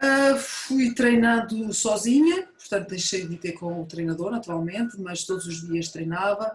Uh, 0.00 0.36
fui 0.38 0.94
treinando 0.94 1.72
sozinha, 1.72 2.46
portanto 2.46 2.90
deixei 2.90 3.26
de 3.26 3.36
ter 3.36 3.52
com 3.52 3.82
o 3.82 3.86
treinador 3.86 4.30
naturalmente, 4.30 5.00
mas 5.00 5.24
todos 5.24 5.46
os 5.46 5.66
dias 5.66 5.88
treinava 5.88 6.52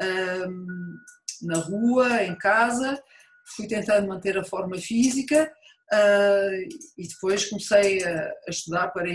uh, 0.00 1.46
na 1.46 1.58
rua, 1.58 2.22
em 2.22 2.34
casa, 2.36 3.02
fui 3.44 3.66
tentando 3.66 4.08
manter 4.08 4.38
a 4.38 4.44
forma 4.44 4.76
física 4.78 5.52
uh, 5.92 6.68
e 6.98 7.08
depois 7.08 7.48
comecei 7.48 8.04
a, 8.04 8.26
a 8.26 8.50
estudar 8.50 8.88
para, 8.88 9.08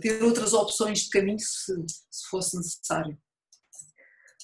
ter 0.00 0.22
outras 0.22 0.52
opções 0.52 1.00
de 1.00 1.10
caminho 1.10 1.38
se, 1.38 1.74
se 2.10 2.28
fosse 2.30 2.56
necessário. 2.56 3.16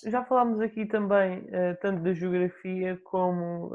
Já 0.07 0.25
falámos 0.25 0.61
aqui 0.61 0.87
também 0.87 1.45
tanto 1.83 2.05
da 2.05 2.13
geografia 2.15 2.97
como 3.03 3.73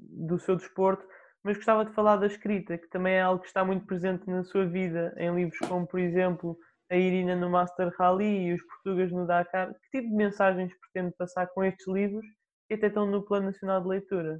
do 0.00 0.36
seu 0.40 0.56
desporto 0.56 1.06
mas 1.42 1.56
gostava 1.56 1.84
de 1.84 1.92
falar 1.92 2.16
da 2.16 2.26
escrita, 2.26 2.76
que 2.76 2.88
também 2.88 3.14
é 3.14 3.22
algo 3.22 3.40
que 3.40 3.48
está 3.48 3.64
muito 3.64 3.86
presente 3.86 4.28
na 4.28 4.44
sua 4.44 4.66
vida, 4.66 5.14
em 5.16 5.34
livros 5.34 5.58
como, 5.60 5.86
por 5.86 5.98
exemplo, 5.98 6.58
A 6.90 6.96
Irina 6.96 7.34
no 7.34 7.48
Master 7.48 7.90
Rally 7.98 8.48
e 8.48 8.54
Os 8.54 8.62
Portugueses 8.62 9.12
no 9.12 9.26
Dakar. 9.26 9.72
Que 9.74 9.98
tipo 9.98 10.10
de 10.10 10.16
mensagens 10.16 10.72
pretende 10.78 11.14
passar 11.16 11.46
com 11.48 11.64
estes 11.64 11.86
livros 11.86 12.24
que 12.68 12.74
até 12.74 12.88
estão 12.88 13.06
no 13.06 13.24
Plano 13.24 13.46
Nacional 13.46 13.80
de 13.80 13.88
Leitura? 13.88 14.38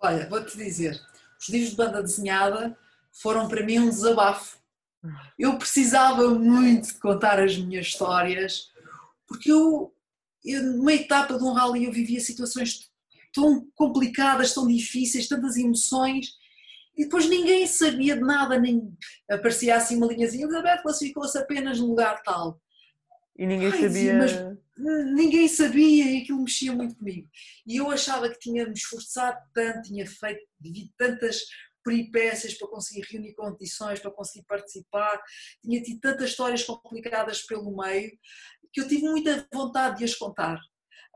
Olha, 0.00 0.28
vou-te 0.28 0.56
dizer, 0.56 0.94
os 1.40 1.48
livros 1.48 1.70
de 1.70 1.76
banda 1.76 2.02
desenhada 2.02 2.76
foram 3.12 3.48
para 3.48 3.64
mim 3.64 3.78
um 3.78 3.88
desabafo. 3.88 4.58
Eu 5.38 5.56
precisava 5.56 6.28
muito 6.30 6.88
de 6.88 6.94
contar 6.94 7.38
as 7.38 7.56
minhas 7.56 7.86
histórias, 7.86 8.70
porque 9.26 9.50
eu, 9.50 9.94
eu 10.44 10.62
numa 10.62 10.92
etapa 10.92 11.38
de 11.38 11.44
um 11.44 11.52
rally 11.52 11.84
eu 11.84 11.92
vivia 11.92 12.20
situações 12.20 12.90
tão 13.32 13.66
complicadas, 13.74 14.54
tão 14.54 14.66
difíceis, 14.66 15.28
tantas 15.28 15.56
emoções, 15.56 16.34
e 16.96 17.04
depois 17.04 17.28
ninguém 17.28 17.66
sabia 17.66 18.16
de 18.16 18.22
nada, 18.22 18.58
nem 18.58 18.96
aparecia 19.30 19.76
assim 19.76 19.96
uma 19.96 20.06
linhazinha, 20.06 20.44
Elizabeth 20.44 20.82
classificou-se 20.82 21.36
apenas 21.36 21.78
no 21.78 21.88
lugar 21.88 22.22
tal. 22.22 22.58
E 23.38 23.46
ninguém 23.46 23.70
Ai, 23.70 23.80
sabia. 23.82 24.14
Mas 24.14 24.56
ninguém 25.14 25.48
sabia 25.48 26.04
e 26.04 26.22
aquilo 26.22 26.42
mexia 26.42 26.72
muito 26.72 26.96
comigo. 26.96 27.28
E 27.66 27.76
eu 27.76 27.90
achava 27.90 28.28
que 28.28 28.38
tinha 28.38 28.66
me 28.66 28.74
esforçado 28.74 29.38
tanto, 29.54 29.88
tinha 29.88 30.06
feito 30.06 30.46
tantas 30.96 31.42
peripécias 31.84 32.54
para 32.54 32.68
conseguir 32.68 33.06
reunir 33.08 33.34
condições, 33.34 34.00
para 34.00 34.10
conseguir 34.10 34.44
participar, 34.46 35.22
tinha 35.62 35.80
tido 35.80 36.00
tantas 36.00 36.30
histórias 36.30 36.64
complicadas 36.64 37.42
pelo 37.42 37.76
meio, 37.76 38.10
que 38.72 38.80
eu 38.80 38.88
tive 38.88 39.02
muita 39.02 39.46
vontade 39.52 39.98
de 39.98 40.04
as 40.04 40.14
contar. 40.14 40.58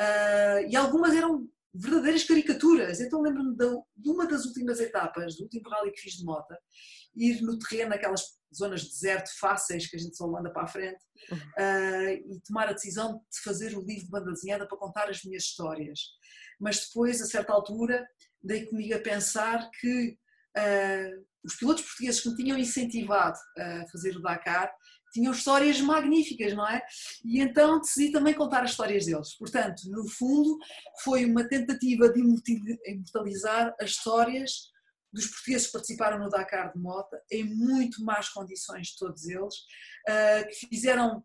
Uh, 0.01 0.71
e 0.71 0.77
algumas 0.77 1.15
eram 1.15 1.49
verdadeiras 1.73 2.25
caricaturas. 2.25 3.01
Então 3.01 3.23
lembro-me 3.23 3.57
de, 3.57 4.11
uma 4.11 4.27
das 4.27 4.45
últimas 4.45 4.81
etapas, 4.81 5.37
do 5.37 5.45
último 5.45 5.69
rally 5.69 5.93
que 5.93 6.01
fiz 6.01 6.15
de 6.15 6.25
moto, 6.25 6.55
ir 7.15 7.41
no 7.43 7.59
terreno, 7.59 7.95
aquelas 7.95 8.23
zonas 8.55 8.83
de 8.83 8.91
deserto 8.91 9.31
fáceis 9.39 9.89
que 9.89 9.97
a 9.97 9.99
gente 9.99 10.17
só 10.17 10.27
manda 10.27 10.53
para 10.53 10.65
a 10.65 10.69
frente, 10.69 11.01
uh, 11.33 12.11
e 12.11 12.41
tomar 12.47 12.69
a 12.69 12.73
decisão 12.73 13.25
de 13.31 13.41
fazer 13.45 13.77
o 13.77 13.85
livro 13.85 14.05
de 14.05 14.11
banda 14.11 14.33
desenhada 14.33 14.67
para 14.67 14.79
contar 14.79 15.09
as 15.09 15.23
minhas 15.23 15.45
histórias. 15.45 16.01
Mas 16.59 16.87
depois, 16.87 17.23
a 17.23 17.27
certa 17.27 17.53
altura, 17.53 18.07
dei 18.43 18.67
comigo 18.67 18.95
a 18.95 18.99
pensar 18.99 19.71
que 19.81 20.19
uh, 20.57 21.27
os 21.45 21.55
pilotos 21.55 21.85
portugueses 21.85 22.21
que 22.21 22.29
me 22.29 22.37
tinham 22.37 22.59
incentivado 22.59 23.39
a 23.57 23.87
fazer 23.91 24.17
o 24.17 24.21
Dakar 24.21 24.71
tinham 25.13 25.33
histórias 25.33 25.81
magníficas, 25.81 26.55
não 26.55 26.69
é? 26.69 26.83
E 27.25 27.41
então 27.41 27.81
decidi 27.81 28.13
também 28.13 28.35
contar 28.35 28.63
as 28.63 28.71
histórias 28.71 29.07
deles. 29.07 29.37
Portanto, 29.37 29.83
no 29.91 30.09
fundo, 30.09 30.59
foi 31.03 31.25
uma 31.25 31.47
tentativa 31.47 32.09
de 32.09 32.21
imortalizar 32.21 33.75
as 33.81 33.91
histórias 33.91 34.71
dos 35.13 35.27
portugueses 35.27 35.67
que 35.67 35.73
participaram 35.73 36.19
no 36.19 36.29
Dakar 36.29 36.73
de 36.73 36.79
Mota, 36.79 37.21
em 37.31 37.45
muito 37.45 38.05
más 38.05 38.29
condições, 38.29 38.95
todos 38.95 39.29
eles, 39.29 39.55
ah, 40.09 40.45
que 40.45 40.69
fizeram 40.69 41.23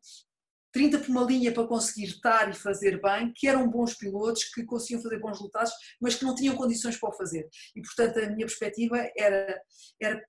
30 0.76 1.00
por 1.00 1.10
uma 1.10 1.24
linha 1.24 1.54
para 1.54 1.68
conseguir 1.68 2.08
estar 2.08 2.50
e 2.50 2.54
fazer 2.54 3.00
bem, 3.02 3.32
que 3.34 3.48
eram 3.48 3.70
bons 3.70 3.94
pilotos, 3.94 4.44
que 4.44 4.66
conseguiam 4.66 5.02
fazer 5.02 5.20
bons 5.20 5.38
resultados, 5.38 5.72
mas 6.02 6.16
que 6.16 6.26
não 6.26 6.36
tinham 6.36 6.56
condições 6.56 6.98
para 6.98 7.10
o 7.10 7.14
fazer. 7.14 7.48
E, 7.74 7.82
portanto, 7.82 8.20
a 8.20 8.28
minha 8.28 8.46
perspectiva 8.46 8.98
era, 9.18 9.62
era, 10.02 10.22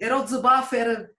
era 0.00 0.16
o 0.16 0.24
desabafo, 0.24 0.74
era 0.74 1.10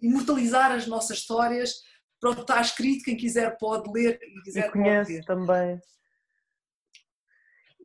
imortalizar 0.00 0.72
as 0.72 0.86
nossas 0.86 1.18
histórias. 1.18 1.74
Pronto, 2.20 2.42
está 2.42 2.60
escrito, 2.60 3.04
quem 3.04 3.16
quiser 3.16 3.56
pode 3.58 3.90
ler, 3.92 4.18
quem 4.18 4.42
quiser 4.42 4.68
e 4.68 4.72
conhece 4.72 5.12
pode 5.12 5.12
ler. 5.12 5.24
também. 5.24 5.80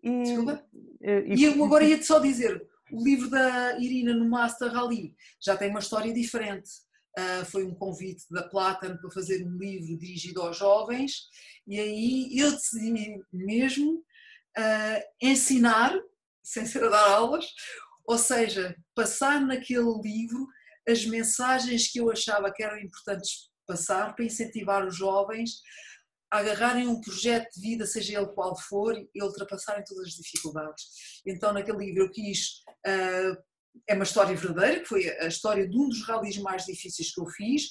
E, 0.04 0.24
Desculpa? 0.24 0.66
E, 1.02 1.36
e 1.36 1.44
eu 1.44 1.64
agora 1.64 1.84
ia-te 1.84 2.06
só 2.06 2.20
dizer, 2.20 2.62
o 2.92 3.04
livro 3.04 3.30
da 3.30 3.78
Irina 3.80 4.14
no 4.14 4.30
Master 4.30 4.72
Rally 4.72 5.16
já 5.42 5.56
tem 5.56 5.70
uma 5.70 5.80
história 5.80 6.14
diferente. 6.14 6.70
Uh, 7.18 7.46
foi 7.46 7.66
um 7.66 7.76
convite 7.76 8.24
da 8.32 8.42
Platinum 8.42 8.96
para 8.98 9.12
fazer 9.12 9.46
um 9.46 9.58
livro 9.58 9.98
dirigido 9.98 10.42
aos 10.42 10.58
jovens 10.58 11.28
e 11.68 11.78
aí 11.80 12.38
eu 12.38 12.52
decidi 12.52 13.22
mesmo 13.32 13.98
uh, 14.58 15.04
ensinar, 15.22 15.94
sem 16.44 16.66
ser 16.66 16.84
a 16.86 16.90
dar 16.90 17.10
aulas, 17.12 17.46
ou 18.06 18.18
seja, 18.18 18.76
passar 18.96 19.42
naquele 19.42 19.92
livro 20.02 20.48
as 20.88 21.06
mensagens 21.06 21.92
que 21.92 22.00
eu 22.00 22.12
achava 22.12 22.52
que 22.52 22.64
eram 22.64 22.80
importantes 22.80 23.50
passar 23.68 24.16
para 24.16 24.26
incentivar 24.26 24.86
os 24.86 24.96
jovens 24.96 25.62
a 26.32 26.38
agarrarem 26.40 26.88
um 26.88 27.02
projeto 27.02 27.50
de 27.54 27.62
vida, 27.62 27.86
seja 27.86 28.18
ele 28.18 28.28
qual 28.28 28.58
for, 28.58 28.96
e 29.14 29.24
ultrapassarem 29.24 29.84
todas 29.84 30.08
as 30.08 30.14
dificuldades. 30.14 30.84
Então, 31.26 31.54
naquele 31.54 31.86
livro, 31.86 32.04
eu 32.04 32.12
quis. 32.12 32.62
Uh, 32.88 33.36
é 33.88 33.94
uma 33.94 34.04
história 34.04 34.36
verdadeira, 34.36 34.82
que 34.82 34.88
foi 34.88 35.10
a 35.20 35.28
história 35.28 35.68
de 35.68 35.78
um 35.78 35.88
dos 35.88 36.06
rallies 36.06 36.38
mais 36.38 36.66
difíceis 36.66 37.14
que 37.14 37.22
eu 37.22 37.26
fiz, 37.28 37.70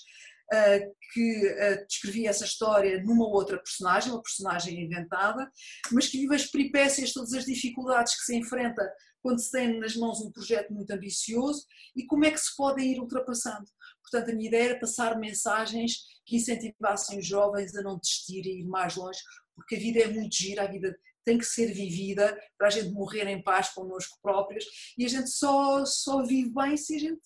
que 1.12 1.46
uh, 1.46 1.86
descrevia 1.86 2.30
essa 2.30 2.44
história 2.44 3.02
numa 3.02 3.26
outra 3.26 3.58
personagem, 3.58 4.12
uma 4.12 4.22
personagem 4.22 4.84
inventada, 4.84 5.50
mas 5.92 6.08
que 6.08 6.18
vive 6.18 6.34
as 6.34 6.46
peripécias, 6.46 7.12
todas 7.12 7.32
as 7.32 7.44
dificuldades 7.44 8.16
que 8.16 8.24
se 8.24 8.36
enfrenta 8.36 8.82
quando 9.22 9.38
se 9.38 9.50
tem 9.50 9.78
nas 9.78 9.94
mãos 9.94 10.20
um 10.20 10.32
projeto 10.32 10.72
muito 10.72 10.90
ambicioso 10.90 11.66
e 11.94 12.06
como 12.06 12.24
é 12.24 12.30
que 12.30 12.40
se 12.40 12.56
podem 12.56 12.92
ir 12.92 13.00
ultrapassando. 13.00 13.64
Portanto, 14.02 14.30
a 14.30 14.34
minha 14.34 14.48
ideia 14.48 14.70
era 14.70 14.80
passar 14.80 15.18
mensagens 15.18 15.98
que 16.24 16.36
incentivassem 16.36 17.18
os 17.18 17.26
jovens 17.26 17.74
a 17.76 17.82
não 17.82 17.98
desistirem 17.98 18.52
e 18.52 18.60
ir 18.62 18.66
mais 18.66 18.96
longe, 18.96 19.20
porque 19.54 19.76
a 19.76 19.78
vida 19.78 20.00
é 20.00 20.08
muito 20.08 20.34
gira, 20.34 20.62
a 20.62 20.70
vida 20.70 20.96
tem 21.30 21.38
que 21.38 21.44
ser 21.44 21.72
vivida 21.72 22.36
para 22.58 22.66
a 22.66 22.70
gente 22.70 22.90
morrer 22.90 23.24
em 23.28 23.40
paz 23.40 23.68
connosco 23.68 24.18
próprios 24.20 24.64
e 24.98 25.04
a 25.04 25.08
gente 25.08 25.30
só, 25.30 25.84
só 25.86 26.24
vive 26.24 26.52
bem 26.52 26.76
se 26.76 26.96
a 26.96 26.98
gente 26.98 27.20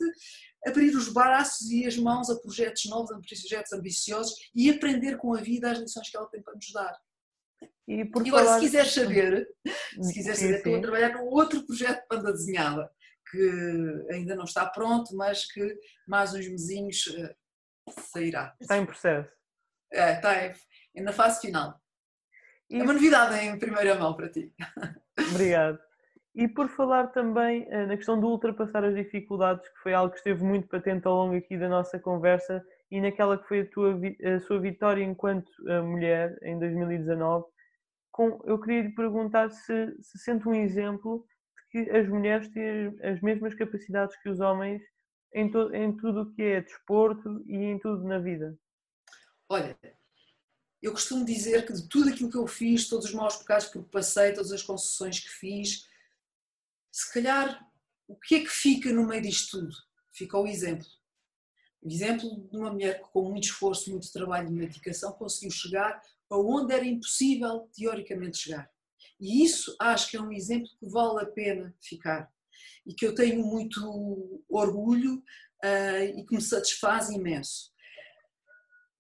abrir 0.66 0.94
os 0.94 1.08
braços 1.08 1.70
e 1.70 1.86
as 1.86 1.96
mãos 1.96 2.28
a 2.28 2.38
projetos 2.38 2.84
novos, 2.84 3.10
a 3.12 3.18
projetos 3.18 3.72
ambiciosos 3.72 4.34
e 4.54 4.68
aprender 4.68 5.16
com 5.16 5.34
a 5.34 5.40
vida 5.40 5.70
as 5.70 5.78
lições 5.78 6.10
que 6.10 6.16
ela 6.16 6.28
tem 6.28 6.42
para 6.42 6.54
nos 6.54 6.70
dar. 6.70 6.94
E, 7.88 8.02
e 8.02 8.28
agora, 8.28 8.54
se 8.54 8.60
quiser 8.60 8.86
saber, 8.86 9.48
se 10.02 10.12
quiser 10.12 10.34
saber, 10.34 10.56
estou 10.56 10.76
a 10.76 10.80
trabalhar 10.82 11.14
num 11.14 11.24
outro 11.24 11.64
projeto 11.66 12.00
de 12.02 12.06
banda 12.10 12.32
desenhada, 12.32 12.90
que 13.30 14.06
ainda 14.10 14.34
não 14.34 14.44
está 14.44 14.66
pronto, 14.66 15.16
mas 15.16 15.50
que 15.50 15.78
mais 16.06 16.34
uns 16.34 16.46
mesinhos 16.46 17.06
uh, 17.06 17.34
sairá. 18.12 18.54
Está 18.60 18.76
em 18.76 18.86
processo. 18.86 19.30
É, 19.92 20.14
está 20.14 20.54
na 20.96 21.12
fase 21.12 21.40
final. 21.40 21.78
E... 22.74 22.80
É 22.80 22.82
uma 22.82 22.92
novidade 22.92 23.36
em 23.36 23.56
primeira 23.56 23.94
mão 23.94 24.14
para 24.14 24.28
ti. 24.28 24.52
Obrigado. 25.30 25.78
E 26.34 26.48
por 26.48 26.68
falar 26.68 27.06
também 27.08 27.62
uh, 27.68 27.86
na 27.86 27.96
questão 27.96 28.18
de 28.18 28.26
ultrapassar 28.26 28.84
as 28.84 28.96
dificuldades, 28.96 29.68
que 29.68 29.78
foi 29.78 29.94
algo 29.94 30.10
que 30.10 30.18
esteve 30.18 30.42
muito 30.42 30.66
patente 30.66 31.06
ao 31.06 31.14
longo 31.14 31.36
aqui 31.36 31.56
da 31.56 31.68
nossa 31.68 32.00
conversa, 32.00 32.60
e 32.90 33.00
naquela 33.00 33.38
que 33.38 33.46
foi 33.46 33.60
a, 33.60 33.70
tua, 33.70 34.00
a 34.24 34.40
sua 34.40 34.58
vitória 34.58 35.04
enquanto 35.04 35.48
uh, 35.68 35.84
mulher 35.84 36.36
em 36.42 36.58
2019, 36.58 37.44
com, 38.10 38.40
eu 38.44 38.60
queria 38.60 38.82
lhe 38.82 38.94
perguntar 38.94 39.50
se, 39.50 39.94
se 40.02 40.18
sente 40.18 40.48
um 40.48 40.54
exemplo 40.54 41.24
de 41.56 41.84
que 41.84 41.90
as 41.96 42.08
mulheres 42.08 42.48
têm 42.48 42.92
as 43.04 43.20
mesmas 43.20 43.54
capacidades 43.54 44.20
que 44.20 44.28
os 44.28 44.40
homens 44.40 44.82
em, 45.32 45.48
to, 45.48 45.72
em 45.72 45.96
tudo 45.96 46.22
o 46.22 46.34
que 46.34 46.42
é 46.42 46.60
desporto 46.60 47.40
e 47.46 47.56
em 47.56 47.78
tudo 47.78 48.02
na 48.02 48.18
vida. 48.18 48.56
Olha, 49.48 49.76
eu 50.84 50.92
costumo 50.92 51.24
dizer 51.24 51.64
que 51.64 51.72
de 51.72 51.88
tudo 51.88 52.10
aquilo 52.10 52.30
que 52.30 52.36
eu 52.36 52.46
fiz, 52.46 52.86
todos 52.86 53.06
os 53.06 53.14
maus 53.14 53.36
pecados 53.36 53.68
que 53.68 53.78
passei, 53.84 54.34
todas 54.34 54.52
as 54.52 54.62
concessões 54.62 55.18
que 55.18 55.30
fiz, 55.30 55.88
se 56.92 57.10
calhar 57.10 57.66
o 58.06 58.14
que 58.14 58.34
é 58.34 58.40
que 58.40 58.50
fica 58.50 58.92
no 58.92 59.06
meio 59.06 59.22
disto 59.22 59.58
tudo? 59.58 59.74
Fica 60.12 60.38
o 60.38 60.46
exemplo. 60.46 60.86
exemplo 61.82 62.46
de 62.50 62.58
uma 62.58 62.70
mulher 62.70 63.00
que 63.00 63.08
com 63.08 63.30
muito 63.30 63.44
esforço, 63.44 63.90
muito 63.90 64.12
trabalho 64.12 64.54
e 64.54 64.58
dedicação 64.58 65.12
conseguiu 65.12 65.50
chegar 65.50 66.02
aonde 66.28 66.74
era 66.74 66.84
impossível 66.84 67.66
teoricamente 67.74 68.36
chegar. 68.36 68.70
E 69.18 69.42
isso 69.42 69.74
acho 69.80 70.10
que 70.10 70.18
é 70.18 70.20
um 70.20 70.32
exemplo 70.32 70.68
que 70.78 70.86
vale 70.86 71.22
a 71.22 71.26
pena 71.26 71.74
ficar 71.80 72.30
e 72.86 72.92
que 72.92 73.06
eu 73.06 73.14
tenho 73.14 73.42
muito 73.42 74.44
orgulho 74.50 75.16
uh, 75.64 76.18
e 76.18 76.26
que 76.26 76.34
me 76.34 76.42
satisfaz 76.42 77.08
imenso. 77.08 77.72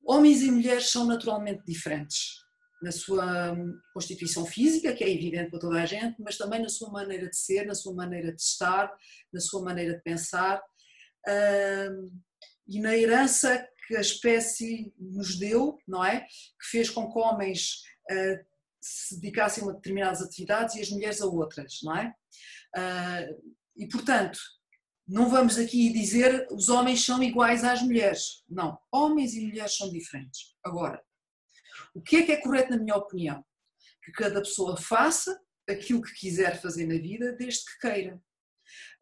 Homens 0.06 0.42
e 0.42 0.50
mulheres 0.50 0.90
são 0.90 1.06
naturalmente 1.06 1.62
diferentes 1.66 2.44
na 2.82 2.92
sua 2.92 3.56
constituição 3.94 4.44
física, 4.44 4.92
que 4.92 5.02
é 5.02 5.10
evidente 5.10 5.50
para 5.50 5.58
toda 5.58 5.82
a 5.82 5.86
gente, 5.86 6.20
mas 6.20 6.36
também 6.36 6.60
na 6.60 6.68
sua 6.68 6.90
maneira 6.90 7.28
de 7.28 7.36
ser, 7.36 7.64
na 7.66 7.74
sua 7.74 7.94
maneira 7.94 8.30
de 8.30 8.42
estar, 8.42 8.94
na 9.32 9.40
sua 9.40 9.62
maneira 9.62 9.94
de 9.94 10.02
pensar 10.02 10.58
uh, 11.26 12.12
e 12.68 12.80
na 12.80 12.96
herança 12.96 13.66
que 13.86 13.96
a 13.96 14.00
espécie 14.00 14.92
nos 14.98 15.38
deu, 15.38 15.78
não 15.88 16.04
é? 16.04 16.20
Que 16.20 16.68
fez 16.70 16.90
com 16.90 17.10
que 17.10 17.18
homens 17.18 17.82
uh, 18.10 18.44
se 18.80 19.18
dedicassem 19.18 19.66
a 19.66 19.72
determinadas 19.72 20.20
atividades 20.20 20.74
e 20.74 20.82
as 20.82 20.90
mulheres 20.90 21.22
a 21.22 21.26
outras, 21.26 21.80
não 21.82 21.96
é? 21.96 22.14
Uh, 22.76 23.54
e 23.76 23.88
portanto, 23.88 24.38
não 25.06 25.28
vamos 25.28 25.58
aqui 25.58 25.92
dizer 25.92 26.46
os 26.50 26.68
homens 26.68 27.04
são 27.04 27.22
iguais 27.22 27.62
às 27.62 27.82
mulheres. 27.82 28.42
Não, 28.48 28.78
homens 28.92 29.34
e 29.34 29.46
mulheres 29.46 29.76
são 29.76 29.90
diferentes. 29.90 30.54
Agora, 30.64 31.02
o 31.94 32.00
que 32.00 32.16
é 32.16 32.22
que 32.22 32.32
é 32.32 32.40
correto 32.40 32.70
na 32.70 32.78
minha 32.78 32.96
opinião? 32.96 33.44
Que 34.02 34.12
cada 34.12 34.40
pessoa 34.40 34.76
faça 34.76 35.38
aquilo 35.68 36.02
que 36.02 36.14
quiser 36.14 36.60
fazer 36.60 36.86
na 36.86 36.94
vida, 36.94 37.32
desde 37.32 37.64
que 37.64 37.78
queira. 37.80 38.20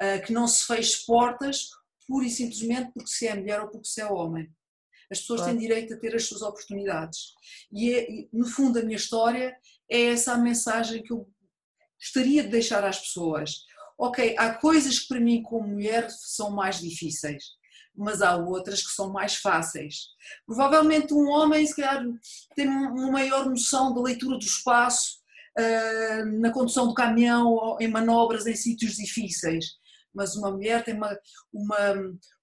Ah, 0.01 0.19
que 0.19 0.33
não 0.33 0.47
se 0.47 0.67
feche 0.67 1.05
portas 1.07 1.69
pura 2.07 2.27
e 2.27 2.31
simplesmente 2.31 2.93
porque 2.93 3.09
se 3.09 3.27
é 3.27 3.35
mulher 3.35 3.61
ou 3.61 3.69
porque 3.69 3.87
se 3.87 4.01
é 4.01 4.07
homem. 4.07 4.53
As 5.11 5.21
pessoas 5.21 5.41
claro. 5.41 5.53
têm 5.53 5.69
direito 5.69 5.95
a 5.95 5.99
ter 5.99 6.15
as 6.15 6.25
suas 6.25 6.43
oportunidades. 6.43 7.33
E, 7.71 7.95
é, 7.95 8.07
no 8.33 8.47
fundo, 8.47 8.79
a 8.79 8.83
minha 8.83 8.97
história 8.97 9.57
é 9.91 10.03
essa 10.07 10.33
a 10.33 10.39
mensagem 10.39 11.03
que 11.03 11.13
eu 11.13 11.31
gostaria 11.99 12.43
de 12.43 12.49
deixar 12.49 12.83
às 12.85 12.99
pessoas 12.99 13.65
ok, 14.03 14.35
há 14.37 14.53
coisas 14.55 14.99
que 14.99 15.09
para 15.09 15.21
mim 15.21 15.43
como 15.43 15.69
mulher 15.69 16.11
são 16.11 16.51
mais 16.51 16.81
difíceis, 16.81 17.45
mas 17.97 18.21
há 18.21 18.37
outras 18.37 18.83
que 18.83 18.91
são 18.91 19.13
mais 19.13 19.37
fáceis. 19.37 20.09
Provavelmente 20.45 21.15
um 21.15 21.29
homem, 21.29 21.65
se 21.65 21.77
calhar, 21.77 22.05
tem 22.57 22.67
uma 22.67 23.13
maior 23.13 23.49
noção 23.49 23.95
da 23.95 24.01
leitura 24.01 24.37
do 24.37 24.45
espaço, 24.45 25.21
uh, 25.57 26.41
na 26.41 26.51
condução 26.51 26.89
do 26.89 26.95
caminhão, 26.95 27.77
em 27.81 27.87
manobras 27.87 28.45
em 28.45 28.57
sítios 28.57 28.97
difíceis, 28.97 29.67
mas 30.13 30.35
uma 30.35 30.51
mulher 30.51 30.83
tem 30.83 30.95
uma, 30.95 31.17
uma, 31.53 31.95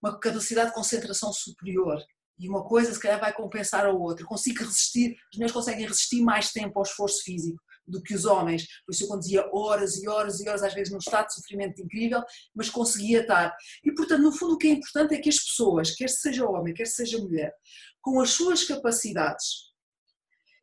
uma 0.02 0.18
capacidade 0.18 0.70
de 0.70 0.76
concentração 0.76 1.34
superior. 1.34 2.02
E 2.40 2.48
uma 2.48 2.64
coisa, 2.64 2.94
se 2.94 3.00
calhar, 3.02 3.20
vai 3.20 3.34
compensar 3.34 3.86
a 3.86 3.92
outra. 3.92 4.26
Consigo 4.26 4.60
resistir, 4.60 5.18
as 5.30 5.36
mulheres 5.36 5.52
conseguem 5.52 5.86
resistir 5.86 6.22
mais 6.22 6.54
tempo 6.54 6.80
ao 6.80 6.84
esforço 6.84 7.22
físico 7.22 7.62
do 7.90 8.02
que 8.02 8.14
os 8.14 8.26
homens, 8.26 8.66
por 8.86 8.94
isso 8.94 9.04
eu 9.04 9.08
conduzia 9.08 9.50
horas 9.54 9.98
e 9.98 10.08
horas 10.08 10.40
e 10.40 10.48
horas, 10.48 10.64
às 10.64 10.74
vezes 10.74 10.92
num 10.92 11.00
estado 11.00 11.28
de 11.28 11.36
sofrimento 11.36 11.82
incrível, 11.82 12.24
mas 12.56 12.70
conseguia 12.70 13.22
estar. 13.22 13.56
E 13.84 13.94
portanto, 13.94 14.22
no 14.22 14.32
fundo, 14.32 14.54
o 14.54 14.58
que 14.58 14.68
é 14.68 14.72
importante 14.72 15.16
é 15.16 15.20
que 15.20 15.30
as 15.30 15.40
pessoas, 15.40 15.92
quer 15.92 16.10
seja 16.10 16.48
homem, 16.48 16.74
quer 16.74 16.88
seja 16.88 17.18
mulher, 17.18 17.54
com 18.02 18.20
as 18.20 18.32
suas 18.32 18.64
capacidades 18.64 19.70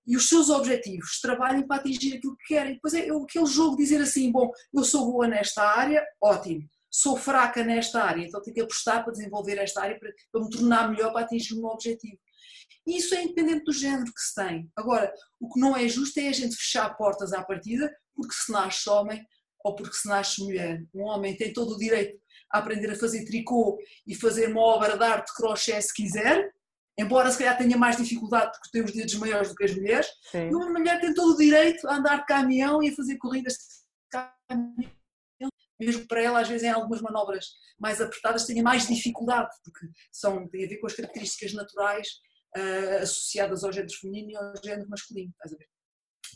e 0.07 0.16
os 0.16 0.29
seus 0.29 0.49
objetivos, 0.51 1.20
trabalhem 1.20 1.66
para 1.66 1.81
atingir 1.81 2.16
aquilo 2.16 2.37
que 2.37 2.55
querem. 2.55 2.74
Depois 2.74 2.95
é 2.95 3.09
aquele 3.11 3.47
jogo 3.47 3.77
dizer 3.77 4.01
assim: 4.01 4.31
bom, 4.31 4.51
eu 4.72 4.85
sou 4.85 5.11
boa 5.11 5.27
nesta 5.27 5.62
área, 5.62 6.05
ótimo. 6.22 6.68
Sou 6.89 7.16
fraca 7.16 7.62
nesta 7.62 8.03
área, 8.03 8.24
então 8.24 8.41
tenho 8.41 8.55
que 8.55 8.61
apostar 8.62 9.03
para 9.03 9.12
desenvolver 9.12 9.59
esta 9.59 9.83
área 9.83 9.99
para, 9.99 10.11
para 10.33 10.41
me 10.41 10.49
tornar 10.49 10.91
melhor 10.91 11.12
para 11.12 11.27
atingir 11.27 11.55
o 11.55 11.59
meu 11.59 11.66
objetivo. 11.66 12.16
E 12.87 12.99
isso 12.99 13.14
é 13.14 13.22
independente 13.22 13.64
do 13.64 13.72
género 13.72 14.12
que 14.12 14.20
se 14.20 14.34
tem. 14.34 14.70
Agora, 14.76 15.12
o 15.41 15.53
que 15.53 15.59
não 15.59 15.76
é 15.76 15.89
justo 15.89 16.18
é 16.20 16.28
a 16.28 16.32
gente 16.32 16.57
fechar 16.57 16.97
portas 16.97 17.32
à 17.32 17.43
partida 17.43 17.95
porque 18.14 18.32
se 18.32 18.53
nasce 18.53 18.89
homem 18.89 19.26
ou 19.64 19.74
porque 19.74 19.95
se 19.95 20.09
nasce 20.09 20.43
mulher. 20.43 20.84
Um 20.95 21.03
homem 21.03 21.37
tem 21.37 21.53
todo 21.53 21.74
o 21.74 21.78
direito 21.78 22.18
a 22.53 22.59
aprender 22.59 22.91
a 22.91 22.99
fazer 22.99 23.24
tricô 23.24 23.78
e 24.07 24.14
fazer 24.14 24.51
uma 24.51 24.61
obra 24.61 24.97
de 24.97 25.05
arte 25.05 25.34
crochê 25.34 25.80
se 25.82 25.93
quiser, 25.93 26.53
embora 26.97 27.30
se 27.30 27.39
calhar 27.39 27.59
tenha 27.59 27.76
mais 27.76 27.97
dificuldade 27.97 28.53
porque 28.53 28.70
tem 28.70 28.84
os 28.84 28.93
dedos 28.93 29.14
maiores 29.16 29.49
do 29.49 29.57
que 29.57 29.64
as 29.64 29.74
mulheres. 29.74 30.07
Sim. 30.30 30.49
E 30.49 30.55
uma 30.55 30.70
mulher 30.70 31.01
tem 31.01 31.12
todo 31.12 31.34
o 31.34 31.37
direito 31.37 31.89
a 31.89 31.97
andar 31.97 32.20
de 32.20 32.26
caminhão 32.26 32.82
e 32.82 32.91
a 32.91 32.95
fazer 32.95 33.16
corridas 33.18 33.55
de 33.55 34.18
caminhão 34.49 34.97
mesmo 35.78 36.07
para 36.07 36.22
ela, 36.22 36.41
às 36.41 36.49
vezes, 36.49 36.62
em 36.62 36.70
algumas 36.70 37.01
manobras 37.01 37.47
mais 37.78 38.01
apertadas, 38.01 38.47
tenha 38.47 38.62
mais 38.62 38.87
dificuldade, 38.89 39.55
porque 39.62 39.87
são, 40.11 40.49
tem 40.49 40.64
a 40.64 40.68
ver 40.68 40.78
com 40.78 40.87
as 40.87 40.95
características 40.95 41.53
naturais 41.53 42.09
uh, 42.57 43.02
associadas 43.02 43.62
ao 43.64 43.72
género 43.72 43.94
feminino 43.94 44.30
e 44.30 44.36
ao 44.36 44.52
género 44.64 44.88
masculino, 44.88 45.30
estás 45.30 45.52
a 45.52 45.57
ver? 45.57 45.68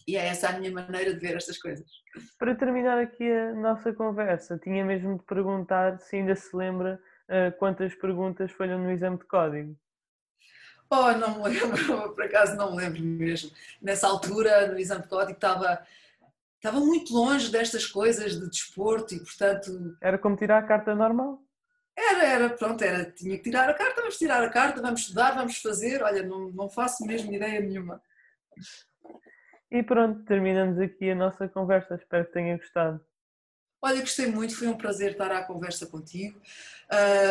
E 0.06 0.16
é 0.16 0.26
essa 0.26 0.48
a 0.48 0.58
minha 0.58 0.70
maneira 0.70 1.14
de 1.14 1.20
ver 1.20 1.36
estas 1.36 1.58
coisas. 1.58 1.86
Para 2.38 2.54
terminar 2.54 2.98
aqui 2.98 3.30
a 3.30 3.54
nossa 3.54 3.92
conversa, 3.92 4.58
tinha 4.58 4.84
mesmo 4.84 5.18
de 5.18 5.24
perguntar 5.24 5.98
se 6.00 6.16
ainda 6.16 6.34
se 6.34 6.54
lembra 6.56 7.00
uh, 7.28 7.56
quantas 7.58 7.94
perguntas 7.94 8.50
falham 8.52 8.78
no 8.78 8.90
exame 8.90 9.18
de 9.18 9.24
código. 9.24 9.76
Oh, 10.90 11.12
não 11.12 11.38
me 11.38 11.48
lembro, 11.50 12.12
por 12.14 12.24
acaso 12.24 12.56
não 12.56 12.72
me 12.72 12.78
lembro 12.78 13.00
mesmo. 13.00 13.50
Nessa 13.80 14.08
altura, 14.08 14.66
no 14.66 14.78
exame 14.78 15.02
de 15.02 15.08
código, 15.08 15.32
estava, 15.32 15.86
estava 16.56 16.80
muito 16.80 17.14
longe 17.14 17.50
destas 17.50 17.86
coisas 17.86 18.38
de 18.38 18.48
desporto 18.48 19.14
e, 19.14 19.18
portanto. 19.20 19.96
Era 20.00 20.18
como 20.18 20.36
tirar 20.36 20.58
a 20.58 20.66
carta 20.66 20.94
normal? 20.94 21.40
Era, 22.02 22.24
era, 22.24 22.48
pronto, 22.48 22.82
era, 22.82 23.04
tinha 23.04 23.36
que 23.36 23.42
tirar 23.42 23.68
a 23.68 23.74
carta, 23.74 24.00
vamos 24.00 24.16
tirar 24.16 24.42
a 24.42 24.48
carta, 24.48 24.80
vamos 24.80 25.02
estudar, 25.02 25.34
vamos 25.34 25.58
fazer, 25.58 26.02
olha, 26.02 26.22
não, 26.22 26.50
não 26.50 26.70
faço 26.70 27.04
mesmo 27.04 27.30
ideia 27.30 27.60
nenhuma. 27.60 28.02
E 29.70 29.82
pronto, 29.82 30.24
terminamos 30.24 30.78
aqui 30.80 31.10
a 31.10 31.14
nossa 31.14 31.46
conversa, 31.46 31.94
espero 31.94 32.24
que 32.24 32.32
tenha 32.32 32.56
gostado. 32.56 33.04
Olha, 33.82 34.00
gostei 34.00 34.26
muito, 34.26 34.56
foi 34.56 34.68
um 34.68 34.76
prazer 34.76 35.12
estar 35.12 35.30
à 35.30 35.44
conversa 35.44 35.86
contigo. 35.86 36.40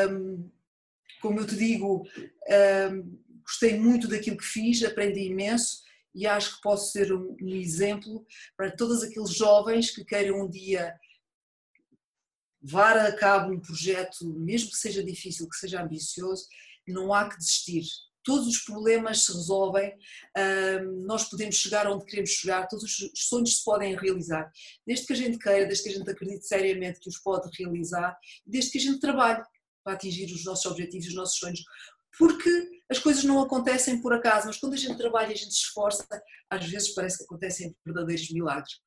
Um, 0.09 0.49
como 1.19 1.39
eu 1.39 1.47
te 1.47 1.55
digo, 1.55 2.07
um, 2.91 3.19
gostei 3.43 3.77
muito 3.77 4.07
daquilo 4.07 4.37
que 4.37 4.45
fiz, 4.45 4.83
aprendi 4.83 5.21
imenso 5.21 5.83
e 6.13 6.27
acho 6.27 6.55
que 6.55 6.61
posso 6.61 6.91
ser 6.91 7.11
um, 7.11 7.35
um 7.41 7.55
exemplo 7.55 8.25
para 8.55 8.71
todos 8.71 9.03
aqueles 9.03 9.31
jovens 9.31 9.91
que 9.91 10.05
queiram 10.05 10.41
um 10.41 10.49
dia 10.49 10.93
levar 12.61 12.97
a 12.97 13.11
cabo 13.15 13.53
um 13.53 13.59
projeto, 13.59 14.25
mesmo 14.37 14.71
que 14.71 14.77
seja 14.77 15.03
difícil, 15.03 15.49
que 15.49 15.57
seja 15.57 15.81
ambicioso, 15.81 16.45
não 16.87 17.13
há 17.13 17.29
que 17.29 17.37
desistir. 17.37 17.83
Todos 18.23 18.47
os 18.47 18.59
problemas 18.59 19.25
se 19.25 19.31
resolvem, 19.31 19.95
nós 21.05 21.23
podemos 21.29 21.55
chegar 21.55 21.87
onde 21.87 22.05
queremos 22.05 22.31
chegar, 22.31 22.67
todos 22.67 22.83
os 22.83 23.11
sonhos 23.15 23.57
se 23.57 23.63
podem 23.63 23.95
realizar. 23.95 24.51
Desde 24.85 25.07
que 25.07 25.13
a 25.13 25.15
gente 25.15 25.39
queira, 25.39 25.65
desde 25.65 25.83
que 25.83 25.89
a 25.89 25.97
gente 25.97 26.09
acredite 26.09 26.45
seriamente 26.45 26.99
que 26.99 27.09
os 27.09 27.17
pode 27.17 27.49
realizar, 27.57 28.17
desde 28.45 28.71
que 28.71 28.77
a 28.77 28.81
gente 28.81 28.99
trabalhe 28.99 29.41
para 29.83 29.93
atingir 29.93 30.31
os 30.33 30.43
nossos 30.43 30.65
objetivos, 30.65 31.07
os 31.07 31.15
nossos 31.15 31.37
sonhos. 31.37 31.63
Porque 32.17 32.69
as 32.89 32.99
coisas 32.99 33.23
não 33.23 33.41
acontecem 33.41 34.01
por 34.01 34.13
acaso, 34.13 34.47
mas 34.47 34.57
quando 34.57 34.73
a 34.73 34.77
gente 34.77 34.97
trabalha 34.97 35.27
a 35.27 35.35
gente 35.35 35.53
se 35.53 35.61
esforça, 35.61 36.05
às 36.49 36.65
vezes 36.65 36.93
parece 36.93 37.19
que 37.19 37.23
acontecem 37.23 37.75
verdadeiros 37.85 38.29
milagres. 38.31 38.79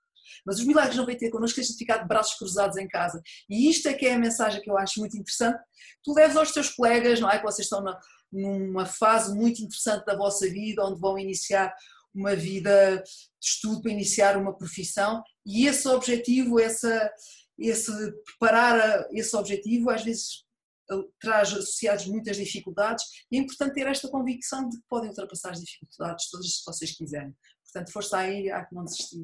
Mas 0.45 0.59
os 0.59 0.65
milagres 0.65 0.97
não 0.97 1.07
vêm 1.07 1.17
ter 1.17 1.31
connosco, 1.31 1.57
tens 1.57 1.69
de 1.69 1.77
ficar 1.77 1.99
de 1.99 2.09
braços 2.09 2.39
cruzados 2.39 2.77
em 2.77 2.89
casa. 2.89 3.21
E 3.49 3.69
isto 3.69 3.89
é 3.89 3.95
que 3.95 4.07
é 4.07 4.15
a 4.15 4.19
mensagem 4.19 4.61
que 4.61 4.71
eu 4.71 4.79
acho 4.79 5.01
muito 5.01 5.17
interessante. 5.17 5.59
Tu 6.03 6.13
leves 6.13 6.37
aos 6.37 6.53
teus 6.53 6.71
colegas, 6.71 7.21
não 7.21 7.31
é? 7.31 7.39
Que 7.39 7.45
vocês 7.45 7.67
estão 7.67 7.83
na, 7.83 7.99
numa 8.33 8.87
fase 8.87 9.35
muito 9.35 9.63
interessante 9.63 10.05
da 10.05 10.17
vossa 10.17 10.49
vida, 10.49 10.85
onde 10.85 11.01
vão 11.01 11.19
iniciar 11.19 11.75
uma 12.15 12.37
vida 12.37 13.03
de 13.03 13.49
estudo, 13.49 13.81
para 13.81 13.93
iniciar 13.93 14.37
uma 14.37 14.57
profissão, 14.57 15.23
e 15.47 15.67
esse 15.67 15.89
objetivo, 15.89 16.61
essa, 16.61 17.11
esse 17.59 17.91
preparar 18.39 19.09
esse 19.13 19.35
objetivo, 19.35 19.91
às 19.91 20.05
vezes 20.05 20.45
traz 21.21 21.53
associados 21.53 22.07
muitas 22.07 22.37
dificuldades 22.37 23.05
e 23.31 23.39
é 23.39 23.41
importante 23.41 23.75
ter 23.75 23.87
esta 23.87 24.11
convicção 24.11 24.69
de 24.69 24.77
que 24.77 24.85
podem 24.89 25.09
ultrapassar 25.09 25.53
as 25.53 25.61
dificuldades 25.61 26.29
todas 26.31 26.47
se 26.47 26.63
vocês 26.67 26.97
quiserem. 26.97 27.35
Portanto, 27.65 27.93
força 27.93 28.19
aí, 28.19 28.51
há 28.51 28.65
que 28.67 28.75
não 28.75 28.85
desistir. 28.85 29.23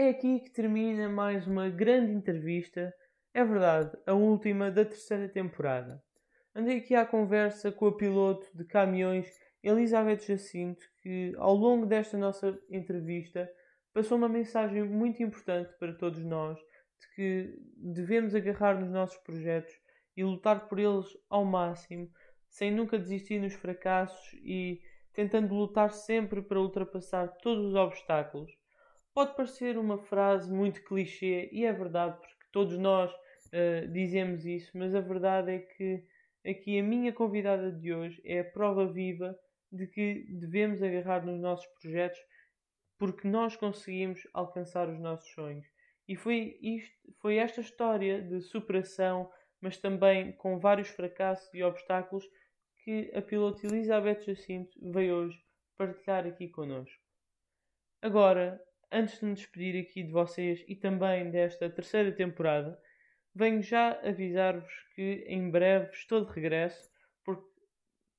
É 0.00 0.10
aqui 0.10 0.38
que 0.38 0.50
termina 0.50 1.08
mais 1.08 1.44
uma 1.48 1.68
grande 1.68 2.12
entrevista, 2.12 2.94
é 3.34 3.44
verdade, 3.44 3.98
a 4.06 4.12
última 4.12 4.70
da 4.70 4.84
terceira 4.84 5.28
temporada. 5.28 6.00
Andei 6.54 6.78
aqui 6.78 6.94
à 6.94 7.04
conversa 7.04 7.72
com 7.72 7.88
a 7.88 7.96
piloto 7.96 8.46
de 8.56 8.64
caminhões 8.64 9.28
Elizabeth 9.60 10.20
Jacinto, 10.20 10.84
que 11.02 11.34
ao 11.36 11.52
longo 11.52 11.84
desta 11.84 12.16
nossa 12.16 12.56
entrevista 12.70 13.50
passou 13.92 14.16
uma 14.16 14.28
mensagem 14.28 14.84
muito 14.84 15.20
importante 15.20 15.76
para 15.80 15.92
todos 15.92 16.24
nós 16.24 16.56
de 17.00 17.14
que 17.16 17.58
devemos 17.76 18.36
agarrar 18.36 18.78
nos 18.78 18.90
nossos 18.90 19.18
projetos 19.24 19.74
e 20.16 20.22
lutar 20.22 20.68
por 20.68 20.78
eles 20.78 21.08
ao 21.28 21.44
máximo, 21.44 22.08
sem 22.48 22.70
nunca 22.70 23.00
desistir 23.00 23.40
nos 23.40 23.54
fracassos 23.54 24.32
e 24.44 24.80
tentando 25.12 25.52
lutar 25.56 25.90
sempre 25.90 26.40
para 26.40 26.60
ultrapassar 26.60 27.26
todos 27.42 27.64
os 27.64 27.74
obstáculos 27.74 28.56
Pode 29.14 29.34
parecer 29.34 29.76
uma 29.76 29.98
frase 29.98 30.52
muito 30.52 30.84
clichê 30.84 31.48
e 31.52 31.64
é 31.64 31.72
verdade, 31.72 32.18
porque 32.20 32.46
todos 32.52 32.78
nós 32.78 33.12
uh, 33.12 33.88
dizemos 33.92 34.44
isso, 34.46 34.76
mas 34.76 34.94
a 34.94 35.00
verdade 35.00 35.52
é 35.52 35.58
que 35.58 36.04
aqui 36.46 36.78
a 36.78 36.82
minha 36.82 37.12
convidada 37.12 37.72
de 37.72 37.92
hoje 37.92 38.20
é 38.24 38.40
a 38.40 38.44
prova 38.44 38.86
viva 38.86 39.36
de 39.70 39.86
que 39.86 40.26
devemos 40.30 40.82
agarrar 40.82 41.24
nos 41.24 41.40
nossos 41.40 41.66
projetos 41.80 42.18
porque 42.98 43.28
nós 43.28 43.54
conseguimos 43.56 44.26
alcançar 44.34 44.88
os 44.88 44.98
nossos 44.98 45.30
sonhos. 45.32 45.66
E 46.06 46.16
foi, 46.16 46.58
isto, 46.60 47.14
foi 47.20 47.36
esta 47.36 47.60
história 47.60 48.20
de 48.20 48.40
superação, 48.40 49.30
mas 49.60 49.76
também 49.76 50.32
com 50.32 50.58
vários 50.58 50.88
fracassos 50.88 51.52
e 51.54 51.62
obstáculos, 51.62 52.28
que 52.82 53.10
a 53.14 53.22
piloto 53.22 53.66
Elizabeth 53.66 54.22
Jacinto 54.22 54.70
veio 54.90 55.14
hoje 55.14 55.38
partilhar 55.76 56.26
aqui 56.26 56.48
connosco. 56.48 57.00
Agora, 58.02 58.60
antes 58.90 59.20
de 59.20 59.26
me 59.26 59.34
despedir 59.34 59.82
aqui 59.82 60.02
de 60.02 60.12
vocês 60.12 60.64
e 60.66 60.74
também 60.74 61.30
desta 61.30 61.68
terceira 61.68 62.12
temporada, 62.12 62.78
venho 63.34 63.62
já 63.62 63.92
avisar-vos 64.02 64.72
que 64.94 65.24
em 65.26 65.50
breve 65.50 65.90
estou 65.92 66.24
de 66.24 66.32
regresso, 66.32 66.90
porque 67.24 67.46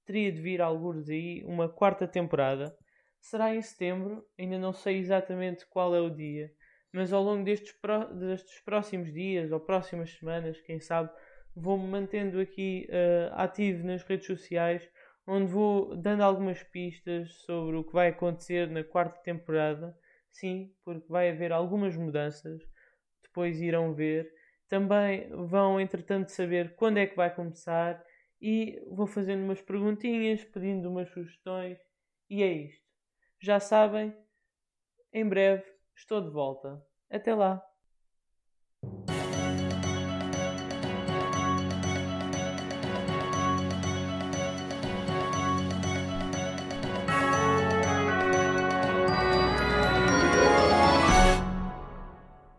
teria 0.05 0.31
de 0.31 0.41
vir 0.41 0.61
alguns 0.61 1.09
aí 1.09 1.43
uma 1.45 1.67
quarta 1.67 2.07
temporada. 2.07 2.75
Será 3.19 3.53
em 3.53 3.61
setembro, 3.61 4.25
ainda 4.37 4.57
não 4.57 4.71
sei 4.71 4.97
exatamente 4.97 5.65
qual 5.67 5.93
é 5.95 5.99
o 5.99 6.09
dia, 6.09 6.51
mas 6.91 7.11
ao 7.11 7.21
longo 7.21 7.43
destes, 7.43 7.75
destes 8.17 8.59
próximos 8.61 9.13
dias 9.13 9.51
ou 9.51 9.59
próximas 9.59 10.11
semanas, 10.11 10.59
quem 10.61 10.79
sabe, 10.79 11.11
vou-me 11.55 11.87
mantendo 11.87 12.39
aqui 12.39 12.87
uh, 12.89 13.33
ativo 13.33 13.85
nas 13.85 14.03
redes 14.03 14.25
sociais, 14.25 14.87
onde 15.27 15.51
vou 15.51 15.95
dando 15.95 16.23
algumas 16.23 16.63
pistas 16.63 17.31
sobre 17.43 17.75
o 17.75 17.83
que 17.83 17.93
vai 17.93 18.07
acontecer 18.07 18.69
na 18.69 18.83
quarta 18.83 19.19
temporada. 19.21 19.95
Sim, 20.31 20.73
porque 20.83 21.07
vai 21.07 21.29
haver 21.29 21.51
algumas 21.51 21.95
mudanças, 21.95 22.61
depois 23.23 23.61
irão 23.61 23.93
ver. 23.93 24.31
Também 24.67 25.29
vão, 25.47 25.79
entretanto, 25.79 26.29
saber 26.29 26.75
quando 26.75 26.97
é 26.99 27.07
que 27.07 27.15
vai 27.15 27.33
começar 27.33 28.03
e 28.41 28.79
vou 28.87 29.07
fazendo 29.07 29.43
umas 29.43 29.61
perguntinhas, 29.61 30.43
pedindo 30.45 30.89
umas 30.89 31.09
sugestões. 31.09 31.77
E 32.29 32.43
é 32.43 32.51
isto. 32.51 32.83
Já 33.41 33.59
sabem, 33.59 34.15
em 35.13 35.27
breve 35.27 35.63
estou 35.95 36.21
de 36.21 36.31
volta. 36.31 36.83
Até 37.11 37.35
lá! 37.35 37.68